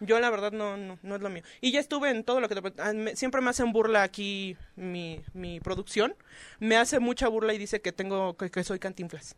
Yo 0.00 0.18
la 0.18 0.30
verdad 0.30 0.50
no, 0.50 0.76
no, 0.76 0.98
no 1.02 1.14
es 1.16 1.22
lo 1.22 1.28
mío. 1.30 1.44
Y 1.60 1.70
ya 1.70 1.78
estuve 1.78 2.10
en 2.10 2.24
todo 2.24 2.40
lo 2.40 2.48
que 2.48 2.56
te- 2.60 2.82
ah, 2.82 2.92
siempre 3.14 3.40
me 3.40 3.50
hacen 3.50 3.72
burla 3.72 4.02
aquí 4.02 4.56
mi, 4.74 5.20
mi 5.32 5.60
producción. 5.60 6.16
Me 6.58 6.76
hace 6.76 6.98
mucha 6.98 7.28
burla 7.28 7.54
y 7.54 7.58
dice 7.58 7.80
que 7.80 7.92
tengo 7.92 8.36
que, 8.36 8.50
que 8.50 8.64
soy 8.64 8.80
cantinflas. 8.80 9.36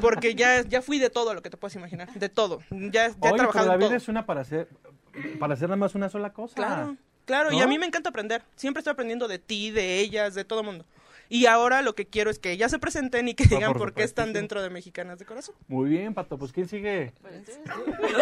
Porque 0.00 0.34
ya, 0.34 0.62
ya 0.62 0.80
fui 0.80 0.98
de 0.98 1.10
todo 1.10 1.34
lo 1.34 1.42
que 1.42 1.50
te 1.50 1.56
puedas 1.56 1.74
imaginar, 1.76 2.12
de 2.14 2.28
todo. 2.28 2.60
Ya, 2.70 2.88
ya 2.90 3.04
he 3.06 3.08
Oye, 3.08 3.14
pero 3.20 3.34
trabajado 3.36 3.66
la 3.66 3.76
vida 3.76 3.88
todo. 3.88 3.96
es 3.96 4.08
una 4.08 4.26
para 4.26 4.40
hacer, 4.42 4.68
para 5.40 5.54
hacer 5.54 5.68
nada 5.68 5.76
más 5.76 5.94
una 5.94 6.08
sola 6.08 6.32
cosa. 6.32 6.54
Claro, 6.54 6.96
claro, 7.24 7.52
y 7.52 7.60
a 7.60 7.66
mí 7.66 7.78
me 7.78 7.86
encanta 7.86 8.10
aprender. 8.10 8.42
Siempre 8.56 8.80
estoy 8.80 8.92
aprendiendo 8.92 9.28
de 9.28 9.38
ti, 9.38 9.70
de 9.70 10.00
ellas, 10.00 10.34
de 10.34 10.44
todo 10.44 10.62
mundo. 10.62 10.84
Y 11.28 11.46
ahora 11.46 11.82
lo 11.82 11.94
que 11.94 12.06
quiero 12.06 12.30
es 12.30 12.38
que 12.38 12.50
ellas 12.50 12.70
se 12.70 12.78
presenten 12.78 13.28
y 13.28 13.34
que 13.34 13.44
digan 13.44 13.72
por 13.72 13.84
por, 13.84 13.94
qué 13.94 14.02
están 14.02 14.32
dentro 14.32 14.62
de 14.62 14.70
Mexicanas 14.70 15.18
de 15.18 15.24
Corazón. 15.24 15.54
Muy 15.68 15.90
bien, 15.90 16.14
Pato, 16.14 16.38
pues 16.38 16.52
¿quién 16.52 16.68
sigue? 16.68 17.12
Yo, 18.04 18.18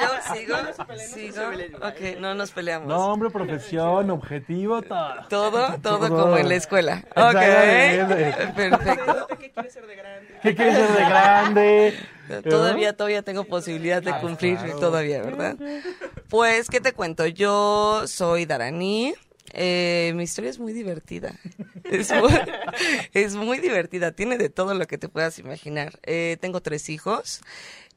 yo 0.00 0.34
sigo. 0.34 0.56
Sigo. 0.98 1.42
Ok, 1.86 2.20
no 2.20 2.34
nos 2.34 2.50
peleamos. 2.52 2.88
Nombre, 2.88 3.30
profesión, 3.30 4.10
objetivo, 4.10 4.82
todo. 4.82 5.26
Todo, 5.28 5.78
todo 5.80 6.08
como 6.08 6.36
en 6.36 6.48
la 6.48 6.54
escuela. 6.54 7.04
Ok. 7.16 7.34
Perfecto. 8.56 9.26
¿Qué 9.38 9.50
quieres 9.50 9.72
ser 9.72 9.86
de 9.86 9.96
grande? 9.96 10.38
¿Qué 10.42 10.54
quieres 10.54 10.76
ser 10.76 10.88
de 10.88 11.04
grande? 11.04 11.94
Todavía, 12.48 12.96
todavía 12.96 13.22
tengo 13.22 13.44
posibilidad 13.44 14.02
de 14.02 14.10
Ah, 14.10 14.20
cumplir, 14.20 14.58
todavía, 14.80 15.22
¿verdad? 15.22 15.56
Pues, 16.28 16.68
¿qué 16.68 16.80
te 16.80 16.92
cuento? 16.92 17.26
Yo 17.26 18.06
soy 18.06 18.46
Darani, 18.46 19.14
Eh, 19.52 20.12
mi 20.16 20.24
historia 20.24 20.50
es 20.50 20.58
muy 20.58 20.72
divertida. 20.72 21.34
Es 23.12 23.34
muy, 23.34 23.58
divertida. 23.58 24.12
Tiene 24.12 24.38
de 24.38 24.48
todo 24.48 24.72
lo 24.72 24.86
que 24.86 24.96
te 24.96 25.08
puedas 25.08 25.38
imaginar. 25.38 26.00
Eh, 26.04 26.38
tengo 26.40 26.62
tres 26.62 26.88
hijos. 26.88 27.42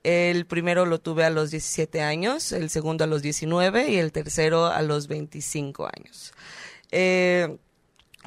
El 0.03 0.45
primero 0.45 0.85
lo 0.85 0.99
tuve 0.99 1.23
a 1.23 1.29
los 1.29 1.51
17 1.51 2.01
años, 2.01 2.51
el 2.51 2.69
segundo 2.69 3.05
a 3.05 3.07
los 3.07 3.21
19 3.21 3.89
y 3.89 3.95
el 3.95 4.11
tercero 4.11 4.67
a 4.67 4.81
los 4.81 5.07
25 5.07 5.85
años. 5.85 6.33
Eh, 6.91 7.57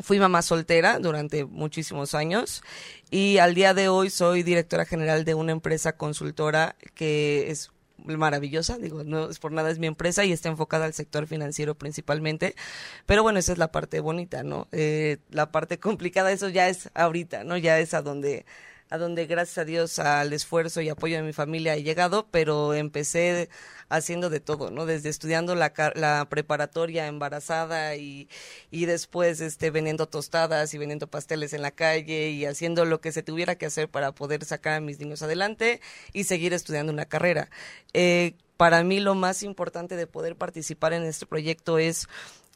fui 0.02 0.18
mamá 0.18 0.42
soltera 0.42 0.98
durante 0.98 1.44
muchísimos 1.44 2.14
años 2.14 2.62
y 3.10 3.38
al 3.38 3.54
día 3.54 3.74
de 3.74 3.88
hoy 3.88 4.10
soy 4.10 4.42
directora 4.42 4.86
general 4.86 5.24
de 5.24 5.34
una 5.34 5.52
empresa 5.52 5.96
consultora 5.96 6.76
que 6.94 7.50
es 7.50 7.70
maravillosa, 8.04 8.78
digo, 8.78 9.04
no 9.04 9.28
es 9.30 9.38
por 9.38 9.52
nada, 9.52 9.70
es 9.70 9.78
mi 9.78 9.86
empresa 9.86 10.24
y 10.24 10.32
está 10.32 10.48
enfocada 10.48 10.86
al 10.86 10.94
sector 10.94 11.26
financiero 11.26 11.74
principalmente, 11.76 12.54
pero 13.06 13.22
bueno, 13.22 13.38
esa 13.38 13.52
es 13.52 13.58
la 13.58 13.72
parte 13.72 14.00
bonita, 14.00 14.42
¿no? 14.42 14.68
Eh, 14.72 15.18
la 15.30 15.50
parte 15.52 15.78
complicada, 15.80 16.32
eso 16.32 16.48
ya 16.48 16.68
es 16.68 16.90
ahorita, 16.94 17.44
¿no? 17.44 17.56
Ya 17.56 17.78
es 17.78 17.94
a 17.94 18.02
donde 18.02 18.46
a 18.90 18.98
donde 18.98 19.26
gracias 19.26 19.58
a 19.58 19.64
Dios 19.64 19.98
al 19.98 20.32
esfuerzo 20.32 20.80
y 20.80 20.88
apoyo 20.88 21.16
de 21.16 21.22
mi 21.22 21.32
familia 21.32 21.76
he 21.76 21.82
llegado, 21.82 22.28
pero 22.30 22.74
empecé 22.74 23.48
haciendo 23.88 24.30
de 24.30 24.40
todo, 24.40 24.70
¿no? 24.70 24.86
Desde 24.86 25.08
estudiando 25.08 25.54
la, 25.54 25.72
la 25.94 26.26
preparatoria 26.28 27.06
embarazada 27.06 27.96
y, 27.96 28.28
y 28.70 28.86
después 28.86 29.40
este, 29.40 29.70
vendiendo 29.70 30.06
tostadas 30.06 30.72
y 30.74 30.78
vendiendo 30.78 31.06
pasteles 31.06 31.52
en 31.52 31.62
la 31.62 31.70
calle 31.70 32.30
y 32.30 32.44
haciendo 32.44 32.84
lo 32.84 33.00
que 33.00 33.12
se 33.12 33.22
tuviera 33.22 33.56
que 33.56 33.66
hacer 33.66 33.88
para 33.88 34.12
poder 34.12 34.44
sacar 34.44 34.74
a 34.74 34.80
mis 34.80 34.98
niños 35.00 35.22
adelante 35.22 35.80
y 36.12 36.24
seguir 36.24 36.52
estudiando 36.52 36.92
una 36.92 37.06
carrera. 37.06 37.50
Eh, 37.92 38.34
para 38.58 38.82
mí 38.82 38.98
lo 38.98 39.14
más 39.14 39.44
importante 39.44 39.96
de 39.96 40.08
poder 40.08 40.36
participar 40.36 40.92
en 40.92 41.04
este 41.04 41.26
proyecto 41.26 41.78
es 41.78 42.08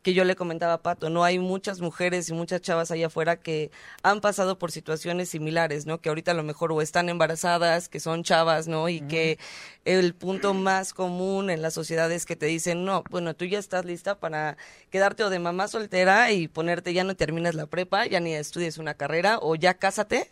que 0.03 0.15
yo 0.15 0.25
le 0.25 0.37
comentaba 0.37 0.75
a 0.75 0.83
Pato, 0.83 1.11
no 1.11 1.25
hay 1.25 1.39
muchas 1.39 1.81
mujeres 1.81 2.29
y 2.29 2.33
muchas 2.33 2.61
chavas 2.61 2.91
allá 2.91 3.07
afuera 3.07 3.37
que 3.37 3.71
han 4.03 4.21
pasado 4.21 4.59
por 4.59 4.73
situaciones 4.73 5.29
similares, 5.29 5.87
¿no? 5.87 6.01
Que 6.01 6.09
ahorita 6.09 6.33
a 6.33 6.35
lo 6.35 6.43
mejor 6.43 6.73
o 6.73 6.83
están 6.83 7.09
embarazadas, 7.09 7.89
que 7.89 8.01
son 8.01 8.25
chavas, 8.25 8.67
¿no? 8.67 8.89
Y 8.89 9.01
que 9.03 9.39
el 9.85 10.15
punto 10.15 10.55
más 10.55 10.93
común 10.93 11.51
en 11.51 11.63
la 11.63 11.71
sociedad 11.71 12.11
es 12.11 12.27
que 12.27 12.37
te 12.37 12.47
dicen, 12.47 12.85
no, 12.85 13.05
bueno, 13.11 13.35
tú 13.35 13.45
ya 13.45 13.59
estás 13.59 13.85
lista 13.85 14.19
para 14.19 14.57
quedarte 14.91 15.25
o 15.25 15.31
de 15.31 15.39
mamá 15.39 15.69
soltera 15.69 16.33
y 16.33 16.49
ponerte, 16.49 16.93
ya 16.93 17.05
no 17.05 17.15
terminas 17.15 17.55
la 17.55 17.67
prepa, 17.67 18.07
ya 18.07 18.21
ni 18.21 18.35
estudies 18.35 18.79
una 18.79 18.95
carrera 18.95 19.39
o 19.41 19.55
ya 19.55 19.75
cásate 19.75 20.29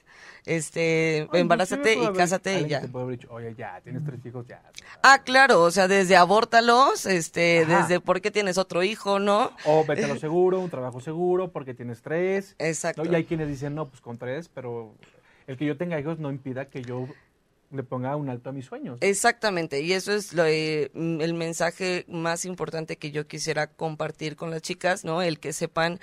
este, 0.47 1.29
embarázate 1.33 1.95
y 1.95 2.13
cásate 2.13 2.61
y 2.61 2.69
ya. 2.69 2.83
Oye, 3.31 3.55
ya, 3.57 3.81
tienes 3.83 4.05
tres 4.05 4.25
hijos, 4.25 4.47
ya. 4.47 4.63
Ah, 5.03 5.23
claro, 5.25 5.63
o 5.63 5.71
sea, 5.71 5.89
desde 5.89 6.17
abórtalos, 6.17 7.07
este, 7.07 7.65
desde 7.67 8.01
por 8.01 8.21
qué 8.21 8.31
tienes 8.31 8.59
otro 8.59 8.83
hijo, 8.83 9.19
¿no? 9.19 9.53
O 9.65 9.85
vete 9.85 10.05
a 10.05 10.09
lo 10.09 10.17
seguro, 10.17 10.61
un 10.61 10.71
trabajo 10.71 11.01
seguro, 11.01 11.51
porque 11.53 11.75
tienes 11.75 12.03
tres. 12.03 12.55
Exacto. 12.59 13.05
Y 13.05 13.15
hay 13.15 13.25
quienes 13.25 13.49
dicen, 13.49 13.75
no, 13.75 13.89
pues 13.89 14.01
con 14.01 14.19
tres, 14.19 14.49
pero 14.49 14.95
el 15.47 15.57
que 15.57 15.67
yo 15.67 15.77
tenga 15.77 15.99
hijos 15.99 16.19
no 16.19 16.31
impida 16.31 16.67
que 16.67 16.83
yo 16.83 17.09
le 17.71 17.85
ponga 17.85 18.17
un 18.17 18.29
alto 18.29 18.51
a 18.51 18.53
mis 18.53 18.67
sueños. 18.67 18.99
Exactamente, 19.01 19.81
y 19.81 19.93
eso 19.93 20.13
es 20.13 20.33
lo, 20.33 20.45
eh, 20.45 20.91
el 20.95 21.35
mensaje 21.35 22.05
más 22.09 22.45
importante 22.45 22.97
que 22.97 23.13
yo 23.13 23.27
quisiera 23.27 23.69
compartir 23.69 24.37
con 24.37 24.51
las 24.51 24.63
chicas, 24.63 25.05
¿no? 25.05 25.23
El 25.23 25.39
que 25.39 25.53
sepan 25.53 26.01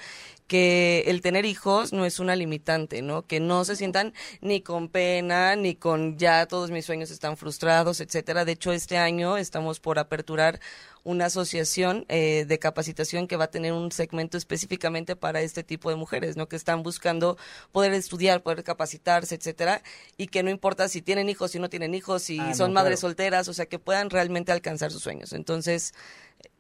que 0.47 1.03
el 1.07 1.21
tener 1.21 1.45
hijos 1.45 1.91
no 1.91 2.05
es 2.05 2.19
una 2.19 2.35
limitante, 2.35 3.01
¿no? 3.01 3.27
Que 3.27 3.39
no 3.41 3.65
se 3.65 3.75
sientan 3.75 4.13
ni 4.39 4.61
con 4.61 4.87
pena, 4.87 5.55
ni 5.57 5.75
con 5.75 6.17
ya 6.17 6.45
todos 6.45 6.71
mis 6.71 6.85
sueños 6.85 7.11
están 7.11 7.35
frustrados, 7.35 7.99
etcétera. 7.99 8.45
De 8.45 8.53
hecho, 8.53 8.71
este 8.71 8.97
año 8.97 9.37
estamos 9.37 9.81
por 9.81 9.99
aperturar 9.99 10.61
una 11.07 11.25
asociación 11.27 12.05
eh, 12.09 12.43
de 12.45 12.59
capacitación 12.59 13.27
que 13.27 13.37
va 13.37 13.45
a 13.45 13.51
tener 13.51 13.71
un 13.71 13.91
segmento 13.93 14.37
específicamente 14.37 15.15
para 15.15 15.39
este 15.41 15.63
tipo 15.63 15.89
de 15.89 15.95
mujeres, 15.95 16.35
¿no? 16.35 16.47
Que 16.49 16.57
están 16.57 16.83
buscando 16.83 17.37
poder 17.71 17.93
estudiar, 17.93 18.43
poder 18.43 18.63
capacitarse, 18.63 19.35
etcétera, 19.35 19.81
y 20.17 20.27
que 20.27 20.43
no 20.43 20.49
importa 20.49 20.89
si 20.89 21.01
tienen 21.01 21.29
hijos, 21.29 21.51
si 21.51 21.59
no 21.59 21.69
tienen 21.69 21.93
hijos, 21.95 22.23
si 22.23 22.39
Ah, 22.39 22.53
son 22.53 22.71
no, 22.71 22.75
madres 22.75 22.99
claro. 22.99 23.09
solteras, 23.11 23.47
o 23.47 23.53
sea, 23.53 23.67
que 23.67 23.79
puedan 23.79 24.09
realmente 24.09 24.51
alcanzar 24.51 24.91
sus 24.91 25.01
sueños. 25.01 25.31
Entonces, 25.31 25.93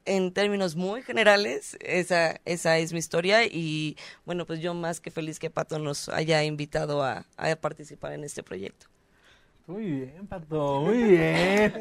en 0.05 0.31
términos 0.31 0.77
muy 0.77 1.01
generales, 1.03 1.75
esa, 1.81 2.39
esa 2.45 2.77
es 2.77 2.93
mi 2.93 2.99
historia 2.99 3.43
y 3.45 3.97
bueno, 4.25 4.45
pues 4.45 4.61
yo 4.61 4.73
más 4.73 5.01
que 5.01 5.11
feliz 5.11 5.39
que 5.39 5.49
Pato 5.49 5.77
nos 5.77 6.07
haya 6.07 6.41
invitado 6.45 7.03
a, 7.03 7.25
a 7.35 7.55
participar 7.57 8.13
en 8.13 8.23
este 8.23 8.43
proyecto. 8.43 8.87
Muy 9.67 9.83
bien, 9.91 10.25
Pato, 10.27 10.79
muy 10.83 11.03
bien. 11.03 11.73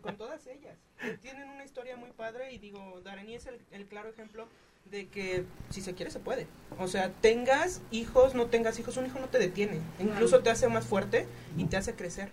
Con 0.00 0.16
todas 0.16 0.46
ellas. 0.46 0.78
Tienen 1.22 1.48
una 1.48 1.64
historia 1.64 1.96
muy 1.96 2.10
padre 2.10 2.52
y 2.52 2.58
digo, 2.58 3.00
Darani 3.04 3.34
es 3.34 3.46
el, 3.46 3.60
el 3.72 3.86
claro 3.86 4.08
ejemplo 4.08 4.48
de 4.90 5.08
que 5.08 5.44
si 5.70 5.80
se 5.80 5.94
quiere 5.94 6.10
se 6.10 6.20
puede. 6.20 6.46
O 6.78 6.88
sea, 6.88 7.10
tengas 7.20 7.82
hijos, 7.90 8.34
no 8.34 8.46
tengas 8.46 8.78
hijos, 8.78 8.96
un 8.96 9.06
hijo 9.06 9.18
no 9.18 9.28
te 9.28 9.38
detiene. 9.38 9.80
Incluso 9.98 10.40
te 10.40 10.50
hace 10.50 10.68
más 10.68 10.86
fuerte 10.86 11.26
y 11.56 11.64
te 11.64 11.76
hace 11.76 11.94
crecer. 11.94 12.30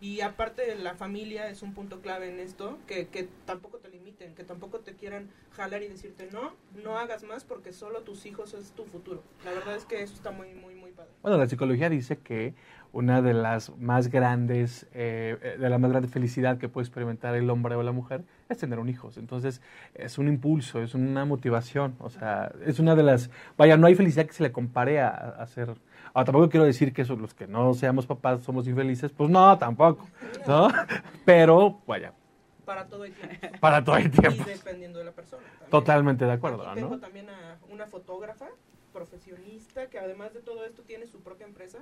Y 0.00 0.20
aparte 0.20 0.76
la 0.76 0.94
familia 0.94 1.48
es 1.48 1.62
un 1.62 1.74
punto 1.74 2.00
clave 2.00 2.28
en 2.28 2.38
esto, 2.38 2.78
que, 2.86 3.08
que 3.08 3.28
tampoco 3.46 3.78
te 3.78 3.88
limiten, 3.88 4.32
que 4.36 4.44
tampoco 4.44 4.78
te 4.78 4.94
quieran 4.94 5.28
jalar 5.50 5.82
y 5.82 5.88
decirte 5.88 6.28
no, 6.30 6.54
no 6.84 6.98
hagas 6.98 7.24
más 7.24 7.42
porque 7.42 7.72
solo 7.72 8.02
tus 8.02 8.24
hijos 8.24 8.54
es 8.54 8.70
tu 8.70 8.84
futuro. 8.84 9.24
La 9.44 9.50
verdad 9.50 9.74
es 9.74 9.84
que 9.84 10.00
eso 10.00 10.14
está 10.14 10.30
muy, 10.30 10.54
muy, 10.54 10.76
muy 10.76 10.92
padre. 10.92 11.10
Bueno, 11.22 11.36
la 11.36 11.48
psicología 11.48 11.90
dice 11.90 12.16
que 12.16 12.54
una 12.92 13.20
de 13.22 13.34
las 13.34 13.70
más 13.78 14.08
grandes, 14.08 14.86
eh, 14.94 15.56
de 15.58 15.68
la 15.68 15.78
más 15.78 15.90
grande 15.90 16.08
felicidad 16.08 16.58
que 16.58 16.68
puede 16.68 16.84
experimentar 16.86 17.34
el 17.34 17.48
hombre 17.50 17.74
o 17.74 17.82
la 17.82 17.92
mujer 17.92 18.24
es 18.48 18.58
tener 18.58 18.78
un 18.78 18.88
hijo. 18.88 19.10
Entonces, 19.16 19.60
es 19.94 20.18
un 20.18 20.26
impulso, 20.28 20.82
es 20.82 20.94
una 20.94 21.24
motivación. 21.24 21.94
O 21.98 22.08
sea, 22.10 22.50
es 22.64 22.78
una 22.78 22.94
de 22.96 23.02
las... 23.02 23.30
Vaya, 23.56 23.76
no 23.76 23.86
hay 23.86 23.94
felicidad 23.94 24.26
que 24.26 24.32
se 24.32 24.42
le 24.42 24.52
compare 24.52 25.00
a, 25.00 25.08
a 25.08 25.46
ser... 25.46 25.74
Ahora, 26.14 26.24
tampoco 26.24 26.48
quiero 26.48 26.64
decir 26.64 26.92
que 26.92 27.02
esos, 27.02 27.18
los 27.18 27.34
que 27.34 27.46
no 27.46 27.74
seamos 27.74 28.06
papás 28.06 28.40
somos 28.42 28.66
infelices. 28.66 29.12
Pues 29.12 29.28
no, 29.28 29.56
tampoco. 29.58 30.08
¿No? 30.46 30.68
Pero, 31.26 31.80
vaya, 31.86 32.12
Para 32.64 32.86
todo 32.86 33.04
el 33.04 33.12
tiempo. 33.12 33.36
para 33.60 33.84
todo 33.84 33.96
el 33.96 34.06
Y 34.06 34.10
tiempo. 34.10 34.44
dependiendo 34.46 34.98
de 34.98 35.04
la 35.04 35.12
persona. 35.12 35.42
también. 35.42 35.70
Totalmente 35.70 36.24
de 36.24 36.32
acuerdo, 36.32 36.66
Aquí 36.66 36.80
tengo 36.80 36.94
¿no? 36.96 37.00
también 37.00 37.28
a 37.28 37.58
una 37.70 37.86
fotógrafa 37.86 38.46
profesionista 38.94 39.86
que 39.88 39.98
además 39.98 40.32
de 40.34 40.40
todo 40.40 40.64
esto 40.64 40.82
tiene 40.82 41.06
su 41.06 41.20
propia 41.20 41.46
empresa 41.46 41.78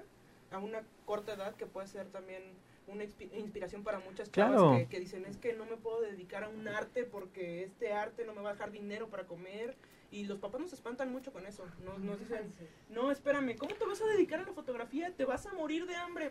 a 0.51 0.59
una 0.59 0.83
corta 1.05 1.33
edad 1.35 1.55
que 1.55 1.67
puede 1.67 1.87
ser 1.89 2.07
también 2.09 2.43
una 2.89 3.03
inspi- 3.05 3.29
inspiración 3.37 3.83
para 3.83 3.99
muchas 3.99 4.31
chavas 4.31 4.53
Claro. 4.61 4.77
que, 4.79 4.87
que 4.87 5.01
dicen 5.01 5.25
es 5.27 5.37
que 5.39 5.53
no 5.55 5.65
me 5.67 5.77
puedo 5.77 6.01
dedicar 6.03 6.45
a 6.45 6.49
un 6.49 6.69
arte 6.69 7.05
porque 7.05 7.65
este 7.65 7.93
arte 7.93 8.25
no 8.25 8.33
me 8.35 8.43
va 8.43 8.51
a 8.51 8.53
dejar 8.53 8.71
dinero 8.71 9.09
para 9.09 9.25
comer 9.27 9.77
y 10.13 10.25
los 10.25 10.39
papás 10.39 10.61
nos 10.61 10.73
espantan 10.73 11.11
mucho 11.11 11.33
con 11.33 11.47
eso 11.47 11.65
nos, 11.85 11.99
nos 11.99 12.21
dicen 12.21 12.53
no 12.91 13.11
espérame 13.11 13.57
¿cómo 13.57 13.75
te 13.75 13.85
vas 13.85 14.01
a 14.01 14.07
dedicar 14.07 14.39
a 14.39 14.45
la 14.45 14.53
fotografía? 14.53 15.11
te 15.17 15.25
vas 15.25 15.47
a 15.47 15.53
morir 15.55 15.85
de 15.87 15.97
hambre 15.97 16.31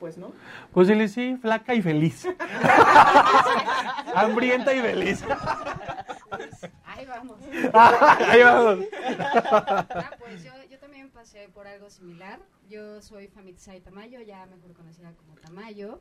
pues 0.00 0.18
no 0.18 0.32
Pues 0.72 0.88
dile, 0.88 1.06
sí, 1.06 1.36
flaca 1.40 1.72
y 1.74 1.80
feliz. 1.80 2.26
Hambrienta 4.14 4.74
y 4.74 4.80
feliz. 4.80 5.24
Ahí 6.84 7.06
vamos. 7.06 7.38
Ahí 7.72 8.42
vamos. 8.42 8.84
Ah, 9.18 10.10
pues 10.18 10.42
yo, 10.42 10.50
yo 10.68 10.78
también 10.78 11.10
pasé 11.10 11.48
por 11.48 11.66
algo 11.66 11.88
similar. 11.90 12.40
Yo 12.68 13.00
soy 13.02 13.28
Famitsai 13.28 13.80
Tamayo, 13.80 14.20
ya 14.20 14.46
mejor 14.46 14.72
conocida 14.72 15.12
como 15.12 15.34
Tamayo. 15.34 16.00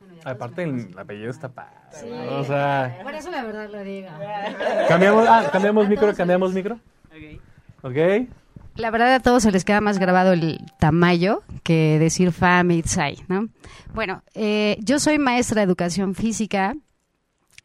Bueno, 0.00 0.14
Aparte, 0.24 0.62
el, 0.62 0.88
el 0.92 0.98
apellido 0.98 1.30
está 1.30 1.48
padre. 1.48 1.76
Sí. 1.90 2.06
O 2.10 2.44
sea, 2.44 3.00
Por 3.02 3.14
eso 3.14 3.30
la 3.30 3.42
verdad 3.42 3.68
lo 3.70 3.82
digo. 3.82 4.08
cambiamos, 4.88 5.26
ah, 5.28 5.48
cambiamos 5.50 5.88
micro, 5.88 6.14
cambiamos 6.14 6.52
micro. 6.52 6.78
Ok. 7.82 8.28
La 8.76 8.90
verdad 8.92 9.14
a 9.14 9.20
todos 9.20 9.42
se 9.42 9.50
les 9.50 9.64
queda 9.64 9.80
más 9.80 9.98
grabado 9.98 10.32
el 10.32 10.60
Tamayo 10.78 11.42
que 11.64 11.98
decir 11.98 12.30
Famitsai, 12.30 13.24
¿no? 13.26 13.48
Bueno, 13.92 14.22
eh, 14.34 14.76
yo 14.80 15.00
soy 15.00 15.18
maestra 15.18 15.60
de 15.60 15.64
educación 15.66 16.14
física. 16.14 16.76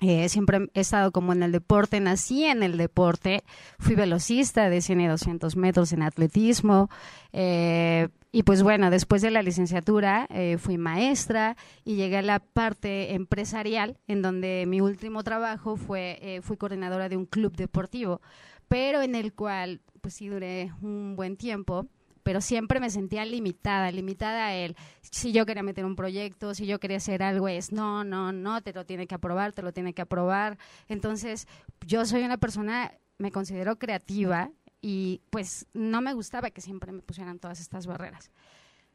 Eh, 0.04 0.28
siempre 0.28 0.68
he 0.74 0.82
estado 0.82 1.12
como 1.12 1.32
en 1.32 1.44
el 1.44 1.54
deporte, 1.54 2.00
nací 2.02 2.44
en 2.44 2.62
el 2.62 2.78
deporte, 2.78 3.44
fui 3.80 3.96
velocista 3.96 4.70
de 4.70 4.82
100 4.82 5.02
y 5.02 5.08
200 5.08 5.56
metros 5.56 5.94
en 5.94 6.02
atletismo, 6.02 6.90
eh, 7.32 8.10
y 8.36 8.42
pues 8.42 8.64
bueno, 8.64 8.90
después 8.90 9.22
de 9.22 9.30
la 9.30 9.44
licenciatura 9.44 10.28
eh, 10.32 10.58
fui 10.58 10.80
maestra 10.80 11.56
y 11.86 11.96
llegué 11.96 12.18
a 12.18 12.22
la 12.24 12.40
parte 12.40 13.14
empresarial, 13.14 14.00
en 14.08 14.24
donde 14.24 14.66
mi 14.68 14.82
último 14.82 15.24
trabajo 15.24 15.78
fue, 15.78 16.18
eh, 16.20 16.42
fui 16.42 16.58
coordinadora 16.58 17.10
de 17.10 17.16
un 17.16 17.28
club 17.28 17.56
deportivo, 17.56 18.22
pero 18.68 19.04
en 19.04 19.14
el 19.14 19.34
cual 19.34 19.82
pues 20.02 20.16
sí 20.16 20.28
duré 20.28 20.74
un 20.82 21.16
buen 21.16 21.38
tiempo, 21.38 21.88
pero 22.24 22.42
siempre 22.42 22.80
me 22.80 22.90
sentía 22.90 23.26
limitada, 23.26 23.92
limitada 23.92 24.48
a 24.48 24.56
él. 24.56 24.76
Si 25.02 25.32
yo 25.32 25.46
quería 25.46 25.64
meter 25.64 25.86
un 25.86 25.96
proyecto, 25.96 26.54
si 26.56 26.66
yo 26.66 26.80
quería 26.80 26.98
hacer 26.98 27.22
algo, 27.22 27.48
es 27.48 27.72
no, 27.72 28.04
no, 28.04 28.32
no, 28.32 28.62
te 28.62 28.74
lo 28.74 28.86
tiene 28.86 29.08
que 29.08 29.16
aprobar, 29.16 29.54
te 29.54 29.62
lo 29.62 29.74
tiene 29.74 29.94
que 29.94 30.02
aprobar. 30.02 30.58
Entonces, 30.88 31.48
yo 31.86 32.06
soy 32.06 32.24
una 32.24 32.38
persona, 32.38 32.94
me 33.18 33.32
considero 33.32 33.78
creativa 33.78 34.50
y 34.82 35.22
pues 35.30 35.68
no 35.74 36.02
me 36.02 36.14
gustaba 36.14 36.50
que 36.50 36.62
siempre 36.62 36.92
me 36.92 37.02
pusieran 37.02 37.40
todas 37.40 37.60
estas 37.60 37.86
barreras. 37.86 38.32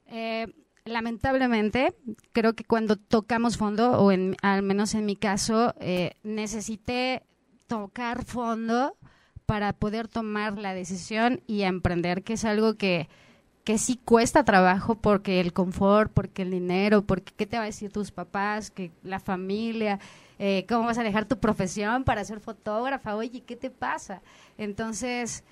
Eh, 0.06 0.46
lamentablemente, 0.84 1.94
creo 2.32 2.54
que 2.54 2.64
cuando 2.64 2.96
tocamos 2.96 3.56
fondo, 3.56 3.92
o 3.92 4.10
en, 4.10 4.36
al 4.42 4.62
menos 4.62 4.94
en 4.94 5.06
mi 5.06 5.16
caso, 5.16 5.74
eh, 5.80 6.12
necesité 6.22 7.22
tocar 7.66 8.24
fondo 8.24 8.96
para 9.48 9.72
poder 9.72 10.08
tomar 10.08 10.58
la 10.58 10.74
decisión 10.74 11.40
y 11.46 11.62
emprender, 11.62 12.22
que 12.22 12.34
es 12.34 12.44
algo 12.44 12.74
que, 12.74 13.08
que 13.64 13.78
sí 13.78 13.98
cuesta 14.04 14.44
trabajo 14.44 14.96
porque 14.96 15.40
el 15.40 15.54
confort, 15.54 16.12
porque 16.12 16.42
el 16.42 16.50
dinero, 16.50 17.00
porque 17.00 17.32
qué 17.34 17.46
te 17.46 17.56
va 17.56 17.62
a 17.62 17.66
decir 17.66 17.90
tus 17.90 18.10
papás, 18.10 18.70
que 18.70 18.90
la 19.02 19.20
familia, 19.20 20.00
eh, 20.38 20.66
cómo 20.68 20.84
vas 20.84 20.98
a 20.98 21.02
dejar 21.02 21.24
tu 21.24 21.38
profesión 21.38 22.04
para 22.04 22.26
ser 22.26 22.40
fotógrafa, 22.40 23.16
oye, 23.16 23.40
¿qué 23.40 23.56
te 23.56 23.70
pasa? 23.70 24.20
Entonces, 24.58 25.44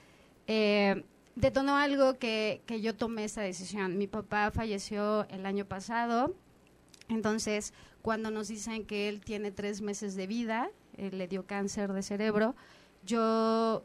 eh, 0.47 1.03
detonó 1.34 1.78
algo 1.78 2.18
que, 2.18 2.61
que 2.66 2.82
yo 2.82 2.94
tomé 2.94 3.24
esta 3.24 3.40
decisión. 3.40 3.97
Mi 3.97 4.09
papá 4.09 4.51
falleció 4.51 5.26
el 5.30 5.47
año 5.47 5.64
pasado, 5.64 6.34
entonces 7.09 7.72
cuando 8.03 8.30
nos 8.30 8.49
dicen 8.49 8.84
que 8.84 9.09
él 9.09 9.22
tiene 9.22 9.53
tres 9.53 9.80
meses 9.80 10.16
de 10.16 10.26
vida, 10.26 10.68
él 10.99 11.16
le 11.16 11.28
dio 11.28 11.47
cáncer 11.47 11.94
de 11.94 12.03
cerebro, 12.03 12.55
yo 13.07 13.84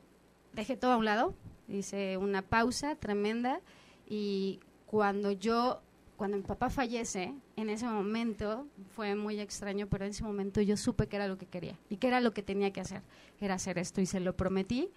dejé 0.54 0.76
todo 0.76 0.92
a 0.92 0.98
un 0.98 1.06
lado, 1.06 1.34
hice 1.70 2.18
una 2.18 2.42
pausa 2.42 2.96
tremenda 2.96 3.62
y 4.08 4.60
cuando 4.86 5.32
yo, 5.32 5.82
cuando 6.18 6.38
mi 6.38 6.44
papá 6.44 6.70
fallece, 6.70 7.34
en 7.56 7.70
ese 7.70 7.86
momento 7.86 8.68
fue 8.96 9.16
muy 9.16 9.40
extraño, 9.40 9.88
pero 9.88 10.06
en 10.06 10.12
ese 10.12 10.24
momento 10.24 10.60
yo 10.62 10.76
supe 10.76 11.08
que 11.08 11.16
era 11.16 11.28
lo 11.28 11.38
que 11.38 11.46
quería 11.46 11.78
y 11.90 11.98
que 11.98 12.08
era 12.08 12.20
lo 12.20 12.34
que 12.34 12.44
tenía 12.44 12.72
que 12.74 12.82
hacer, 12.82 13.02
era 13.40 13.56
hacer 13.56 13.78
esto 13.78 14.02
y 14.02 14.06
se 14.06 14.20
lo 14.20 14.36
prometí. 14.36 14.90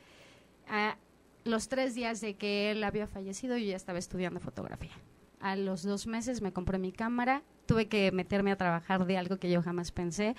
A 0.67 0.97
los 1.45 1.69
tres 1.69 1.95
días 1.95 2.21
de 2.21 2.35
que 2.35 2.71
él 2.71 2.83
había 2.83 3.07
fallecido, 3.07 3.57
yo 3.57 3.67
ya 3.67 3.77
estaba 3.77 3.99
estudiando 3.99 4.41
fotografía. 4.41 4.93
A 5.41 5.57
los 5.57 5.83
dos 5.83 6.07
meses 6.07 6.41
me 6.41 6.53
compré 6.53 6.79
mi 6.79 6.91
cámara, 6.91 7.43
tuve 7.67 7.87
que 7.87 8.11
meterme 8.13 8.51
a 8.51 8.57
trabajar 8.57 9.05
de 9.05 9.19
algo 9.19 9.37
que 9.37 9.51
yo 9.51 9.63
jamás 9.63 9.93
pensé. 9.93 10.35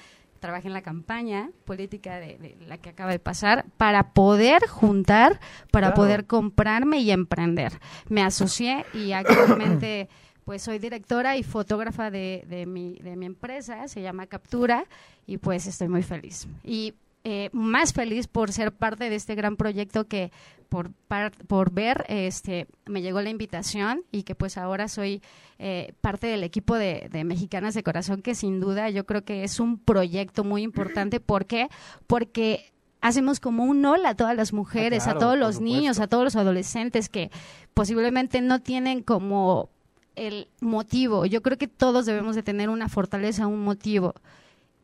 Trabajé 0.46 0.68
en 0.68 0.74
la 0.74 0.82
campaña 0.84 1.50
política 1.66 2.20
de, 2.20 2.38
de 2.38 2.56
la 2.68 2.78
que 2.78 2.90
acaba 2.90 3.10
de 3.10 3.18
pasar 3.18 3.66
para 3.78 4.12
poder 4.14 4.68
juntar, 4.68 5.40
para 5.72 5.88
Claro. 5.88 5.96
poder 5.96 6.26
comprarme 6.28 7.00
y 7.00 7.10
emprender. 7.10 7.74
Me 8.10 8.22
asocié 8.22 8.86
y 8.94 9.12
actualmente 9.14 10.08
pues 10.46 10.62
soy 10.62 10.78
directora 10.78 11.36
y 11.36 11.42
fotógrafa 11.42 12.12
de, 12.12 12.44
de 12.48 12.68
mi, 12.68 13.00
de 13.00 13.16
mi 13.16 13.26
empresa, 13.26 13.88
se 13.88 14.04
llama 14.04 14.28
Captura, 14.28 14.86
y 15.26 15.38
pues 15.40 15.66
estoy 15.66 15.88
muy 15.88 16.04
feliz. 16.04 16.48
Y 16.64 16.94
eh, 17.26 17.50
más 17.52 17.92
feliz 17.92 18.28
por 18.28 18.52
ser 18.54 18.72
parte 18.72 19.10
de 19.10 19.16
este 19.16 19.36
gran 19.36 19.58
proyecto 19.58 20.08
que 20.08 20.32
por, 20.70 20.92
par- 21.08 21.32
por 21.48 21.72
ver 21.72 22.06
este 22.08 22.68
me 22.86 23.02
llegó 23.02 23.22
la 23.22 23.30
invitación 23.30 24.04
y 24.12 24.24
que 24.24 24.36
pues 24.36 24.58
ahora 24.58 24.88
soy 24.88 25.22
eh, 25.60 25.94
parte 26.02 26.28
del 26.28 26.44
equipo 26.44 26.76
de, 26.76 27.10
de 27.12 27.24
Mexicanas 27.24 27.74
de 27.74 27.84
Corazón 27.84 28.22
que 28.22 28.36
sin 28.36 28.60
duda 28.60 28.90
yo 28.92 29.06
creo 29.06 29.26
que 29.26 29.44
es 29.44 29.60
un 29.60 29.78
proyecto 29.80 30.44
muy 30.44 30.62
importante. 30.64 31.20
¿Por 31.20 31.46
qué? 31.46 31.68
Porque 32.08 32.72
hacemos 33.02 33.40
como 33.40 33.64
un 33.66 33.84
hola 33.86 34.10
a 34.10 34.16
todas 34.16 34.36
las 34.36 34.54
mujeres, 34.54 35.04
Ah, 35.04 35.06
claro, 35.06 35.18
a 35.18 35.20
todos 35.22 35.34
por 35.34 35.40
los 35.40 35.62
niños, 35.62 36.00
a 36.00 36.08
todos 36.08 36.24
los 36.24 36.36
adolescentes 36.36 37.10
que 37.10 37.30
posiblemente 37.74 38.42
no 38.42 38.62
tienen 38.62 39.02
como 39.04 39.70
el 40.16 40.48
motivo. 40.62 41.26
Yo 41.26 41.42
creo 41.42 41.58
que 41.58 41.68
todos 41.68 42.06
debemos 42.06 42.36
de 42.36 42.44
tener 42.44 42.70
una 42.70 42.88
fortaleza, 42.88 43.48
un 43.48 43.64
motivo. 43.64 44.14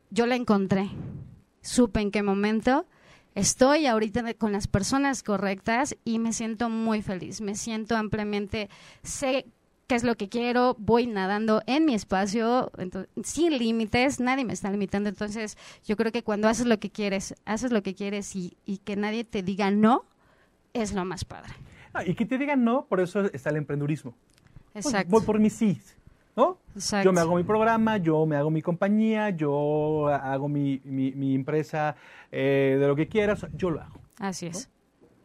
Yo 0.09 0.25
la 0.25 0.35
encontré. 0.35 0.89
Supe 1.61 2.01
en 2.01 2.11
qué 2.11 2.23
momento. 2.23 2.85
Estoy 3.35 3.85
ahorita 3.85 4.33
con 4.33 4.51
las 4.51 4.67
personas 4.67 5.23
correctas 5.23 5.95
y 6.03 6.19
me 6.19 6.33
siento 6.33 6.69
muy 6.69 7.01
feliz. 7.01 7.39
Me 7.39 7.55
siento 7.55 7.95
ampliamente, 7.95 8.69
sé 9.03 9.45
qué 9.87 9.95
es 9.95 10.03
lo 10.03 10.15
que 10.15 10.27
quiero, 10.29 10.75
voy 10.79 11.05
nadando 11.07 11.61
en 11.65 11.85
mi 11.85 11.93
espacio, 11.93 12.71
ento- 12.77 13.07
sin 13.23 13.57
límites, 13.57 14.19
nadie 14.19 14.43
me 14.45 14.53
está 14.53 14.69
limitando. 14.71 15.09
Entonces, 15.09 15.57
yo 15.85 15.95
creo 15.97 16.11
que 16.11 16.23
cuando 16.23 16.47
haces 16.49 16.65
lo 16.65 16.79
que 16.79 16.89
quieres, 16.89 17.35
haces 17.45 17.71
lo 17.71 17.83
que 17.83 17.93
quieres 17.95 18.35
y, 18.35 18.57
y 18.65 18.77
que 18.79 18.95
nadie 18.95 19.23
te 19.23 19.43
diga 19.43 19.69
no, 19.71 20.05
es 20.73 20.93
lo 20.93 21.03
más 21.05 21.23
padre. 21.25 21.53
Ah, 21.93 22.05
y 22.05 22.15
que 22.15 22.25
te 22.25 22.37
digan 22.37 22.63
no, 22.63 22.85
por 22.85 22.99
eso 23.01 23.21
está 23.33 23.49
el 23.49 23.57
emprendurismo. 23.57 24.13
Pues, 24.73 24.85
Exacto. 24.85 25.09
voy 25.11 25.21
por 25.23 25.39
mis 25.39 25.53
sí, 25.53 25.81
¿no? 26.35 26.57
Exacto. 26.75 27.05
Yo 27.05 27.13
me 27.13 27.19
hago 27.21 27.35
mi 27.35 27.43
programa, 27.43 27.97
yo 27.97 28.25
me 28.25 28.35
hago 28.35 28.49
mi 28.49 28.61
compañía, 28.61 29.29
yo 29.31 30.07
hago 30.07 30.47
mi, 30.47 30.81
mi- 30.85 31.11
mi 31.11 31.35
empresa 31.35 31.95
eh, 32.31 32.77
de 32.79 32.87
lo 32.87 32.95
que 32.95 33.07
quieras, 33.07 33.45
yo 33.55 33.69
lo 33.71 33.81
hago. 33.81 33.99
Así 34.19 34.47
es. 34.47 34.69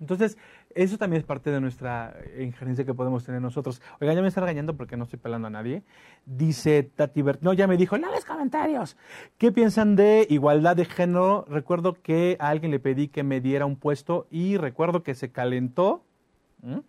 Entonces, 0.00 0.36
eso 0.74 0.98
también 0.98 1.20
es 1.20 1.26
parte 1.26 1.50
de 1.50 1.58
nuestra 1.58 2.14
injerencia 2.38 2.84
que 2.84 2.92
podemos 2.92 3.24
tener 3.24 3.40
nosotros. 3.40 3.80
Oiga, 3.98 4.12
ya 4.12 4.20
me 4.20 4.28
está 4.28 4.42
regañando 4.42 4.76
porque 4.76 4.96
no 4.98 5.04
estoy 5.04 5.18
pelando 5.18 5.46
a 5.48 5.50
nadie. 5.50 5.82
Dice 6.26 6.82
Tati 6.82 7.22
Bert, 7.22 7.40
no, 7.40 7.54
ya 7.54 7.66
me 7.66 7.78
dijo, 7.78 7.96
no 7.96 8.10
les 8.12 8.26
comentarios. 8.26 8.96
¿Qué 9.38 9.52
piensan 9.52 9.96
de 9.96 10.26
igualdad 10.28 10.76
de 10.76 10.84
género? 10.84 11.46
Recuerdo 11.48 11.94
que 11.94 12.36
a 12.40 12.48
alguien 12.50 12.72
le 12.72 12.78
pedí 12.78 13.08
que 13.08 13.22
me 13.22 13.40
diera 13.40 13.64
un 13.64 13.76
puesto 13.76 14.26
y 14.30 14.58
recuerdo 14.58 15.02
que 15.02 15.14
se 15.14 15.30
calentó 15.32 16.02
¿m? 16.62 16.82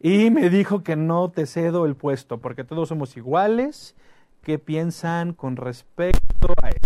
Y 0.00 0.30
me 0.30 0.50
dijo 0.50 0.82
que 0.82 0.96
no 0.96 1.30
te 1.30 1.46
cedo 1.46 1.86
el 1.86 1.96
puesto 1.96 2.38
porque 2.38 2.64
todos 2.64 2.88
somos 2.88 3.16
iguales. 3.16 3.94
¿Qué 4.42 4.58
piensan 4.58 5.32
con 5.32 5.56
respecto 5.56 6.54
a 6.62 6.68
eso? 6.68 6.78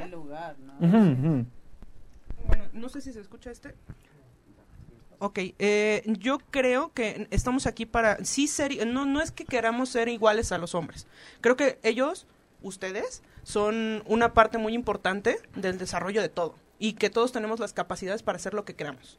El. 0.00 1.46
Bueno, 2.46 2.64
no 2.72 2.88
sé 2.88 3.00
si 3.00 3.12
se 3.12 3.20
escucha 3.20 3.50
este. 3.50 3.74
Ok, 5.22 5.38
eh, 5.58 6.02
yo 6.06 6.38
creo 6.50 6.92
que 6.94 7.28
estamos 7.30 7.66
aquí 7.66 7.84
para 7.84 8.24
sí 8.24 8.48
ser, 8.48 8.86
no, 8.86 9.04
no 9.04 9.20
es 9.20 9.30
que 9.30 9.44
queramos 9.44 9.90
ser 9.90 10.08
iguales 10.08 10.50
a 10.50 10.56
los 10.56 10.74
hombres. 10.74 11.06
Creo 11.42 11.56
que 11.56 11.78
ellos, 11.82 12.26
ustedes, 12.62 13.22
son 13.42 14.02
una 14.06 14.32
parte 14.32 14.56
muy 14.56 14.72
importante 14.72 15.36
del 15.54 15.76
desarrollo 15.76 16.22
de 16.22 16.30
todo 16.30 16.54
y 16.78 16.94
que 16.94 17.10
todos 17.10 17.32
tenemos 17.32 17.60
las 17.60 17.74
capacidades 17.74 18.22
para 18.22 18.36
hacer 18.36 18.54
lo 18.54 18.64
que 18.64 18.74
queramos. 18.74 19.18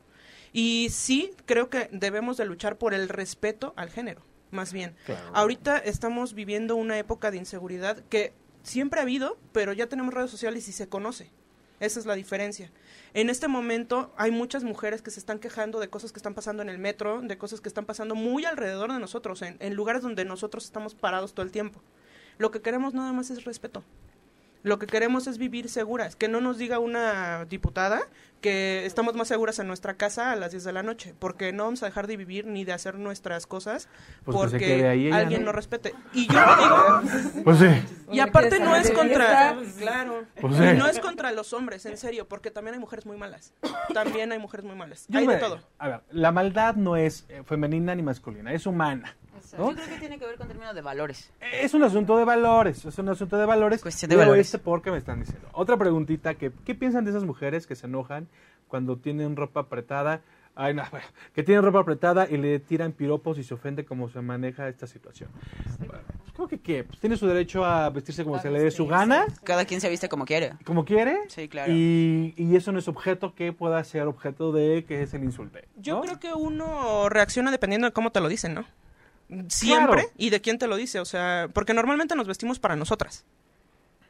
Y 0.53 0.89
sí, 0.91 1.31
creo 1.45 1.69
que 1.69 1.89
debemos 1.91 2.37
de 2.37 2.45
luchar 2.45 2.77
por 2.77 2.93
el 2.93 3.09
respeto 3.09 3.73
al 3.77 3.89
género, 3.89 4.21
más 4.51 4.73
bien. 4.73 4.95
Ahorita 5.33 5.77
estamos 5.77 6.33
viviendo 6.33 6.75
una 6.75 6.97
época 6.97 7.31
de 7.31 7.37
inseguridad 7.37 8.03
que 8.09 8.33
siempre 8.63 8.99
ha 8.99 9.03
habido, 9.03 9.37
pero 9.53 9.73
ya 9.73 9.87
tenemos 9.87 10.13
redes 10.13 10.31
sociales 10.31 10.67
y 10.67 10.71
se 10.71 10.89
conoce. 10.89 11.31
Esa 11.79 11.99
es 11.99 12.05
la 12.05 12.15
diferencia. 12.15 12.71
En 13.13 13.29
este 13.29 13.47
momento 13.47 14.13
hay 14.15 14.29
muchas 14.29 14.63
mujeres 14.63 15.01
que 15.01 15.09
se 15.09 15.19
están 15.19 15.39
quejando 15.39 15.79
de 15.79 15.89
cosas 15.89 16.11
que 16.11 16.19
están 16.19 16.35
pasando 16.35 16.61
en 16.61 16.69
el 16.69 16.77
metro, 16.77 17.21
de 17.21 17.37
cosas 17.37 17.59
que 17.59 17.69
están 17.69 17.85
pasando 17.85 18.13
muy 18.13 18.45
alrededor 18.45 18.93
de 18.93 18.99
nosotros, 18.99 19.41
en, 19.41 19.57
en 19.59 19.73
lugares 19.73 20.03
donde 20.03 20.23
nosotros 20.23 20.65
estamos 20.65 20.93
parados 20.93 21.33
todo 21.33 21.43
el 21.45 21.51
tiempo. 21.51 21.81
Lo 22.37 22.51
que 22.51 22.61
queremos 22.61 22.93
nada 22.93 23.13
más 23.13 23.31
es 23.31 23.45
respeto. 23.45 23.83
Lo 24.63 24.77
que 24.79 24.85
queremos 24.87 25.27
es 25.27 25.37
vivir 25.37 25.69
seguras. 25.69 26.15
Que 26.15 26.27
no 26.27 26.39
nos 26.41 26.57
diga 26.57 26.79
una 26.79 27.45
diputada 27.45 28.01
que 28.41 28.85
estamos 28.87 29.13
más 29.15 29.27
seguras 29.27 29.59
en 29.59 29.67
nuestra 29.67 29.95
casa 29.95 30.31
a 30.31 30.35
las 30.35 30.51
10 30.51 30.63
de 30.63 30.73
la 30.73 30.81
noche. 30.83 31.13
Porque 31.19 31.51
no 31.53 31.65
vamos 31.65 31.83
a 31.83 31.85
dejar 31.87 32.07
de 32.07 32.17
vivir 32.17 32.45
ni 32.47 32.63
de 32.65 32.73
hacer 32.73 32.95
nuestras 32.95 33.45
cosas 33.47 33.87
Pues 34.23 34.35
porque 34.37 34.87
ahí 34.87 35.11
alguien 35.11 35.41
¿no? 35.41 35.47
no 35.47 35.51
respete. 35.51 35.93
Y 36.13 36.27
yo 36.27 36.39
digo, 36.39 37.43
Pues 37.43 37.59
sí. 37.59 37.67
y 38.11 38.19
aparte 38.19 38.59
no 38.59 38.75
es 38.75 38.89
contra, 38.91 39.55
claro, 39.79 40.23
Pues 40.39 40.55
sí. 40.57 40.63
y 40.63 40.73
no 40.77 40.87
es 40.87 40.99
contra 40.99 41.31
los 41.31 41.53
hombres, 41.53 41.85
en 41.85 41.97
serio, 41.97 42.27
porque 42.27 42.49
también 42.51 42.73
hay 42.75 42.79
mujeres 42.79 43.05
muy 43.05 43.17
malas. 43.17 43.53
También 43.93 44.31
hay 44.31 44.39
mujeres 44.39 44.65
muy 44.65 44.75
malas. 44.75 45.05
Yo 45.07 45.19
hay 45.19 45.27
me- 45.27 45.35
de 45.35 45.39
todo. 45.39 45.59
A 45.79 45.87
ver, 45.87 46.01
la 46.11 46.31
maldad 46.31 46.75
no 46.75 46.95
es 46.97 47.25
eh, 47.29 47.43
femenina 47.45 47.93
ni 47.95 48.01
masculina, 48.03 48.53
es 48.53 48.65
humana. 48.65 49.15
¿No? 49.53 49.69
Yo 49.71 49.75
creo 49.75 49.87
que 49.89 49.99
tiene 49.99 50.19
que 50.19 50.25
ver 50.25 50.35
con 50.37 50.47
términos 50.47 50.73
de 50.75 50.81
valores. 50.81 51.31
Es 51.39 51.73
un 51.73 51.83
asunto 51.83 52.17
de 52.17 52.25
valores, 52.25 52.85
es 52.85 52.97
un 52.97 53.09
asunto 53.09 53.37
de 53.37 53.45
valores. 53.45 53.81
Cuestión 53.81 54.09
de 54.09 54.15
valores. 54.15 54.47
este 54.47 54.57
porque 54.59 54.91
me 54.91 54.97
están 54.97 55.19
diciendo. 55.19 55.47
Otra 55.53 55.77
preguntita, 55.77 56.35
que, 56.35 56.51
¿qué 56.65 56.75
piensan 56.75 57.03
de 57.05 57.11
esas 57.11 57.23
mujeres 57.23 57.67
que 57.67 57.75
se 57.75 57.87
enojan 57.87 58.27
cuando 58.67 58.97
tienen 58.97 59.35
ropa 59.35 59.61
apretada? 59.61 60.21
Ay, 60.53 60.73
no, 60.73 60.83
bueno, 60.91 61.05
que 61.33 61.43
tienen 61.43 61.63
ropa 61.63 61.79
apretada 61.79 62.27
y 62.29 62.35
le 62.37 62.59
tiran 62.59 62.91
piropos 62.91 63.37
y 63.37 63.43
se 63.43 63.53
ofende 63.53 63.85
cómo 63.85 64.09
se 64.09 64.21
maneja 64.21 64.67
esta 64.67 64.85
situación. 64.85 65.29
Bueno, 65.79 65.93
pues 66.17 66.33
creo 66.33 66.47
que 66.49 66.59
¿qué? 66.59 66.83
Pues 66.83 66.99
tiene 66.99 67.15
su 67.15 67.25
derecho 67.25 67.63
a 67.63 67.89
vestirse 67.89 68.23
como 68.25 68.35
A 68.35 68.41
se 68.41 68.51
le 68.51 68.59
dé 68.61 68.69
su 68.69 68.85
gana, 68.85 69.25
Cada 69.45 69.63
quien 69.63 69.79
se 69.79 69.89
viste 69.89 70.09
como 70.09 70.25
quiere. 70.25 70.53
como 70.65 70.83
quiere. 70.83 71.19
Sí, 71.29 71.47
claro. 71.47 71.71
Y, 71.71 72.33
y 72.35 72.55
eso 72.57 72.73
no 72.73 72.79
es 72.79 72.87
objeto 72.89 73.33
que 73.33 73.53
pueda 73.53 73.81
ser 73.85 74.07
objeto 74.07 74.51
de 74.51 74.83
que 74.85 75.07
se 75.07 75.19
le 75.19 75.25
insulte. 75.25 75.69
Yo 75.77 76.01
creo 76.01 76.19
que 76.19 76.33
uno 76.33 77.07
reacciona 77.07 77.49
dependiendo 77.49 77.87
de 77.87 77.93
cómo 77.93 78.11
te 78.11 78.19
lo 78.19 78.27
dicen, 78.27 78.53
¿no? 78.53 78.65
Siempre 79.47 80.01
Claro. 80.03 80.09
y 80.17 80.29
de 80.29 80.41
quién 80.41 80.57
te 80.59 80.67
lo 80.67 80.75
dice, 80.75 80.99
o 80.99 81.05
sea, 81.05 81.47
porque 81.53 81.73
normalmente 81.73 82.15
nos 82.15 82.27
vestimos 82.27 82.59
para 82.59 82.75
nosotras. 82.75 83.23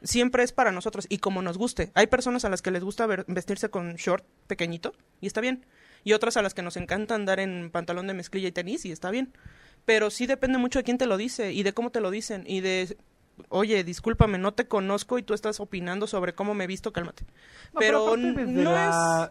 Siempre 0.02 0.42
es 0.42 0.50
para 0.52 0.72
nosotros 0.72 1.06
y 1.08 1.18
como 1.18 1.42
nos 1.42 1.58
guste. 1.58 1.92
Hay 1.94 2.08
personas 2.08 2.44
a 2.44 2.48
las 2.48 2.60
que 2.60 2.72
les 2.72 2.82
gusta 2.82 3.06
ver- 3.06 3.24
vestirse 3.28 3.68
con 3.70 3.94
short 3.94 4.24
pequeñito 4.48 4.94
y 5.20 5.28
está 5.28 5.40
bien. 5.40 5.64
Y 6.02 6.12
otras 6.14 6.36
a 6.36 6.42
las 6.42 6.54
que 6.54 6.62
nos 6.62 6.76
encanta 6.76 7.14
andar 7.14 7.38
en 7.38 7.70
pantalón 7.70 8.08
de 8.08 8.14
mezclilla 8.14 8.48
y 8.48 8.52
tenis 8.52 8.84
y 8.84 8.90
está 8.90 9.10
bien. 9.12 9.32
Pero 9.84 10.10
sí 10.10 10.26
depende 10.26 10.58
mucho 10.58 10.80
de 10.80 10.84
quién 10.84 10.98
te 10.98 11.06
lo 11.06 11.16
dice 11.16 11.52
y 11.52 11.62
de 11.62 11.72
cómo 11.72 11.90
te 11.90 12.00
lo 12.00 12.10
dicen 12.10 12.42
y 12.48 12.60
de, 12.60 12.96
oye, 13.48 13.84
discúlpame, 13.84 14.38
no 14.38 14.52
te 14.54 14.66
conozco 14.66 15.18
y 15.18 15.22
tú 15.22 15.34
estás 15.34 15.60
opinando 15.60 16.08
sobre 16.08 16.34
cómo 16.34 16.54
me 16.54 16.64
he 16.64 16.66
visto, 16.66 16.92
cálmate. 16.92 17.24
No, 17.72 17.78
pero 17.78 18.16
no 18.16 18.72
la- 18.72 19.30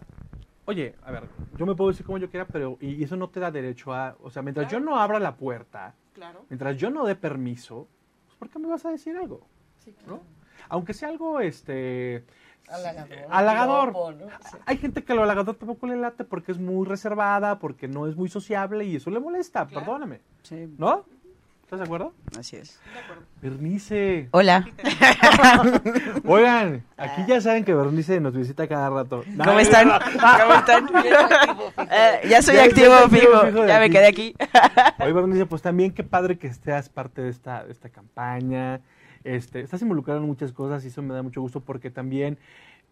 Oye, 0.65 0.95
a 1.03 1.11
ver, 1.11 1.23
yo 1.57 1.65
me 1.65 1.75
puedo 1.75 1.89
decir 1.89 2.05
como 2.05 2.17
yo 2.17 2.29
quiera, 2.29 2.45
pero 2.45 2.77
y 2.79 3.03
eso 3.03 3.15
no 3.15 3.29
te 3.29 3.39
da 3.39 3.51
derecho 3.51 3.93
a... 3.93 4.15
O 4.21 4.29
sea, 4.29 4.41
mientras 4.41 4.71
yo 4.71 4.79
no 4.79 4.97
abra 4.97 5.19
la 5.19 5.35
puerta. 5.35 5.95
Claro. 6.13 6.45
mientras 6.49 6.75
yo 6.77 6.89
no 6.89 7.05
dé 7.05 7.15
permiso, 7.15 7.87
pues 8.25 8.37
¿por 8.37 8.49
qué 8.49 8.59
me 8.59 8.67
vas 8.67 8.85
a 8.85 8.91
decir 8.91 9.15
algo? 9.15 9.47
¿no? 10.05 10.21
Aunque 10.69 10.93
sea 10.93 11.09
algo, 11.09 11.39
este... 11.39 12.25
Halagador, 12.67 13.27
Halagador. 13.29 14.17
Sí. 14.49 14.57
Hay 14.65 14.77
gente 14.77 15.03
que 15.03 15.13
lo 15.13 15.23
halagador 15.23 15.55
tampoco 15.55 15.87
le 15.87 15.97
late 15.97 16.23
porque 16.23 16.51
es 16.51 16.59
muy 16.59 16.85
reservada, 16.85 17.59
porque 17.59 17.87
no 17.87 18.07
es 18.07 18.15
muy 18.15 18.29
sociable 18.29 18.85
y 18.85 18.97
eso 18.97 19.09
le 19.09 19.19
molesta, 19.19 19.67
perdóname. 19.67 20.21
Sí, 20.43 20.73
¿No? 20.77 21.05
¿Estás 21.71 21.79
de 21.79 21.85
acuerdo? 21.85 22.13
así 22.37 22.57
es. 22.57 22.77
Bernice. 23.41 24.27
Hola. 24.31 24.67
Oigan, 26.25 26.83
aquí 26.97 27.23
ya 27.25 27.39
saben 27.39 27.63
que 27.63 27.73
Bernice 27.73 28.19
nos 28.19 28.35
visita 28.35 28.67
cada 28.67 28.89
rato. 28.89 29.23
¿Cómo 29.41 29.57
están? 29.57 29.87
¿Cómo 30.41 30.53
están? 30.53 30.89
Eh, 31.89 32.27
ya 32.29 32.41
soy 32.41 32.55
Ya- 32.57 32.65
activo 32.65 32.93
soy 33.07 33.19
fijo. 33.21 33.41
de 33.43 33.67
Ya 33.69 33.79
me 33.79 33.85
aquí. 33.85 33.89
quedé 33.93 34.07
aquí. 34.07 34.35
Oye, 34.99 35.13
Bernice, 35.13 35.45
pues 35.45 35.61
también 35.61 35.93
qué 35.93 36.03
padre 36.03 36.37
que 36.37 36.47
estés 36.47 36.89
parte 36.89 37.21
de 37.21 37.29
esta, 37.29 37.63
de 37.63 37.71
esta 37.71 37.87
campaña. 37.87 38.81
Este, 39.23 39.61
estás 39.61 39.81
involucrado 39.81 40.19
en 40.19 40.25
muchas 40.25 40.51
cosas 40.51 40.83
y 40.83 40.89
eso 40.89 41.01
me 41.01 41.13
da 41.13 41.23
mucho 41.23 41.39
gusto 41.39 41.61
porque 41.61 41.89
también, 41.89 42.37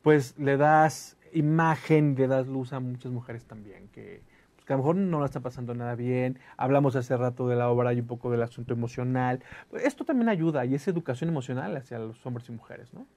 pues, 0.04 0.36
le 0.38 0.56
das 0.56 1.18
imagen, 1.34 2.16
le 2.18 2.28
das 2.28 2.48
luz 2.48 2.72
a 2.72 2.80
muchas 2.80 3.12
mujeres 3.12 3.44
también 3.44 3.90
que, 3.90 4.22
que 4.70 4.74
a 4.74 4.78
lo 4.78 4.84
mejor 4.84 4.98
no 4.98 5.20
la 5.20 5.26
está 5.26 5.40
pasando 5.40 5.74
nada 5.74 5.96
bien. 5.96 6.38
Hablamos 6.56 6.96
hace 6.96 7.18
rato 7.18 7.48
de 7.48 7.56
la 7.56 7.70
obra 7.70 7.92
y 7.92 8.02
un 8.02 8.06
poco 8.06 8.30
del 8.30 8.44
asunto 8.44 8.72
emocional. 8.72 9.42
Pues, 9.72 9.84
esto 9.84 10.06
también 10.06 10.30
ayuda 10.30 10.64
y 10.64 10.76
es 10.76 10.88
educación 10.88 11.32
emocional 11.32 11.76
hacia 11.76 11.98
los 11.98 12.24
hombres 12.24 12.48
y 12.50 12.52
mujeres, 12.52 12.94
¿no? 12.94 13.08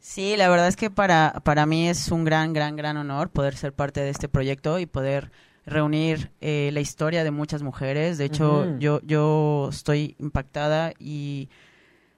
Sí, 0.00 0.36
la 0.36 0.50
verdad 0.50 0.68
es 0.68 0.76
que 0.76 0.90
para, 0.90 1.40
para 1.44 1.64
mí 1.64 1.88
es 1.88 2.10
un 2.10 2.26
gran, 2.26 2.52
gran, 2.52 2.76
gran 2.76 2.98
honor 2.98 3.30
poder 3.30 3.56
ser 3.56 3.72
parte 3.72 4.02
de 4.02 4.10
este 4.10 4.28
proyecto 4.28 4.78
y 4.78 4.84
poder 4.84 5.30
reunir 5.64 6.30
eh, 6.42 6.68
la 6.74 6.80
historia 6.80 7.24
de 7.24 7.30
muchas 7.30 7.62
mujeres. 7.62 8.18
De 8.18 8.26
hecho, 8.26 8.76
yo, 8.78 9.00
yo 9.00 9.70
estoy 9.70 10.14
impactada 10.18 10.92
y 10.98 11.48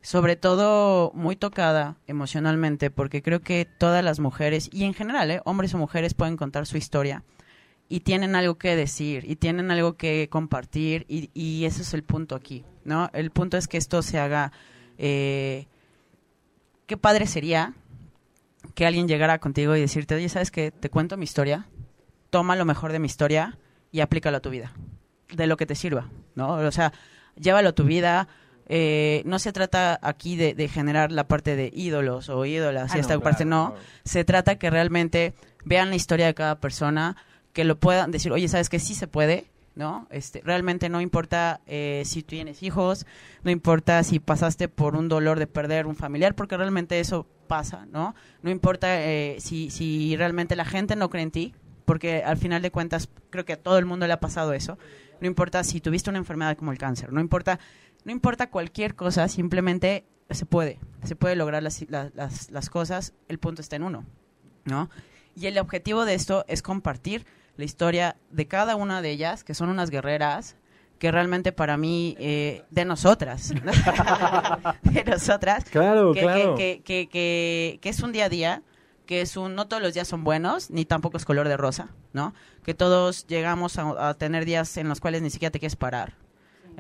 sobre 0.01 0.35
todo 0.35 1.13
muy 1.15 1.37
tocada 1.37 1.95
emocionalmente 2.09 2.91
porque 2.91 3.23
creo 3.23 3.39
que 3.39 3.69
todas 3.79 4.03
las 4.03 4.19
mujeres 4.19 4.69
y 4.73 4.83
en 4.83 4.95
general, 4.95 5.31
¿eh? 5.31 5.41
hombres 5.45 5.75
o 5.75 5.79
mujeres 5.79 6.15
pueden 6.15 6.37
contar 6.37 6.67
su 6.67 6.77
historia 6.77 7.23
y 7.91 8.01
tienen 8.01 8.35
algo 8.37 8.57
que 8.57 8.75
decir 8.77 9.25
y 9.29 9.37
tienen 9.37 9.71
algo 9.71 9.99
que 9.99 10.29
compartir 10.31 11.05
y, 11.09 11.29
y 11.35 11.67
ese 11.67 11.83
es 11.83 11.93
el 11.93 12.03
punto 12.05 12.35
aquí, 12.35 12.65
¿no? 12.85 13.11
El 13.13 13.31
punto 13.31 13.59
es 13.59 13.69
que 13.69 13.77
esto 13.77 14.01
se 14.01 14.19
haga... 14.19 14.53
eh, 14.97 15.67
qué 16.87 16.97
padre 16.97 17.27
sería 17.27 17.75
que 18.75 18.87
alguien 18.87 19.07
llegara 19.09 19.39
contigo 19.39 19.77
y 19.77 19.81
decirte, 19.81 20.15
oye, 20.15 20.29
¿sabes 20.29 20.51
qué? 20.51 20.71
Te 20.71 20.89
cuento 20.91 21.17
mi 21.17 21.25
historia, 21.25 21.67
toma 22.31 22.57
lo 22.57 22.65
mejor 22.65 22.93
de 22.93 22.99
mi 23.01 23.07
historia 23.07 23.59
y 23.93 24.01
aplícalo 24.01 24.37
a 24.37 24.41
tu 24.41 24.51
vida, 24.51 24.73
de 25.35 25.47
lo 25.47 25.57
que 25.57 25.67
te 25.67 25.75
sirva, 25.75 26.09
¿no? 26.35 26.55
O 26.55 26.71
sea, 26.73 26.93
llévalo 27.37 27.71
a 27.71 27.73
tu 27.75 27.85
vida. 27.85 28.29
eh, 28.73 29.23
no 29.25 29.39
se 29.41 29.53
trata 29.53 29.99
aquí 30.01 30.37
de, 30.37 30.55
de 30.55 30.69
generar 30.69 31.11
la 31.11 31.27
parte 31.27 31.57
de 31.57 31.73
ídolos 31.75 32.29
o 32.29 32.45
ídolas 32.45 32.93
Ah, 32.93 32.99
y 32.99 33.01
esta 33.01 33.15
no, 33.15 33.21
parte 33.21 33.45
claro, 33.45 33.65
no. 33.65 33.71
claro. 33.73 33.87
Se 34.05 34.23
trata 34.25 34.59
que 34.61 34.71
realmente 34.71 35.35
vean 35.65 35.91
la 35.91 35.97
historia 35.97 36.27
de 36.27 36.35
cada 36.35 36.61
persona, 36.61 37.17
que 37.53 37.65
lo 37.65 37.79
puedan 37.79 38.11
decir, 38.11 38.33
oye, 38.33 38.49
¿sabes 38.49 38.69
qué? 38.69 38.79
Sí 38.79 38.95
se 38.95 39.07
puede, 39.07 39.47
¿no? 39.75 40.07
Este, 40.11 40.41
realmente 40.45 40.89
no 40.89 41.01
importa 41.01 41.61
eh, 41.67 42.03
si 42.05 42.23
tienes 42.23 42.63
hijos, 42.63 43.07
no 43.43 43.51
importa 43.51 44.03
si 44.03 44.19
pasaste 44.19 44.69
por 44.69 44.97
un 44.97 45.09
dolor 45.09 45.39
de 45.39 45.47
perder 45.47 45.87
un 45.87 45.97
familiar, 45.97 46.35
porque 46.35 46.57
realmente 46.57 47.01
eso 47.01 47.27
pasa, 47.47 47.87
¿no? 47.87 48.15
No 48.43 48.51
importa 48.51 49.03
eh, 49.03 49.37
si, 49.41 49.71
si 49.71 50.17
realmente 50.17 50.57
la 50.57 50.65
gente 50.65 50.97
no 50.97 51.11
cree 51.11 51.25
en 51.25 51.31
ti, 51.31 51.55
porque 51.85 52.23
al 52.23 52.37
final 52.37 52.63
de 52.63 52.71
cuentas 52.71 53.09
creo 53.31 53.45
que 53.45 53.55
a 53.55 53.61
todo 53.61 53.79
el 53.79 53.87
mundo 53.87 54.07
le 54.07 54.13
ha 54.13 54.21
pasado 54.21 54.53
eso. 54.53 54.79
No 55.21 55.27
importa 55.27 55.65
si 55.65 55.81
tuviste 55.81 56.11
una 56.11 56.19
enfermedad 56.19 56.57
como 56.57 56.73
el 56.73 56.79
cáncer, 56.79 57.13
no 57.13 57.21
importa, 57.21 57.59
no 58.05 58.13
importa 58.13 58.51
cualquier 58.51 58.95
cosa, 58.95 59.29
simplemente 59.29 60.05
se 60.31 60.47
puede, 60.47 60.79
se 61.05 61.17
puede 61.17 61.37
lograr 61.37 61.63
las, 61.63 61.85
las, 61.91 62.51
las 62.51 62.71
cosas, 62.71 63.13
el 63.29 63.39
punto 63.39 63.61
está 63.61 63.77
en 63.77 63.83
uno, 63.83 64.07
¿no? 64.65 64.89
Y 65.35 65.47
el 65.47 65.59
objetivo 65.59 66.05
de 66.05 66.15
esto 66.15 66.45
es 66.49 66.63
compartir 66.63 67.27
la 67.61 67.65
historia 67.67 68.17
de 68.31 68.49
cada 68.49 68.75
una 68.75 69.03
de 69.03 69.11
ellas, 69.11 69.45
que 69.45 69.55
son 69.55 69.69
unas 69.69 69.91
guerreras, 69.91 70.57
que 70.99 71.11
realmente 71.13 71.53
para 71.53 71.77
mí, 71.77 72.17
eh, 72.19 72.65
de 72.71 72.85
nosotras, 72.85 73.53
de 74.83 75.05
nosotras, 75.05 75.65
Claro, 75.71 76.13
que, 76.13 76.21
claro. 76.21 76.55
que, 76.57 76.83
que, 76.85 77.09
que, 77.09 77.79
que 77.81 77.89
es 77.89 78.01
un 78.03 78.13
día 78.13 78.25
a 78.25 78.29
día, 78.29 78.63
que 79.07 79.21
es 79.21 79.37
un, 79.37 79.55
no 79.55 79.67
todos 79.69 79.83
los 79.83 79.95
días 79.95 80.09
son 80.09 80.25
buenos, 80.25 80.71
ni 80.71 80.85
tampoco 80.85 81.17
es 81.17 81.25
color 81.25 81.49
de 81.49 81.57
rosa, 81.57 81.89
¿no? 82.13 82.35
Que 82.65 82.75
todos 82.75 83.27
llegamos 83.27 83.79
a, 83.79 84.09
a 84.09 84.15
tener 84.15 84.45
días 84.45 84.77
en 84.77 84.89
los 84.89 85.01
cuales 85.01 85.23
ni 85.23 85.31
siquiera 85.31 85.51
te 85.53 85.59
quieres 85.59 85.77
parar, 85.77 86.15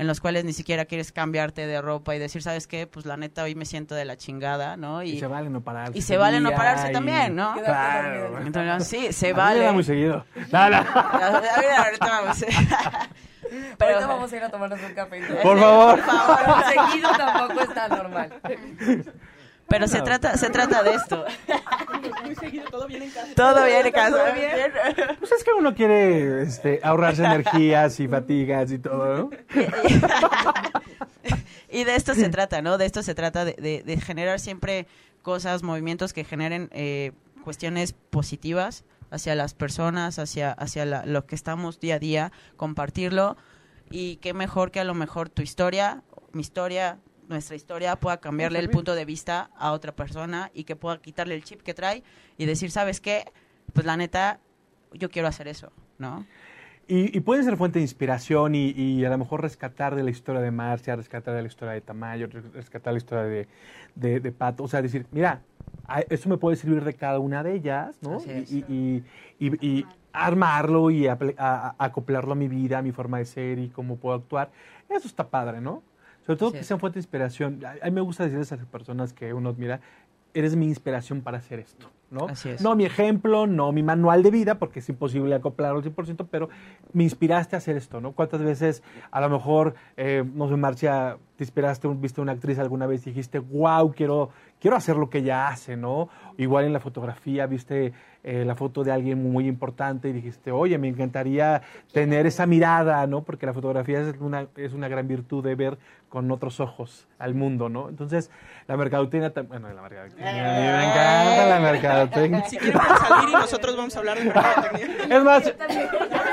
en 0.00 0.06
los 0.06 0.18
cuales 0.20 0.44
ni 0.46 0.54
siquiera 0.54 0.86
quieres 0.86 1.12
cambiarte 1.12 1.66
de 1.66 1.82
ropa 1.82 2.16
y 2.16 2.18
decir, 2.18 2.42
¿sabes 2.42 2.66
qué? 2.66 2.86
Pues 2.86 3.04
la 3.04 3.18
neta 3.18 3.42
hoy 3.42 3.54
me 3.54 3.66
siento 3.66 3.94
de 3.94 4.06
la 4.06 4.16
chingada, 4.16 4.78
¿no? 4.78 5.02
Y, 5.02 5.10
Y, 5.10 5.20
se 5.20 5.26
vale 5.26 5.50
no 5.50 5.60
pararse. 5.60 5.98
y 5.98 6.00
se 6.00 6.16
vale 6.16 6.40
no 6.40 6.50
pararse 6.52 6.88
y- 6.88 6.92
también, 6.92 7.36
¿no? 7.36 7.54
Claro. 7.62 8.38
Entonces, 8.40 8.88
sí, 8.88 9.12
se 9.12 9.26
A 9.28 9.32
mí 9.32 9.36
vale. 9.36 9.60
da 9.64 9.72
muy 9.72 9.84
seguido. 9.84 10.24
No, 10.50 10.70
no. 10.70 10.76
A 10.78 11.40
ver, 11.40 11.70
ahorita 11.76 12.06
vamos. 12.06 12.44
Pero, 13.78 13.94
Ahorita 13.94 14.06
vamos 14.06 14.32
a 14.32 14.36
ir 14.36 14.42
a 14.44 14.48
tomarnos 14.48 14.80
un 14.80 14.94
café. 14.94 15.20
Por 15.42 15.58
favor. 15.58 15.96
Por 16.00 16.04
favor, 16.04 16.64
seguido 16.90 17.10
tampoco 17.16 17.60
está 17.62 17.88
normal. 17.88 18.32
pero 19.70 19.88
se 19.88 20.02
trata, 20.02 20.36
se 20.36 20.50
trata 20.50 20.82
de 20.82 20.94
esto. 20.94 21.24
Muy 22.24 22.34
seguido, 22.34 22.64
todo 22.70 22.86
bien 22.86 23.02
en 23.04 23.10
casa. 23.10 23.28
Todo 23.34 23.64
bien, 23.64 23.86
en 23.86 23.92
casa. 23.92 24.16
¿Todo 24.24 24.34
bien? 24.34 24.72
Pues 25.18 25.32
es 25.32 25.42
que 25.44 25.52
uno 25.52 25.74
quiere 25.74 26.42
este, 26.42 26.80
ahorrarse 26.82 27.24
energías 27.24 27.98
y 28.00 28.08
fatigas 28.08 28.70
y 28.72 28.78
todo, 28.78 29.16
¿no? 29.16 29.30
y 31.70 31.84
de 31.84 31.94
esto 31.96 32.14
se 32.14 32.28
trata, 32.28 32.62
¿no? 32.62 32.78
De 32.78 32.86
esto 32.86 33.02
se 33.02 33.14
trata 33.14 33.44
de, 33.44 33.52
de- 33.54 33.82
de 33.84 34.00
generar 34.00 34.40
siempre 34.40 34.86
cosas, 35.22 35.62
movimientos 35.62 36.12
que 36.12 36.24
generen 36.24 36.68
eh, 36.72 37.12
cuestiones 37.44 37.92
positivas 37.92 38.84
hacia 39.10 39.34
las 39.34 39.54
personas, 39.54 40.18
hacia, 40.18 40.52
hacia 40.52 40.84
la- 40.84 41.04
lo 41.06 41.26
que 41.26 41.34
estamos 41.34 41.80
día 41.80 41.96
a 41.96 41.98
día, 41.98 42.32
compartirlo. 42.56 43.36
Y 43.90 44.16
qué 44.16 44.34
mejor 44.34 44.70
que 44.70 44.80
a 44.80 44.84
lo 44.84 44.94
mejor 44.94 45.28
tu 45.30 45.42
historia, 45.42 46.02
mi 46.32 46.40
historia, 46.42 46.98
nuestra 47.30 47.56
historia 47.56 47.96
pueda 47.96 48.18
cambiarle 48.18 48.58
el 48.58 48.68
punto 48.68 48.94
de 48.94 49.04
vista 49.06 49.50
a 49.56 49.72
otra 49.72 49.92
persona 49.92 50.50
y 50.52 50.64
que 50.64 50.76
pueda 50.76 50.98
quitarle 51.00 51.34
el 51.36 51.44
chip 51.44 51.62
que 51.62 51.72
trae 51.74 52.02
y 52.36 52.44
decir, 52.44 52.70
¿sabes 52.70 53.00
qué? 53.00 53.24
Pues 53.72 53.86
la 53.86 53.96
neta, 53.96 54.40
yo 54.92 55.08
quiero 55.10 55.28
hacer 55.28 55.46
eso, 55.48 55.72
¿no? 55.98 56.26
Y, 56.88 57.16
y 57.16 57.20
pueden 57.20 57.44
ser 57.44 57.56
fuente 57.56 57.78
de 57.78 57.84
inspiración 57.84 58.56
y, 58.56 58.70
y 58.70 59.04
a 59.04 59.10
lo 59.10 59.16
mejor 59.18 59.42
rescatar 59.42 59.94
de 59.94 60.02
la 60.02 60.10
historia 60.10 60.40
de 60.40 60.50
Marcia, 60.50 60.96
rescatar 60.96 61.36
de 61.36 61.42
la 61.42 61.46
historia 61.46 61.72
de 61.74 61.80
Tamayo, 61.80 62.26
res- 62.26 62.52
rescatar 62.52 62.92
la 62.92 62.98
historia 62.98 63.24
de, 63.24 63.46
de, 63.94 64.18
de 64.18 64.32
Pato. 64.32 64.64
O 64.64 64.68
sea, 64.68 64.82
decir, 64.82 65.06
mira, 65.12 65.40
esto 66.08 66.28
me 66.28 66.36
puede 66.36 66.56
servir 66.56 66.82
de 66.82 66.94
cada 66.94 67.20
una 67.20 67.44
de 67.44 67.54
ellas, 67.54 67.96
¿no? 68.02 68.18
Y, 68.50 69.04
y- 69.38 69.86
armarlo 70.12 70.90
y 70.90 71.06
a- 71.06 71.16
acoplarlo 71.78 72.32
a 72.32 72.34
mi 72.34 72.48
vida, 72.48 72.78
a 72.78 72.82
mi 72.82 72.90
forma 72.90 73.18
de 73.18 73.24
ser 73.24 73.60
y 73.60 73.68
cómo 73.68 73.94
puedo 73.94 74.16
actuar. 74.16 74.50
Eso 74.88 75.06
está 75.06 75.28
padre, 75.28 75.60
¿no? 75.60 75.84
Sobre 76.30 76.38
todo 76.38 76.52
que 76.52 76.60
es. 76.60 76.66
sean 76.66 76.78
fuente 76.78 76.98
de 76.98 77.00
inspiración. 77.00 77.60
A, 77.64 77.84
mí 77.86 77.90
me 77.90 78.00
gusta 78.00 78.22
decirles 78.22 78.52
a 78.52 78.56
las 78.56 78.66
personas 78.66 79.12
que 79.12 79.34
uno 79.34 79.48
admira, 79.48 79.80
eres 80.32 80.54
mi 80.54 80.66
inspiración 80.66 81.22
para 81.22 81.38
hacer 81.38 81.58
esto, 81.58 81.90
¿no? 82.08 82.26
Así 82.26 82.50
es. 82.50 82.60
No 82.60 82.76
mi 82.76 82.84
ejemplo, 82.84 83.48
no 83.48 83.72
mi 83.72 83.82
manual 83.82 84.22
de 84.22 84.30
vida, 84.30 84.60
porque 84.60 84.78
es 84.78 84.88
imposible 84.88 85.34
acoplarlo 85.34 85.78
al 85.78 85.84
100%, 85.84 86.28
pero 86.30 86.48
me 86.92 87.02
inspiraste 87.02 87.56
a 87.56 87.58
hacer 87.58 87.76
esto, 87.76 88.00
¿no? 88.00 88.12
¿Cuántas 88.12 88.42
veces 88.42 88.84
a 89.10 89.20
lo 89.20 89.28
mejor, 89.28 89.74
eh, 89.96 90.22
no 90.32 90.48
sé, 90.48 90.54
Marcia, 90.54 91.18
te 91.40 91.44
inspiraste, 91.44 91.88
un- 91.88 92.02
viste 92.02 92.20
una 92.20 92.32
actriz 92.32 92.58
alguna 92.58 92.86
vez 92.86 93.06
y 93.06 93.10
dijiste, 93.12 93.38
wow, 93.38 93.94
quiero, 93.94 94.28
quiero 94.60 94.76
hacer 94.76 94.96
lo 94.96 95.08
que 95.08 95.18
ella 95.18 95.48
hace, 95.48 95.74
¿no? 95.74 96.10
Igual 96.36 96.66
en 96.66 96.74
la 96.74 96.80
fotografía, 96.80 97.46
viste 97.46 97.94
eh, 98.22 98.44
la 98.44 98.54
foto 98.54 98.84
de 98.84 98.92
alguien 98.92 99.32
muy 99.32 99.48
importante 99.48 100.10
y 100.10 100.12
dijiste, 100.12 100.52
oye, 100.52 100.76
me 100.76 100.88
encantaría 100.88 101.62
tener 101.94 102.26
esa 102.26 102.44
mirada, 102.44 103.06
¿no? 103.06 103.22
Porque 103.22 103.46
la 103.46 103.54
fotografía 103.54 104.00
es 104.02 104.14
una, 104.20 104.48
es 104.56 104.74
una 104.74 104.88
gran 104.88 105.08
virtud 105.08 105.42
de 105.42 105.54
ver 105.54 105.78
con 106.10 106.30
otros 106.30 106.60
ojos 106.60 107.06
al 107.18 107.34
mundo, 107.34 107.70
¿no? 107.70 107.88
Entonces, 107.88 108.30
la 108.66 108.76
mercadotecnia, 108.76 109.32
tam- 109.32 109.46
bueno, 109.48 109.72
la 109.72 109.80
mercadotecnia, 109.80 110.28
a 110.28 110.78
me 110.78 110.84
encanta 110.90 111.46
la 111.48 111.60
mercadotecnia. 111.60 112.44
Si 112.44 112.58
quieren 112.58 112.78
salir 112.82 113.28
y 113.30 113.32
nosotros 113.32 113.76
vamos 113.76 113.96
a 113.96 113.98
hablar 114.00 114.18
de 114.18 114.24
mercadotecnia. 114.24 115.16
Es 115.16 115.24
más, 115.24 115.44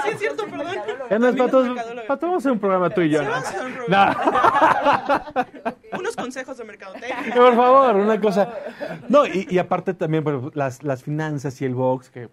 Sí, 0.08 0.10
es 0.14 0.20
cierto, 0.20 0.44
perdón. 0.46 0.68
es 0.68 0.76
más, 0.76 1.10
También 1.10 1.38
Pato, 1.38 2.28
vamos 2.28 2.36
a 2.36 2.38
hacer 2.40 2.52
un 2.52 2.60
programa 2.60 2.90
tú 2.90 3.02
y 3.02 3.10
yo, 3.10 3.20
Sí, 3.20 3.26
¿no? 3.26 3.32
vamos 3.32 3.46
a 3.48 3.50
hacer 3.50 3.66
un 3.66 3.74
No. 3.88 4.97
Unos 5.98 6.16
consejos 6.16 6.58
de 6.58 6.64
mercadotecnia. 6.64 7.32
Por 7.36 7.56
favor, 7.56 7.96
una 7.96 8.20
cosa. 8.20 8.54
No, 9.10 9.26
y, 9.26 9.48
y 9.50 9.58
aparte 9.58 9.94
también 9.94 10.24
bueno, 10.24 10.52
las, 10.54 10.84
las 10.84 11.04
finanzas 11.04 11.62
y 11.62 11.66
el 11.66 11.76
box, 11.76 12.10
que. 12.10 12.30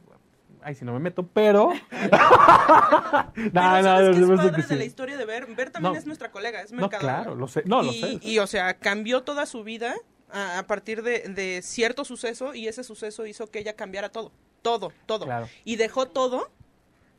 Ay, 0.62 0.74
si 0.74 0.84
no 0.84 0.92
me 0.92 0.98
meto, 0.98 1.26
pero. 1.26 1.72
no, 1.92 3.82
no, 3.82 3.82
¿sabes 3.82 4.16
qué 4.16 4.22
es 4.22 4.28
no, 4.28 4.36
padre 4.36 4.62
de 4.62 4.76
la 4.76 4.84
historia 4.84 5.16
de 5.16 5.24
Ver? 5.24 5.46
Ver 5.54 5.70
también 5.70 5.92
No. 5.92 5.98
es 5.98 6.06
nuestra 6.06 6.30
colega, 6.30 6.62
es 6.62 6.72
No, 6.72 6.88
claro, 6.88 7.34
lo 7.34 7.48
sé. 7.48 7.62
No, 7.66 7.82
lo 7.82 7.92
y, 7.92 8.00
sé. 8.00 8.18
y, 8.22 8.38
o 8.38 8.46
sea, 8.46 8.74
cambió 8.78 9.22
toda 9.22 9.46
su 9.46 9.62
vida 9.62 9.94
a, 10.30 10.58
a 10.58 10.66
partir 10.66 11.02
de, 11.02 11.20
de 11.28 11.60
cierto 11.62 12.04
suceso 12.04 12.54
y 12.54 12.66
ese 12.68 12.82
suceso 12.82 13.26
hizo 13.26 13.50
que 13.50 13.58
ella 13.58 13.74
cambiara 13.74 14.08
todo. 14.08 14.32
Todo, 14.62 14.92
todo. 15.06 15.26
Claro. 15.26 15.48
Y 15.64 15.76
dejó 15.76 16.06
todo 16.06 16.50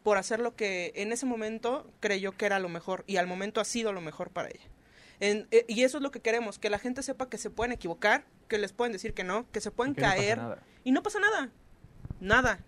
por 0.02 0.18
hacer 0.18 0.40
lo 0.40 0.56
que 0.56 0.92
en 0.96 1.12
ese 1.12 1.26
momento 1.26 1.86
creyó 2.00 2.32
que 2.32 2.46
era 2.48 2.60
lo 2.60 2.70
mejor 2.70 3.04
y 3.08 3.18
al 3.18 3.28
momento 3.28 3.62
ha 3.62 3.66
sido 3.66 3.94
lo 3.94 4.02
mejor 4.02 4.30
para 4.32 4.50
ella. 4.50 4.66
En- 5.20 5.48
eh, 5.52 5.66
y 5.68 5.84
eso 5.84 5.98
es 5.98 6.04
lo 6.04 6.12
que 6.12 6.20
queremos, 6.22 6.60
que 6.60 6.70
la 6.70 6.80
gente 6.80 7.02
sepa 7.04 7.30
que 7.30 7.38
se 7.38 7.50
pueden 7.50 7.72
equivocar, 7.72 8.26
que 8.48 8.58
les 8.58 8.74
pueden 8.74 8.92
decir 8.94 9.14
que 9.14 9.24
no, 9.24 9.50
que 9.52 9.62
se 9.62 9.72
pueden 9.72 9.96
Que 9.96 10.02
caer 10.02 10.40
y 10.84 10.92
no 10.92 11.02
pasa 11.04 11.20
nada. 11.20 11.50
Nada. 12.20 12.60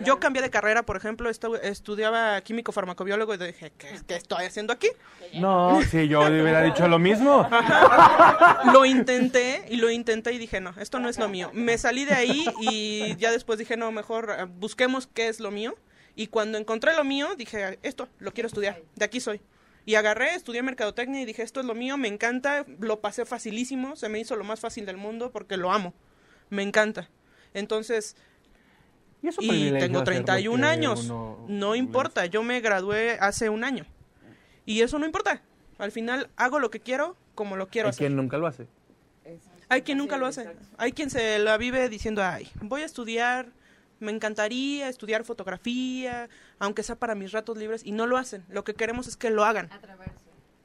Yo 0.00 0.18
cambié 0.18 0.42
de 0.42 0.50
carrera, 0.50 0.82
por 0.82 0.96
ejemplo, 0.96 1.30
estu- 1.30 1.56
estudiaba 1.62 2.40
químico 2.40 2.72
farmacobiólogo 2.72 3.32
y 3.34 3.38
dije, 3.38 3.70
¿qué, 3.78 4.00
qué 4.08 4.16
estoy 4.16 4.44
haciendo 4.44 4.72
aquí? 4.72 4.88
No, 5.34 5.80
sí, 5.88 6.08
yo 6.08 6.28
le 6.28 6.42
hubiera 6.42 6.62
dicho 6.64 6.88
lo 6.88 6.98
mismo. 6.98 7.48
Lo 8.72 8.84
intenté 8.84 9.64
y 9.68 9.76
lo 9.76 9.90
intenté 9.90 10.32
y 10.32 10.38
dije, 10.38 10.60
no, 10.60 10.74
esto 10.80 10.98
no 10.98 11.08
es 11.08 11.16
lo 11.18 11.28
mío. 11.28 11.50
Me 11.54 11.78
salí 11.78 12.04
de 12.04 12.14
ahí 12.14 12.44
y 12.60 13.14
ya 13.16 13.30
después 13.30 13.56
dije, 13.58 13.76
no, 13.76 13.92
mejor 13.92 14.34
eh, 14.36 14.46
busquemos 14.48 15.06
qué 15.06 15.28
es 15.28 15.38
lo 15.38 15.52
mío. 15.52 15.76
Y 16.16 16.28
cuando 16.28 16.58
encontré 16.58 16.94
lo 16.96 17.04
mío, 17.04 17.34
dije, 17.36 17.78
esto, 17.82 18.08
lo 18.18 18.32
quiero 18.32 18.46
estudiar, 18.48 18.80
de 18.96 19.04
aquí 19.04 19.20
soy. 19.20 19.40
Y 19.86 19.96
agarré, 19.96 20.34
estudié 20.34 20.62
mercadotecnia 20.62 21.20
y 21.20 21.24
dije, 21.26 21.42
esto 21.42 21.60
es 21.60 21.66
lo 21.66 21.74
mío, 21.74 21.96
me 21.98 22.08
encanta, 22.08 22.64
lo 22.80 23.00
pasé 23.00 23.26
facilísimo, 23.26 23.96
se 23.96 24.08
me 24.08 24.18
hizo 24.18 24.34
lo 24.36 24.44
más 24.44 24.60
fácil 24.60 24.86
del 24.86 24.96
mundo 24.96 25.30
porque 25.30 25.56
lo 25.58 25.72
amo, 25.72 25.92
me 26.50 26.62
encanta. 26.62 27.10
Entonces, 27.52 28.16
Y, 29.22 29.28
es 29.28 29.38
un 29.38 29.44
y 29.44 29.48
tengo 29.72 29.78
hacer 29.78 29.90
lo 29.92 30.04
31 30.04 30.66
que 30.66 30.72
años. 30.72 31.04
uno- 31.10 31.44
No 31.48 31.74
importa, 31.74 32.26
yo 32.26 32.42
me 32.42 32.60
gradué 32.60 33.18
hace 33.20 33.48
un 33.48 33.64
año. 33.64 33.84
Y 34.66 34.80
eso 34.80 34.98
no 34.98 35.06
importa. 35.06 35.42
Al 35.78 35.92
final 35.92 36.28
hago 36.36 36.58
lo 36.60 36.70
que 36.70 36.80
quiero 36.80 37.16
como 37.34 37.56
lo 37.56 37.68
quiero 37.68 37.88
Hay 37.88 37.90
hacer. 37.90 38.06
quien 38.06 38.16
nunca 38.16 38.38
lo 38.38 38.46
hace. 38.46 38.66
Hay 39.68 39.82
quien 39.82 39.98
nunca 39.98 40.16
lo 40.18 40.26
hace. 40.26 40.46
Hay 40.78 40.92
quien 40.92 41.10
se 41.10 41.38
la 41.38 41.56
vive 41.58 41.88
diciendo, 41.88 42.22
ay, 42.22 42.48
voy 42.60 42.82
a 42.82 42.84
estudiar, 42.86 43.48
me 44.04 44.12
encantaría 44.12 44.88
estudiar 44.88 45.24
fotografía, 45.24 46.28
aunque 46.60 46.82
sea 46.84 46.94
para 46.96 47.14
mis 47.16 47.32
ratos 47.32 47.58
libres, 47.58 47.82
y 47.84 47.90
no 47.92 48.06
lo 48.06 48.16
hacen. 48.16 48.44
Lo 48.48 48.62
que 48.62 48.74
queremos 48.74 49.08
es 49.08 49.16
que 49.16 49.30
lo 49.30 49.44
hagan. 49.44 49.68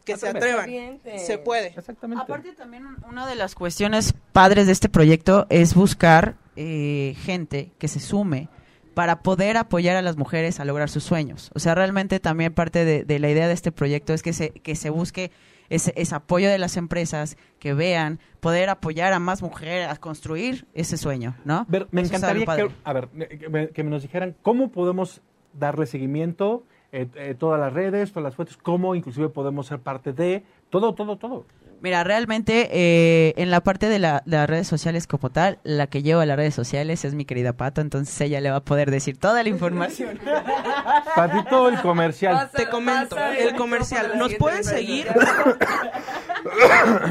Que 0.05 0.17
se 0.17 0.27
atrevan. 0.29 0.99
Se 1.19 1.37
puede. 1.37 1.67
Exactamente. 1.77 2.23
Aparte 2.23 2.51
también 2.53 2.85
un- 2.85 2.97
una 3.07 3.27
de 3.27 3.35
las 3.35 3.53
cuestiones 3.55 4.13
padres 4.31 4.65
de 4.65 4.71
este 4.73 4.89
proyecto 4.89 5.45
es 5.49 5.73
buscar 5.75 6.35
eh, 6.55 7.15
gente 7.23 7.71
que 7.77 7.87
se 7.87 7.99
sume 7.99 8.49
para 8.95 9.21
poder 9.21 9.55
apoyar 9.55 9.95
a 9.95 10.01
las 10.01 10.17
mujeres 10.17 10.59
a 10.59 10.65
lograr 10.65 10.89
sus 10.89 11.03
sueños. 11.03 11.51
O 11.53 11.59
sea, 11.59 11.73
realmente 11.75 12.19
también 12.19 12.53
parte 12.53 12.83
de, 12.85 13.05
de 13.05 13.19
la 13.19 13.29
idea 13.29 13.47
de 13.47 13.53
este 13.53 13.71
proyecto 13.71 14.13
es 14.13 14.21
que 14.23 14.33
se, 14.33 14.49
que 14.49 14.75
se 14.75 14.89
busque 14.89 15.31
ese, 15.69 15.93
ese 15.95 16.15
apoyo 16.15 16.49
de 16.49 16.57
las 16.57 16.77
empresas, 16.77 17.37
que 17.59 17.73
vean, 17.73 18.19
poder 18.39 18.69
apoyar 18.69 19.13
a 19.13 19.19
más 19.19 19.41
mujeres 19.41 19.87
a 19.89 19.95
construir 19.97 20.65
ese 20.73 20.97
sueño, 20.97 21.35
¿no? 21.45 21.65
Ver, 21.67 21.87
me 21.91 22.01
Eso 22.01 22.13
es 22.13 22.17
encantaría 22.17 22.45
que, 22.45 22.71
a 22.83 22.93
ver, 22.93 23.09
que 23.09 23.49
me, 23.49 23.69
que 23.69 23.83
nos 23.83 24.01
dijeran 24.01 24.35
cómo 24.41 24.71
podemos 24.71 25.21
darle 25.53 25.85
seguimiento, 25.85 26.63
eh, 26.91 27.07
eh, 27.15 27.35
todas 27.37 27.59
las 27.59 27.71
redes, 27.71 28.11
todas 28.11 28.23
las 28.23 28.35
fuentes, 28.35 28.57
cómo 28.57 28.95
inclusive 28.95 29.29
podemos 29.29 29.67
ser 29.67 29.79
parte 29.79 30.11
de 30.13 30.43
todo, 30.69 30.93
todo, 30.93 31.17
todo. 31.17 31.45
Mira, 31.81 32.03
realmente 32.03 32.69
eh, 32.71 33.33
en 33.37 33.51
la 33.51 33.61
parte 33.61 33.87
de, 33.87 33.99
la- 33.99 34.21
de 34.25 34.37
las 34.37 34.49
redes 34.49 34.67
sociales 34.67 35.07
como 35.07 35.29
tal, 35.29 35.59
la 35.63 35.87
que 35.87 36.03
lleva 36.03 36.25
las 36.25 36.37
redes 36.37 36.53
sociales 36.53 37.05
es 37.05 37.13
mi 37.13 37.25
querida 37.25 37.53
Pato, 37.53 37.81
entonces 37.81 38.19
ella 38.21 38.41
le 38.41 38.51
va 38.51 38.57
a 38.57 38.65
poder 38.65 38.91
decir 38.91 39.17
toda 39.17 39.41
la 39.43 39.49
información. 39.49 40.19
Patito, 41.15 41.69
el 41.69 41.79
comercial. 41.81 42.49
Te 42.53 42.67
comento, 42.67 43.17
el 43.17 43.55
comercial. 43.55 44.17
Nos 44.17 44.33
pueden 44.35 44.63
seguir. 44.63 45.07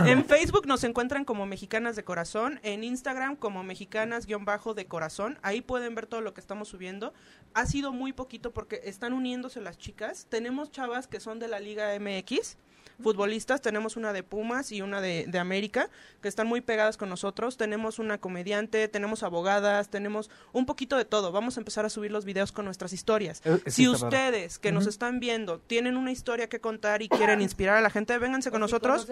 en 0.06 0.24
Facebook 0.24 0.66
nos 0.66 0.84
encuentran 0.84 1.24
como 1.24 1.46
Mexicanas 1.46 1.96
de 1.96 2.04
Corazón, 2.04 2.60
en 2.62 2.84
Instagram 2.84 3.36
como 3.36 3.62
Mexicanas-de 3.62 4.86
Corazón. 4.86 5.38
Ahí 5.42 5.60
pueden 5.60 5.94
ver 5.94 6.06
todo 6.06 6.20
lo 6.20 6.34
que 6.34 6.40
estamos 6.40 6.68
subiendo. 6.68 7.12
Ha 7.54 7.66
sido 7.66 7.92
muy 7.92 8.12
poquito 8.12 8.52
porque 8.52 8.80
están 8.84 9.12
uniéndose 9.12 9.60
las 9.60 9.78
chicas. 9.78 10.26
Tenemos 10.28 10.70
chavas 10.70 11.06
que 11.06 11.20
son 11.20 11.38
de 11.38 11.48
la 11.48 11.60
Liga 11.60 11.88
MX. 11.98 12.56
Futbolistas, 13.02 13.60
tenemos 13.60 13.96
una 13.96 14.12
de 14.12 14.22
Pumas 14.22 14.72
y 14.72 14.82
una 14.82 15.00
de, 15.00 15.26
de 15.28 15.38
América, 15.38 15.88
que 16.20 16.28
están 16.28 16.46
muy 16.48 16.60
pegadas 16.60 16.96
con 16.96 17.08
nosotros. 17.08 17.56
Tenemos 17.56 17.98
una 17.98 18.18
comediante, 18.18 18.88
tenemos 18.88 19.22
abogadas, 19.22 19.88
tenemos 19.88 20.30
un 20.52 20.66
poquito 20.66 20.96
de 20.96 21.04
todo. 21.04 21.30
Vamos 21.30 21.56
a 21.56 21.60
empezar 21.60 21.84
a 21.84 21.90
subir 21.90 22.10
los 22.10 22.24
videos 22.24 22.50
con 22.50 22.64
nuestras 22.64 22.92
historias. 22.92 23.40
Eh, 23.44 23.60
Si 23.68 23.88
ustedes 23.88 24.58
que 24.58 24.72
nos 24.72 24.86
están 24.86 25.20
viendo 25.20 25.58
tienen 25.60 25.96
una 25.96 26.10
historia 26.10 26.48
que 26.48 26.60
contar 26.60 27.02
y 27.02 27.08
quieren 27.08 27.40
inspirar 27.40 27.76
a 27.76 27.80
la 27.80 27.90
gente, 27.90 28.18
vénganse 28.18 28.50
con 28.50 28.60
nosotros. 28.60 29.06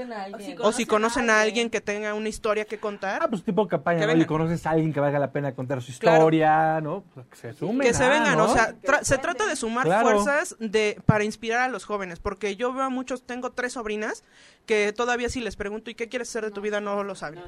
O 0.61 0.73
si 0.73 0.85
conocen 0.87 1.31
a 1.31 1.41
alguien 1.41 1.71
que 1.71 1.81
tenga 1.81 2.15
una 2.15 2.29
historia 2.29 2.65
que 2.65 2.79
contar, 2.79 3.23
Ah, 3.23 3.29
pues 3.29 3.45
tipo 3.45 3.69
campaña, 3.69 4.07
¿no? 4.07 4.21
Y 4.21 4.25
conoces 4.25 4.67
a 4.67 4.71
alguien 4.71 4.93
que 4.93 4.99
valga 5.01 5.19
la 5.19 5.31
pena 5.31 5.55
contar 5.55 5.81
su 5.83 5.97
Claro. 5.99 6.19
historia, 6.19 6.81
¿no? 6.81 7.05
Pues 7.15 7.27
que 7.29 7.37
se 7.37 7.53
sumen. 7.53 7.87
que 7.87 7.95
se 7.95 8.03
ah, 8.05 8.09
vengan. 8.09 8.37
¿no? 8.37 8.45
O 8.47 8.53
sea, 8.53 8.75
tra- 8.83 9.03
se 9.05 9.17
trata 9.19 9.47
de 9.47 9.55
sumar 9.57 9.85
Claro. 9.87 10.09
fuerzas 10.23 10.57
de 10.59 11.01
para 11.07 11.23
inspirar 11.25 11.61
a 11.61 11.69
los 11.69 11.85
jóvenes. 11.85 12.19
Porque 12.19 12.57
yo 12.57 12.73
veo 12.73 12.83
a 12.83 12.89
muchos, 12.91 13.23
tengo 13.23 13.53
tres 13.53 13.76
sobrinas 13.77 14.25
que 14.67 14.93
todavía 14.93 15.29
si 15.29 15.41
les 15.41 15.57
pregunto, 15.57 15.91
¿y 15.91 15.95
qué 15.95 16.09
quieres 16.09 16.29
ser 16.29 16.45
de 16.45 16.51
tu 16.51 16.61
vida? 16.61 16.81
No 16.81 17.05
lo 17.05 17.15
saben. 17.15 17.43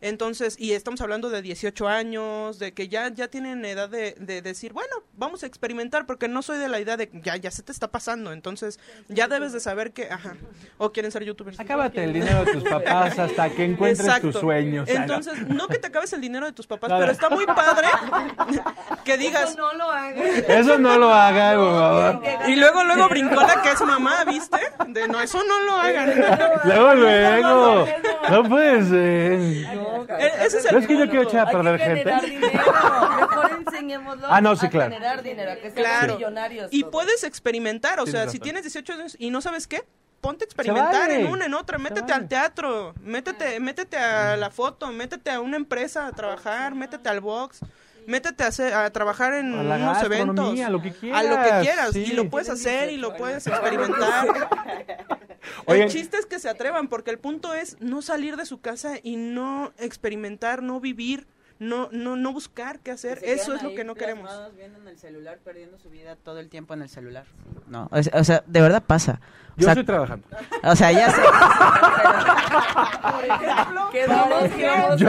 Entonces, 0.00 0.54
y 0.58 0.72
estamos 0.72 1.00
hablando 1.00 1.30
de 1.30 1.42
18 1.42 1.88
años, 1.88 2.58
de 2.58 2.72
que 2.72 2.88
ya, 2.88 3.08
ya 3.08 3.28
tienen 3.28 3.64
edad 3.64 3.88
de, 3.88 4.14
de 4.18 4.42
decir, 4.42 4.72
bueno, 4.72 4.94
vamos 5.14 5.42
a 5.42 5.46
experimentar, 5.46 6.06
porque 6.06 6.28
no 6.28 6.42
soy 6.42 6.58
de 6.58 6.68
la 6.68 6.78
idea 6.78 6.96
de 6.96 7.10
ya, 7.24 7.36
ya 7.36 7.50
se 7.50 7.62
te 7.62 7.72
está 7.72 7.88
pasando. 7.90 8.32
Entonces, 8.32 8.78
ya 9.08 9.26
debes 9.26 9.52
de 9.52 9.60
saber 9.60 9.92
que, 9.92 10.10
ajá, 10.10 10.36
o 10.76 10.92
quieren 10.92 11.10
ser 11.10 11.24
youtubers. 11.24 11.58
Acábate 11.58 12.04
el 12.04 12.12
dinero 12.12 12.44
de 12.44 12.52
tus 12.52 12.64
papás 12.64 13.18
hasta 13.18 13.50
que 13.50 13.64
encuentres 13.64 14.06
Exacto. 14.06 14.30
tus 14.30 14.40
sueños. 14.40 14.86
No. 14.88 14.94
Entonces, 14.94 15.48
no 15.48 15.66
que 15.68 15.78
te 15.78 15.88
acabes 15.88 16.12
el 16.12 16.20
dinero 16.20 16.46
de 16.46 16.52
tus 16.52 16.66
papás, 16.66 16.92
pero 16.96 17.10
está 17.10 17.30
muy 17.30 17.46
padre 17.46 17.88
que 19.04 19.16
digas. 19.16 19.56
no 19.56 19.72
lo 19.72 19.90
hagas. 19.90 20.38
Eso 20.48 20.78
no 20.78 20.98
lo 20.98 21.12
haga, 21.12 21.56
por 21.56 21.72
favor. 21.72 22.22
Y 22.48 22.56
luego, 22.56 22.84
luego 22.84 23.08
brincó 23.08 23.40
la 23.40 23.62
que 23.62 23.70
es 23.70 23.80
mamá, 23.80 24.24
¿viste? 24.24 24.58
De 24.88 25.08
no, 25.08 25.20
eso 25.20 25.42
no 25.42 25.60
lo 25.68 25.76
hagan. 25.80 26.12
Luego, 26.64 26.94
luego. 27.02 27.86
No 28.30 28.48
puede 28.48 28.84
ser. 28.84 29.40
E- 30.20 30.46
Ese 30.46 30.58
es 30.58 30.64
¿No 30.72 30.78
el 30.78 30.82
es 30.84 30.88
que 30.88 30.98
yo 30.98 31.06
quiero 31.08 31.22
echar 31.22 31.48
a 31.48 31.50
perder 31.50 31.78
gente? 31.80 31.98
generar 32.00 32.24
dinero. 32.26 32.62
Mejor 33.20 33.50
enseñémoslo 33.66 34.26
Ah, 34.30 34.40
no, 34.40 34.56
sí, 34.56 34.66
a 34.66 34.70
claro. 34.70 34.90
generar 34.92 35.22
dinero, 35.22 35.52
a 35.52 35.54
que 35.56 35.70
sean 35.70 35.74
Claro. 35.74 36.14
millonarios. 36.16 36.68
Y 36.72 36.80
todos. 36.80 36.92
puedes 36.92 37.24
experimentar, 37.24 38.00
o 38.00 38.06
sea, 38.06 38.28
si 38.28 38.38
tienes 38.38 38.62
18 38.62 38.92
años 38.94 39.16
y 39.18 39.30
no 39.30 39.40
sabes 39.40 39.66
qué, 39.66 39.84
ponte 40.20 40.44
a 40.44 40.46
experimentar 40.46 40.92
vale. 41.08 41.20
en 41.20 41.26
una, 41.28 41.44
en 41.46 41.54
otra, 41.54 41.78
métete 41.78 42.00
vale. 42.02 42.14
al 42.14 42.28
teatro, 42.28 42.94
métete, 43.02 43.60
métete 43.60 43.96
a 43.96 44.36
la 44.36 44.50
foto, 44.50 44.88
métete 44.88 45.30
a 45.30 45.40
una 45.40 45.56
empresa 45.56 46.06
a 46.06 46.12
trabajar, 46.12 46.74
métete 46.74 47.08
al 47.08 47.20
box, 47.20 47.60
métete 48.08 48.42
a, 48.42 48.48
hacer- 48.48 48.74
a 48.74 48.90
trabajar 48.90 49.34
en 49.34 49.54
A 49.54 49.76
unos 49.76 50.02
eventos, 50.02 50.58
a 50.60 50.70
lo 50.70 50.82
que 50.82 50.88
a 51.12 51.22
lo 51.22 51.36
que 51.36 51.42
quieras, 51.42 51.62
quieras, 51.62 51.92
sí. 51.92 52.04
y 52.08 52.12
lo 52.14 52.28
puedes 52.28 52.48
hacer 52.48 52.90
y 52.90 52.96
lo 52.96 53.16
puedes 53.16 53.46
experimentar. 53.46 54.26
Oigan. 55.66 55.86
El 55.86 55.92
chiste 55.92 56.16
es 56.16 56.26
que 56.26 56.38
se 56.38 56.48
atrevan, 56.48 56.88
porque 56.88 57.10
el 57.10 57.18
punto 57.18 57.54
es 57.54 57.76
no 57.80 58.02
salir 58.02 58.36
de 58.36 58.44
su 58.46 58.60
casa 58.60 58.94
y 59.02 59.16
no 59.16 59.72
experimentar, 59.78 60.62
no 60.62 60.80
vivir, 60.80 61.26
no, 61.58 61.88
no, 61.90 62.16
no 62.16 62.32
buscar 62.32 62.78
qué 62.80 62.92
hacer. 62.92 63.18
Eso 63.22 63.54
es 63.54 63.62
lo 63.62 63.74
que 63.74 63.84
no 63.84 63.94
queremos. 63.94 64.30
Viendo 64.56 64.78
en 64.78 64.88
el 64.88 64.98
celular, 64.98 65.38
perdiendo 65.44 65.78
su 65.78 65.90
vida 65.90 66.16
todo 66.16 66.38
el 66.38 66.48
tiempo 66.48 66.74
en 66.74 66.82
el 66.82 66.88
celular. 66.88 67.24
No, 67.66 67.88
o 67.90 68.02
sea, 68.02 68.20
o 68.20 68.24
sea, 68.24 68.44
de 68.46 68.60
verdad 68.60 68.82
pasa. 68.86 69.20
O 69.56 69.60
Yo 69.60 69.64
sea, 69.64 69.72
estoy 69.72 69.84
trabajando. 69.84 70.26
o 70.62 70.76
sea, 70.76 70.92
ya 70.92 71.10
sé. 71.10 71.20
Que 73.92 74.06
vamos, 74.06 74.42
que 74.54 74.66
vamos. 74.66 75.00
Yo. 75.00 75.08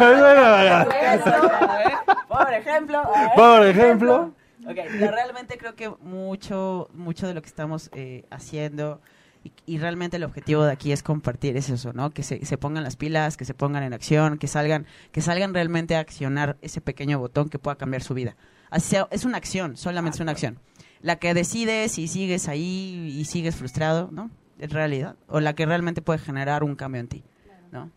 Por 2.27 2.53
ejemplo. 2.53 3.03
Por 3.35 3.65
ejemplo. 3.65 4.33
Ok, 4.65 4.75
realmente 4.75 5.57
creo 5.57 5.75
que 5.75 5.89
mucho, 6.01 6.89
mucho 6.93 7.27
de 7.27 7.33
lo 7.33 7.41
que 7.41 7.47
estamos 7.47 7.89
eh, 7.93 8.25
haciendo 8.29 9.01
y, 9.43 9.51
y 9.65 9.77
realmente 9.77 10.17
el 10.17 10.23
objetivo 10.23 10.63
de 10.63 10.71
aquí 10.71 10.91
es 10.91 11.03
compartir 11.03 11.55
es 11.57 11.69
eso, 11.69 11.93
¿no? 11.93 12.11
Que 12.11 12.23
se, 12.23 12.45
se 12.45 12.57
pongan 12.57 12.83
las 12.83 12.95
pilas, 12.95 13.37
que 13.37 13.45
se 13.45 13.53
pongan 13.53 13.83
en 13.83 13.93
acción, 13.93 14.37
que 14.37 14.47
salgan, 14.47 14.85
que 15.11 15.21
salgan 15.21 15.53
realmente 15.53 15.95
a 15.95 15.99
accionar 15.99 16.57
ese 16.61 16.81
pequeño 16.81 17.19
botón 17.19 17.49
que 17.49 17.59
pueda 17.59 17.77
cambiar 17.77 18.01
su 18.01 18.13
vida. 18.13 18.35
Así 18.69 18.89
sea, 18.89 19.07
es 19.11 19.25
una 19.25 19.37
acción, 19.37 19.77
solamente 19.77 20.17
es 20.17 20.21
una 20.21 20.31
acción. 20.31 20.59
La 21.01 21.15
que 21.15 21.33
decides 21.33 21.97
y 21.97 22.07
sigues 22.07 22.47
ahí 22.47 23.15
y 23.17 23.25
sigues 23.25 23.55
frustrado, 23.55 24.09
¿no? 24.11 24.29
En 24.59 24.69
realidad. 24.69 25.15
O 25.27 25.39
la 25.39 25.53
que 25.53 25.65
realmente 25.65 26.01
puede 26.01 26.19
generar 26.19 26.63
un 26.63 26.75
cambio 26.75 26.99
en 26.99 27.07
ti, 27.07 27.23
¿no? 27.71 27.89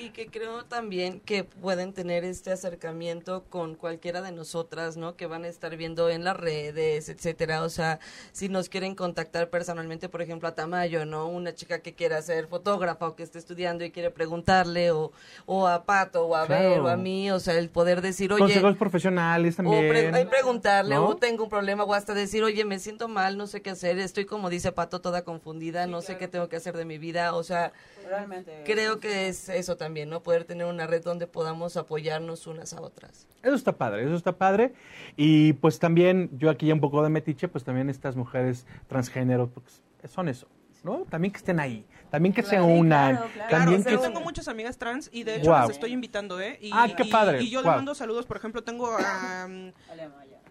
Y 0.00 0.10
que 0.10 0.28
creo 0.28 0.64
también 0.64 1.18
que 1.18 1.42
pueden 1.42 1.92
tener 1.92 2.22
este 2.24 2.52
acercamiento 2.52 3.42
con 3.50 3.74
cualquiera 3.74 4.22
de 4.22 4.30
nosotras, 4.30 4.96
¿no? 4.96 5.16
Que 5.16 5.26
van 5.26 5.42
a 5.44 5.48
estar 5.48 5.76
viendo 5.76 6.08
en 6.08 6.22
las 6.22 6.36
redes, 6.36 7.08
etcétera. 7.08 7.64
O 7.64 7.68
sea, 7.68 7.98
si 8.30 8.48
nos 8.48 8.68
quieren 8.68 8.94
contactar 8.94 9.50
personalmente, 9.50 10.08
por 10.08 10.22
ejemplo, 10.22 10.48
a 10.48 10.54
Tamayo, 10.54 11.04
¿no? 11.04 11.26
Una 11.26 11.52
chica 11.52 11.80
que 11.80 11.94
quiera 11.94 12.22
ser 12.22 12.46
fotógrafa 12.46 13.08
o 13.08 13.16
que 13.16 13.24
esté 13.24 13.38
estudiando 13.40 13.84
y 13.84 13.90
quiere 13.90 14.12
preguntarle, 14.12 14.92
o, 14.92 15.10
o 15.46 15.66
a 15.66 15.84
Pato, 15.84 16.26
o 16.26 16.36
a 16.36 16.46
Claro. 16.46 16.68
Ver, 16.70 16.80
o 16.80 16.88
a 16.88 16.96
mí, 16.96 17.30
o 17.32 17.40
sea, 17.40 17.58
el 17.58 17.68
poder 17.68 18.00
decir, 18.00 18.32
oye, 18.32 18.40
Consejos 18.40 18.76
profesionales 18.76 19.54
o 19.54 19.56
también. 19.64 19.88
pre- 19.88 20.08
hay 20.14 20.26
preguntarle, 20.26 20.94
¿no? 20.94 21.08
o 21.08 21.16
tengo 21.16 21.42
un 21.42 21.50
problema, 21.50 21.82
o 21.82 21.92
hasta 21.92 22.14
decir, 22.14 22.44
oye, 22.44 22.64
me 22.64 22.78
siento 22.78 23.08
mal, 23.08 23.36
no 23.36 23.48
sé 23.48 23.62
qué 23.62 23.70
hacer, 23.70 23.98
estoy 23.98 24.26
como 24.26 24.48
dice 24.48 24.70
Pato, 24.70 25.00
toda 25.00 25.22
confundida, 25.24 25.88
no 25.88 26.02
sé 26.02 26.16
qué 26.18 26.28
tengo 26.28 26.48
que 26.48 26.54
hacer 26.56 26.76
de 26.76 26.84
mi 26.84 26.98
vida, 26.98 27.34
o 27.34 27.42
sea, 27.42 27.72
Realmente. 28.08 28.62
creo 28.64 29.00
que 29.00 29.28
es 29.28 29.48
eso 29.48 29.76
también, 29.76 29.87
¿no? 29.88 30.22
Poder 30.22 30.44
tener 30.44 30.66
una 30.66 30.86
red 30.86 31.02
donde 31.02 31.26
podamos 31.26 31.76
apoyarnos 31.76 32.46
unas 32.46 32.72
a 32.72 32.80
otras. 32.80 33.26
Eso 33.42 33.54
está 33.54 33.72
padre, 33.72 34.04
eso 34.04 34.14
está 34.14 34.32
padre. 34.36 34.74
Y 35.16 35.54
pues 35.54 35.78
también, 35.78 36.30
yo 36.38 36.50
aquí 36.50 36.66
ya 36.66 36.74
un 36.74 36.80
poco 36.80 37.02
de 37.02 37.08
metiche, 37.10 37.48
pues 37.48 37.64
también 37.64 37.88
estas 37.90 38.16
mujeres 38.16 38.66
transgénero, 38.88 39.48
pues 39.48 39.82
son 40.10 40.28
eso. 40.28 40.48
¿no? 40.84 41.04
También 41.10 41.32
que 41.32 41.38
estén 41.38 41.58
ahí, 41.58 41.84
también 42.10 42.32
que 42.32 42.42
se 42.42 42.60
unan, 42.60 43.16
claro, 43.16 43.30
claro. 43.34 43.50
también 43.50 43.82
Claro, 43.82 43.98
que... 43.98 44.04
yo 44.04 44.12
tengo 44.12 44.24
muchas 44.24 44.46
amigas 44.48 44.78
trans 44.78 45.10
y 45.12 45.24
de 45.24 45.36
hecho 45.36 45.50
las 45.50 45.70
estoy 45.70 45.92
invitando, 45.92 46.40
¿eh? 46.40 46.56
Y, 46.60 46.70
Ah, 46.72 46.86
qué 46.96 47.04
padre, 47.04 47.42
Y 47.42 47.50
yo 47.50 47.62
guau. 47.62 47.72
le 47.72 47.76
mando 47.78 47.94
saludos, 47.96 48.26
por 48.26 48.36
ejemplo, 48.36 48.62
tengo 48.62 48.86
a 48.96 49.46
um, 49.46 49.72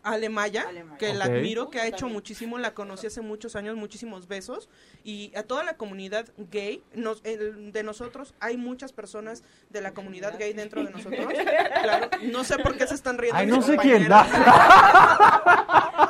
Ale 0.03 0.29
Maya, 0.29 0.65
que 0.99 1.13
la 1.13 1.25
admiro, 1.25 1.69
que 1.69 1.79
ha 1.79 1.85
hecho 1.87 2.07
muchísimo, 2.09 2.57
la 2.57 2.73
conocí 2.73 3.07
hace 3.07 3.21
muchos 3.21 3.55
años, 3.55 3.75
muchísimos 3.75 4.27
besos. 4.27 4.69
Y 5.03 5.31
a 5.35 5.43
toda 5.43 5.63
la 5.63 5.75
comunidad 5.77 6.25
gay, 6.51 6.83
nos, 6.93 7.21
el- 7.23 7.71
de 7.71 7.83
nosotros, 7.83 8.33
hay 8.39 8.57
muchas 8.57 8.91
personas 8.93 9.43
de 9.69 9.81
la 9.81 9.93
comunidad 9.93 10.37
gay 10.37 10.53
dentro 10.53 10.83
de 10.83 10.91
nosotros. 10.91 11.27
Claro, 11.83 12.09
no 12.31 12.43
sé 12.43 12.57
por 12.59 12.77
qué 12.77 12.87
se 12.87 12.95
están 12.95 13.17
riendo. 13.17 13.37
Ay, 13.39 13.47
no 13.47 13.61
sé 13.61 13.77
quién. 13.77 14.07
compañeros. 14.07 14.27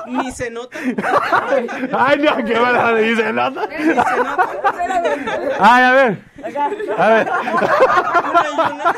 Ni 0.08 0.32
se 0.32 0.50
nota. 0.50 0.78
Ay, 1.94 2.20
no, 2.20 2.38
qué 2.46 2.60
mala 2.60 2.92
le 2.94 3.02
dice, 3.04 3.34
¿no? 3.34 3.50
Ni 3.50 3.58
se 3.76 3.94
nota. 3.96 4.50
Ay, 5.60 5.84
a 5.84 5.92
ver. 5.94 6.24
A 6.98 7.10
ver. 7.10 7.28
Una 7.30 8.46
y 8.46 8.72
una. 8.72 8.94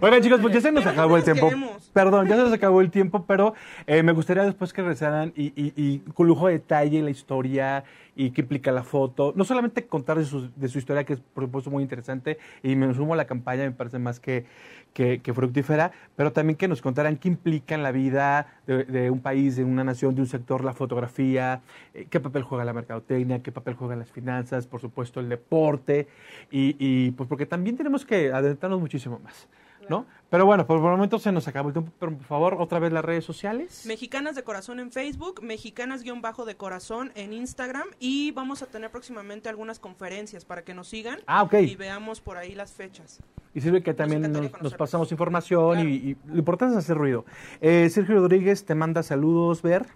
Oigan, 0.00 0.22
chicos, 0.22 0.40
pues 0.40 0.54
ya 0.54 0.60
se 0.60 0.72
nos 0.72 0.82
Pero 0.84 0.92
acabó 0.92 1.16
el 1.16 1.24
tiempo. 1.24 1.46
queremos. 1.48 1.90
Perdón, 1.92 2.28
ya 2.28 2.36
se 2.36 2.42
nos 2.42 2.52
acabó 2.52 2.80
el 2.80 2.90
tiempo, 2.90 3.24
pero 3.26 3.54
eh, 3.86 4.02
me 4.02 4.12
gustaría 4.12 4.44
después 4.44 4.72
que 4.72 4.82
regresaran 4.82 5.32
y, 5.36 5.46
y- 5.60 5.72
y 5.76 5.98
con 6.14 6.26
lujo 6.26 6.46
de 6.46 6.54
detalle 6.54 7.02
la 7.02 7.10
historia 7.10 7.84
y 8.16 8.30
qué 8.30 8.42
implica 8.42 8.70
la 8.72 8.82
foto. 8.82 9.32
No 9.36 9.44
solamente 9.44 9.86
contar 9.86 10.18
de 10.18 10.24
su, 10.24 10.50
de 10.54 10.68
su 10.68 10.78
historia, 10.78 11.04
que 11.04 11.14
es 11.14 11.20
por 11.20 11.44
supuesto 11.44 11.70
muy 11.70 11.82
interesante, 11.82 12.38
y 12.62 12.76
me 12.76 12.92
sumo 12.94 13.14
a 13.14 13.16
la 13.16 13.26
campaña, 13.26 13.64
me 13.64 13.72
parece 13.72 13.98
más 13.98 14.20
que, 14.20 14.44
que, 14.92 15.20
que 15.20 15.32
fructífera, 15.32 15.92
pero 16.16 16.32
también 16.32 16.56
que 16.56 16.68
nos 16.68 16.82
contaran 16.82 17.16
qué 17.16 17.28
implica 17.28 17.74
en 17.74 17.82
la 17.82 17.92
vida 17.92 18.46
de, 18.66 18.84
de 18.84 19.10
un 19.10 19.20
país, 19.20 19.56
de 19.56 19.64
una 19.64 19.84
nación, 19.84 20.14
de 20.14 20.20
un 20.22 20.26
sector, 20.26 20.64
la 20.64 20.72
fotografía, 20.74 21.60
eh, 21.94 22.06
qué 22.10 22.20
papel 22.20 22.42
juega 22.42 22.64
la 22.64 22.72
mercadotecnia, 22.72 23.42
qué 23.42 23.52
papel 23.52 23.74
juegan 23.74 23.98
las 24.00 24.10
finanzas, 24.10 24.66
por 24.66 24.80
supuesto 24.80 25.20
el 25.20 25.28
deporte, 25.28 26.06
y, 26.50 26.76
y 26.78 27.12
pues 27.12 27.28
porque 27.28 27.46
también 27.46 27.76
tenemos 27.76 28.04
que 28.04 28.32
adentrarnos 28.32 28.80
muchísimo 28.80 29.18
más. 29.20 29.48
¿No? 29.90 30.06
Pero 30.30 30.46
bueno, 30.46 30.64
por 30.68 30.76
el 30.76 30.82
momento 30.84 31.18
se 31.18 31.32
nos 31.32 31.48
acabó 31.48 31.70
el 31.70 31.72
tiempo, 31.72 31.90
pero 31.98 32.12
por 32.16 32.24
favor, 32.24 32.56
otra 32.60 32.78
vez 32.78 32.92
las 32.92 33.04
redes 33.04 33.24
sociales. 33.24 33.84
Mexicanas 33.86 34.36
de 34.36 34.44
Corazón 34.44 34.78
en 34.78 34.92
Facebook, 34.92 35.42
Mexicanas-Bajo 35.42 36.44
de 36.44 36.54
Corazón 36.56 37.10
en 37.16 37.32
Instagram 37.32 37.88
y 37.98 38.30
vamos 38.30 38.62
a 38.62 38.66
tener 38.66 38.92
próximamente 38.92 39.48
algunas 39.48 39.80
conferencias 39.80 40.44
para 40.44 40.62
que 40.62 40.74
nos 40.74 40.86
sigan 40.86 41.18
Ah, 41.26 41.42
ok. 41.42 41.54
y 41.54 41.74
veamos 41.74 42.20
por 42.20 42.36
ahí 42.36 42.54
las 42.54 42.72
fechas. 42.72 43.18
Y 43.52 43.60
sirve 43.60 43.82
que 43.82 43.92
también 43.92 44.30
nos, 44.62 44.74
pasamos 44.74 45.10
información 45.10 45.72
Claro. 45.74 45.88
y, 45.88 45.92
y 45.92 46.16
lo 46.26 46.38
importante 46.38 46.74
es 46.76 46.84
hacer 46.84 46.96
ruido. 46.96 47.24
Eh, 47.60 47.88
Sergio 47.90 48.14
Rodríguez 48.20 48.64
te 48.64 48.76
manda 48.76 49.02
saludos, 49.02 49.60
ver. 49.60 49.86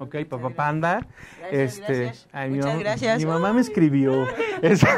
Ok, 0.00 0.16
papá 0.28 0.50
panda. 0.50 1.06
Gracias, 1.40 1.78
este, 1.78 1.94
gracias. 2.04 2.28
ay, 2.32 2.50
mi 2.50 2.56
Muchas 2.56 2.70
mamá- 2.72 2.82
gracias. 2.82 3.18
Mi 3.18 3.26
mamá 3.26 3.52
me 3.52 3.60
escribió. 3.60 4.26
Es- 4.62 4.84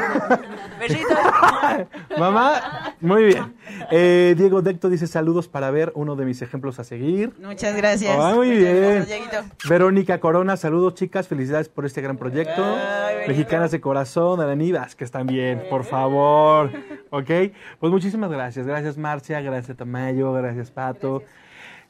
mamá, 2.17 2.95
muy 2.99 3.23
bien. 3.25 3.53
Eh, 3.91 4.35
Diego 4.37 4.61
Decto 4.61 4.89
dice 4.89 5.07
saludos 5.07 5.47
para 5.47 5.71
ver 5.71 5.91
uno 5.95 6.15
de 6.15 6.25
mis 6.25 6.41
ejemplos 6.41 6.79
a 6.79 6.83
seguir. 6.83 7.33
Muchas 7.41 7.75
gracias. 7.75 8.15
Muy 8.17 8.49
Muchas 8.49 8.73
bien. 8.73 9.05
gracias. 9.05 9.69
Verónica 9.69 10.19
Corona, 10.19 10.57
saludos 10.57 10.95
chicas, 10.95 11.27
felicidades 11.27 11.69
por 11.69 11.85
este 11.85 12.01
gran 12.01 12.17
proyecto. 12.17 12.63
Ay. 12.63 13.27
Mexicanas 13.27 13.71
de 13.71 13.79
corazón, 13.81 14.41
Arani 14.41 14.71
Vázquez 14.71 15.11
también, 15.11 15.63
por 15.69 15.83
favor. 15.83 16.71
¿Ok? 17.11 17.29
Pues 17.79 17.91
muchísimas 17.91 18.31
gracias. 18.31 18.65
Gracias 18.65 18.97
Marcia, 18.97 19.41
gracias 19.41 19.77
Tamayo, 19.77 20.33
gracias 20.33 20.71
Pato. 20.71 21.23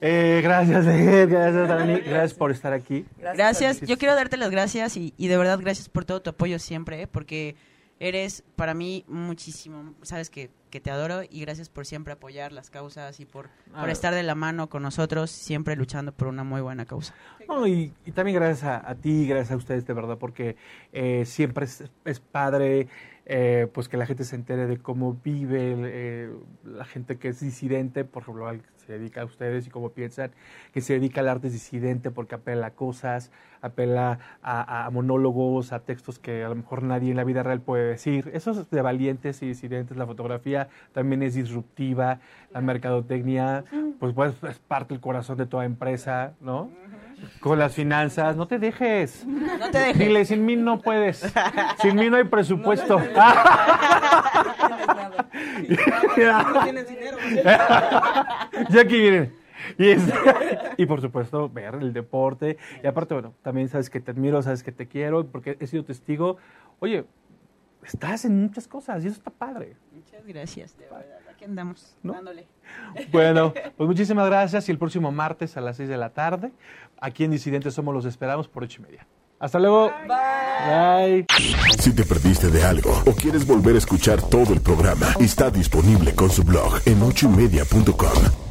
Eh, 0.04 0.42
gracias, 0.44 0.86
gracias 1.30 1.70
Arani, 1.70 2.00
gracias 2.00 2.34
por 2.34 2.50
estar 2.50 2.74
aquí. 2.74 3.06
Gracias. 3.20 3.82
Yo 3.82 3.98
quiero 4.00 4.16
darte 4.16 4.36
las 4.36 4.50
gracias 4.50 4.98
y, 4.98 5.14
y 5.16 5.28
de 5.28 5.38
verdad 5.38 5.60
gracias 5.62 5.90
por 5.90 6.06
todo 6.06 6.22
tu 6.22 6.32
apoyo 6.32 6.58
siempre, 6.58 7.04
¿eh? 7.04 7.08
porque 7.08 7.56
eres 8.00 8.44
para 8.56 8.74
mí 8.74 9.06
muchísimo. 9.08 9.94
Sabes 10.02 10.32
que, 10.32 10.50
que 10.72 10.80
te 10.80 10.90
adoro 10.90 11.22
y 11.30 11.42
gracias 11.42 11.70
por 11.70 11.86
siempre 11.86 12.14
apoyar 12.14 12.52
las 12.52 12.72
causas 12.72 13.20
y 13.20 13.26
por, 13.26 13.50
por 13.80 13.92
estar 13.92 14.16
de 14.16 14.24
la 14.24 14.34
mano 14.34 14.70
con 14.70 14.82
nosotros, 14.82 15.30
siempre 15.30 15.76
luchando 15.76 16.12
por 16.12 16.28
una 16.28 16.44
muy 16.44 16.62
buena 16.62 16.86
causa. 16.86 17.14
No, 17.48 17.68
y, 17.68 17.94
y 18.04 18.12
también 18.12 18.38
gracias 18.38 18.64
a, 18.64 18.90
a 18.90 18.96
ti, 18.96 19.28
gracias 19.28 19.52
a 19.52 19.58
ustedes 19.58 19.86
de 19.86 19.94
verdad, 19.94 20.18
porque 20.18 20.56
eh, 20.94 21.26
siempre 21.26 21.66
es, 21.66 21.84
es 22.06 22.20
padre 22.20 22.88
eh, 23.26 23.68
pues 23.72 23.88
que 23.88 23.98
la 23.98 24.08
gente 24.08 24.24
se 24.24 24.36
entere 24.36 24.66
de 24.66 24.78
cómo 24.78 25.14
vive 25.24 25.76
eh, 25.78 26.30
la 26.66 26.86
gente 26.86 27.18
que 27.18 27.28
es 27.28 27.40
disidente, 27.40 28.04
por 28.04 28.24
ejemplo, 28.24 28.48
al 28.48 28.62
que 28.62 28.68
se 28.86 28.94
dedica 28.94 29.22
a 29.22 29.26
ustedes 29.26 29.68
y 29.68 29.70
cómo 29.70 29.90
piensan, 29.90 30.32
que 30.74 30.82
se 30.82 30.94
dedica 30.94 31.22
al 31.22 31.30
arte 31.30 31.50
disidente 31.50 32.12
porque 32.12 32.36
apela 32.36 32.68
a 32.68 32.72
cosas, 32.72 33.32
apela 33.62 34.20
a, 34.42 34.86
a 34.86 34.90
monólogos, 34.90 35.72
a 35.72 35.80
textos 35.80 36.20
que 36.20 36.44
a 36.44 36.50
lo 36.50 36.56
mejor 36.56 36.84
nadie 36.84 37.12
en 37.12 37.18
la 37.18 37.24
vida 37.24 37.44
real 37.44 37.62
puede 37.62 37.86
decir. 37.86 38.30
Eso 38.34 38.52
es 38.52 38.70
de 38.70 38.82
valientes 38.82 39.42
y 39.42 39.48
disidentes. 39.48 39.98
La 39.98 40.06
fotografía 40.06 40.68
también 40.94 41.24
es 41.24 41.36
disruptiva, 41.36 42.20
la 42.52 42.62
mercadotecnia, 42.62 43.64
pues, 44.00 44.14
pues 44.14 44.36
es 44.44 44.60
parte 44.60 44.94
del 44.94 45.02
corazón 45.02 45.38
de 45.38 45.46
toda 45.46 45.66
empresa, 45.66 46.34
¿no? 46.42 46.70
Con 47.40 47.60
las 47.60 47.76
finanzas, 47.76 48.36
no 48.36 48.48
te 48.48 48.60
dejes. 48.60 49.26
No 49.62 49.70
te 49.70 49.78
dejes. 49.78 50.00
Dile, 50.00 50.26
sin 50.26 50.44
mí 50.46 50.56
no 50.56 50.80
puedes. 50.80 51.32
Sin 51.82 51.96
mí 51.96 52.10
no 52.10 52.18
hay 52.18 52.24
presupuesto. 52.24 53.00
No 55.68 56.64
tienes 56.64 56.88
dinero. 56.90 57.18
y 58.70 58.78
aquí 58.82 59.00
vienen. 59.00 59.34
Y, 59.78 59.90
es- 59.90 60.04
y 60.78 60.86
por 60.86 61.02
supuesto, 61.02 61.50
ver 61.50 61.76
el 61.76 61.94
deporte. 61.94 62.58
Y 62.84 62.88
aparte, 62.88 63.14
bueno, 63.14 63.34
también 63.44 63.70
sabes 63.70 63.90
que 63.90 64.00
te 64.00 64.12
admiro, 64.12 64.42
sabes 64.42 64.64
que 64.64 64.72
te 64.72 64.88
quiero, 64.88 65.26
porque 65.28 65.58
he 65.60 65.68
sido 65.68 65.84
testigo. 65.84 66.38
Oye, 66.80 67.06
estás 67.86 68.26
en 68.26 68.42
muchas 68.42 68.68
cosas 68.68 69.04
y 69.04 69.08
eso 69.08 69.18
está 69.18 69.32
padre. 69.32 69.76
Muchas 69.94 70.26
gracias, 70.26 70.78
de 70.78 70.86
verdad. 70.86 71.06
Aquí 71.30 71.46
andamos, 71.46 71.96
¿No? 72.04 72.14
dándole. 72.14 72.48
Bueno, 73.12 73.54
pues 73.78 73.88
muchísimas 73.88 74.28
gracias 74.28 74.68
y 74.70 74.72
el 74.72 74.78
próximo 74.78 75.12
martes 75.12 75.58
a 75.58 75.62
las 75.62 75.78
6 75.78 75.90
de 75.90 75.98
la 75.98 76.10
tarde, 76.12 76.52
aquí 77.00 77.24
en 77.24 77.32
Disidentes 77.32 77.74
Somos 77.74 77.94
los 77.94 78.06
esperamos 78.06 78.48
por 78.48 78.64
ocho 78.64 78.82
y 78.82 78.86
media. 78.86 79.08
Hasta 79.40 79.58
luego. 79.58 79.92
Bye. 80.08 81.26
Si 81.80 81.96
te 81.96 82.04
perdiste 82.04 82.50
de 82.50 82.64
algo 82.64 82.92
o 83.08 83.14
quieres 83.14 83.48
volver 83.48 83.74
a 83.74 83.80
escuchar 83.80 84.22
todo 84.22 84.54
el 84.54 84.62
programa, 84.62 85.08
está 85.20 85.50
disponible 85.50 86.14
con 86.14 86.30
su 86.30 86.44
blog 86.44 86.80
en 86.86 87.02
ochoymedia.com. 87.02 88.51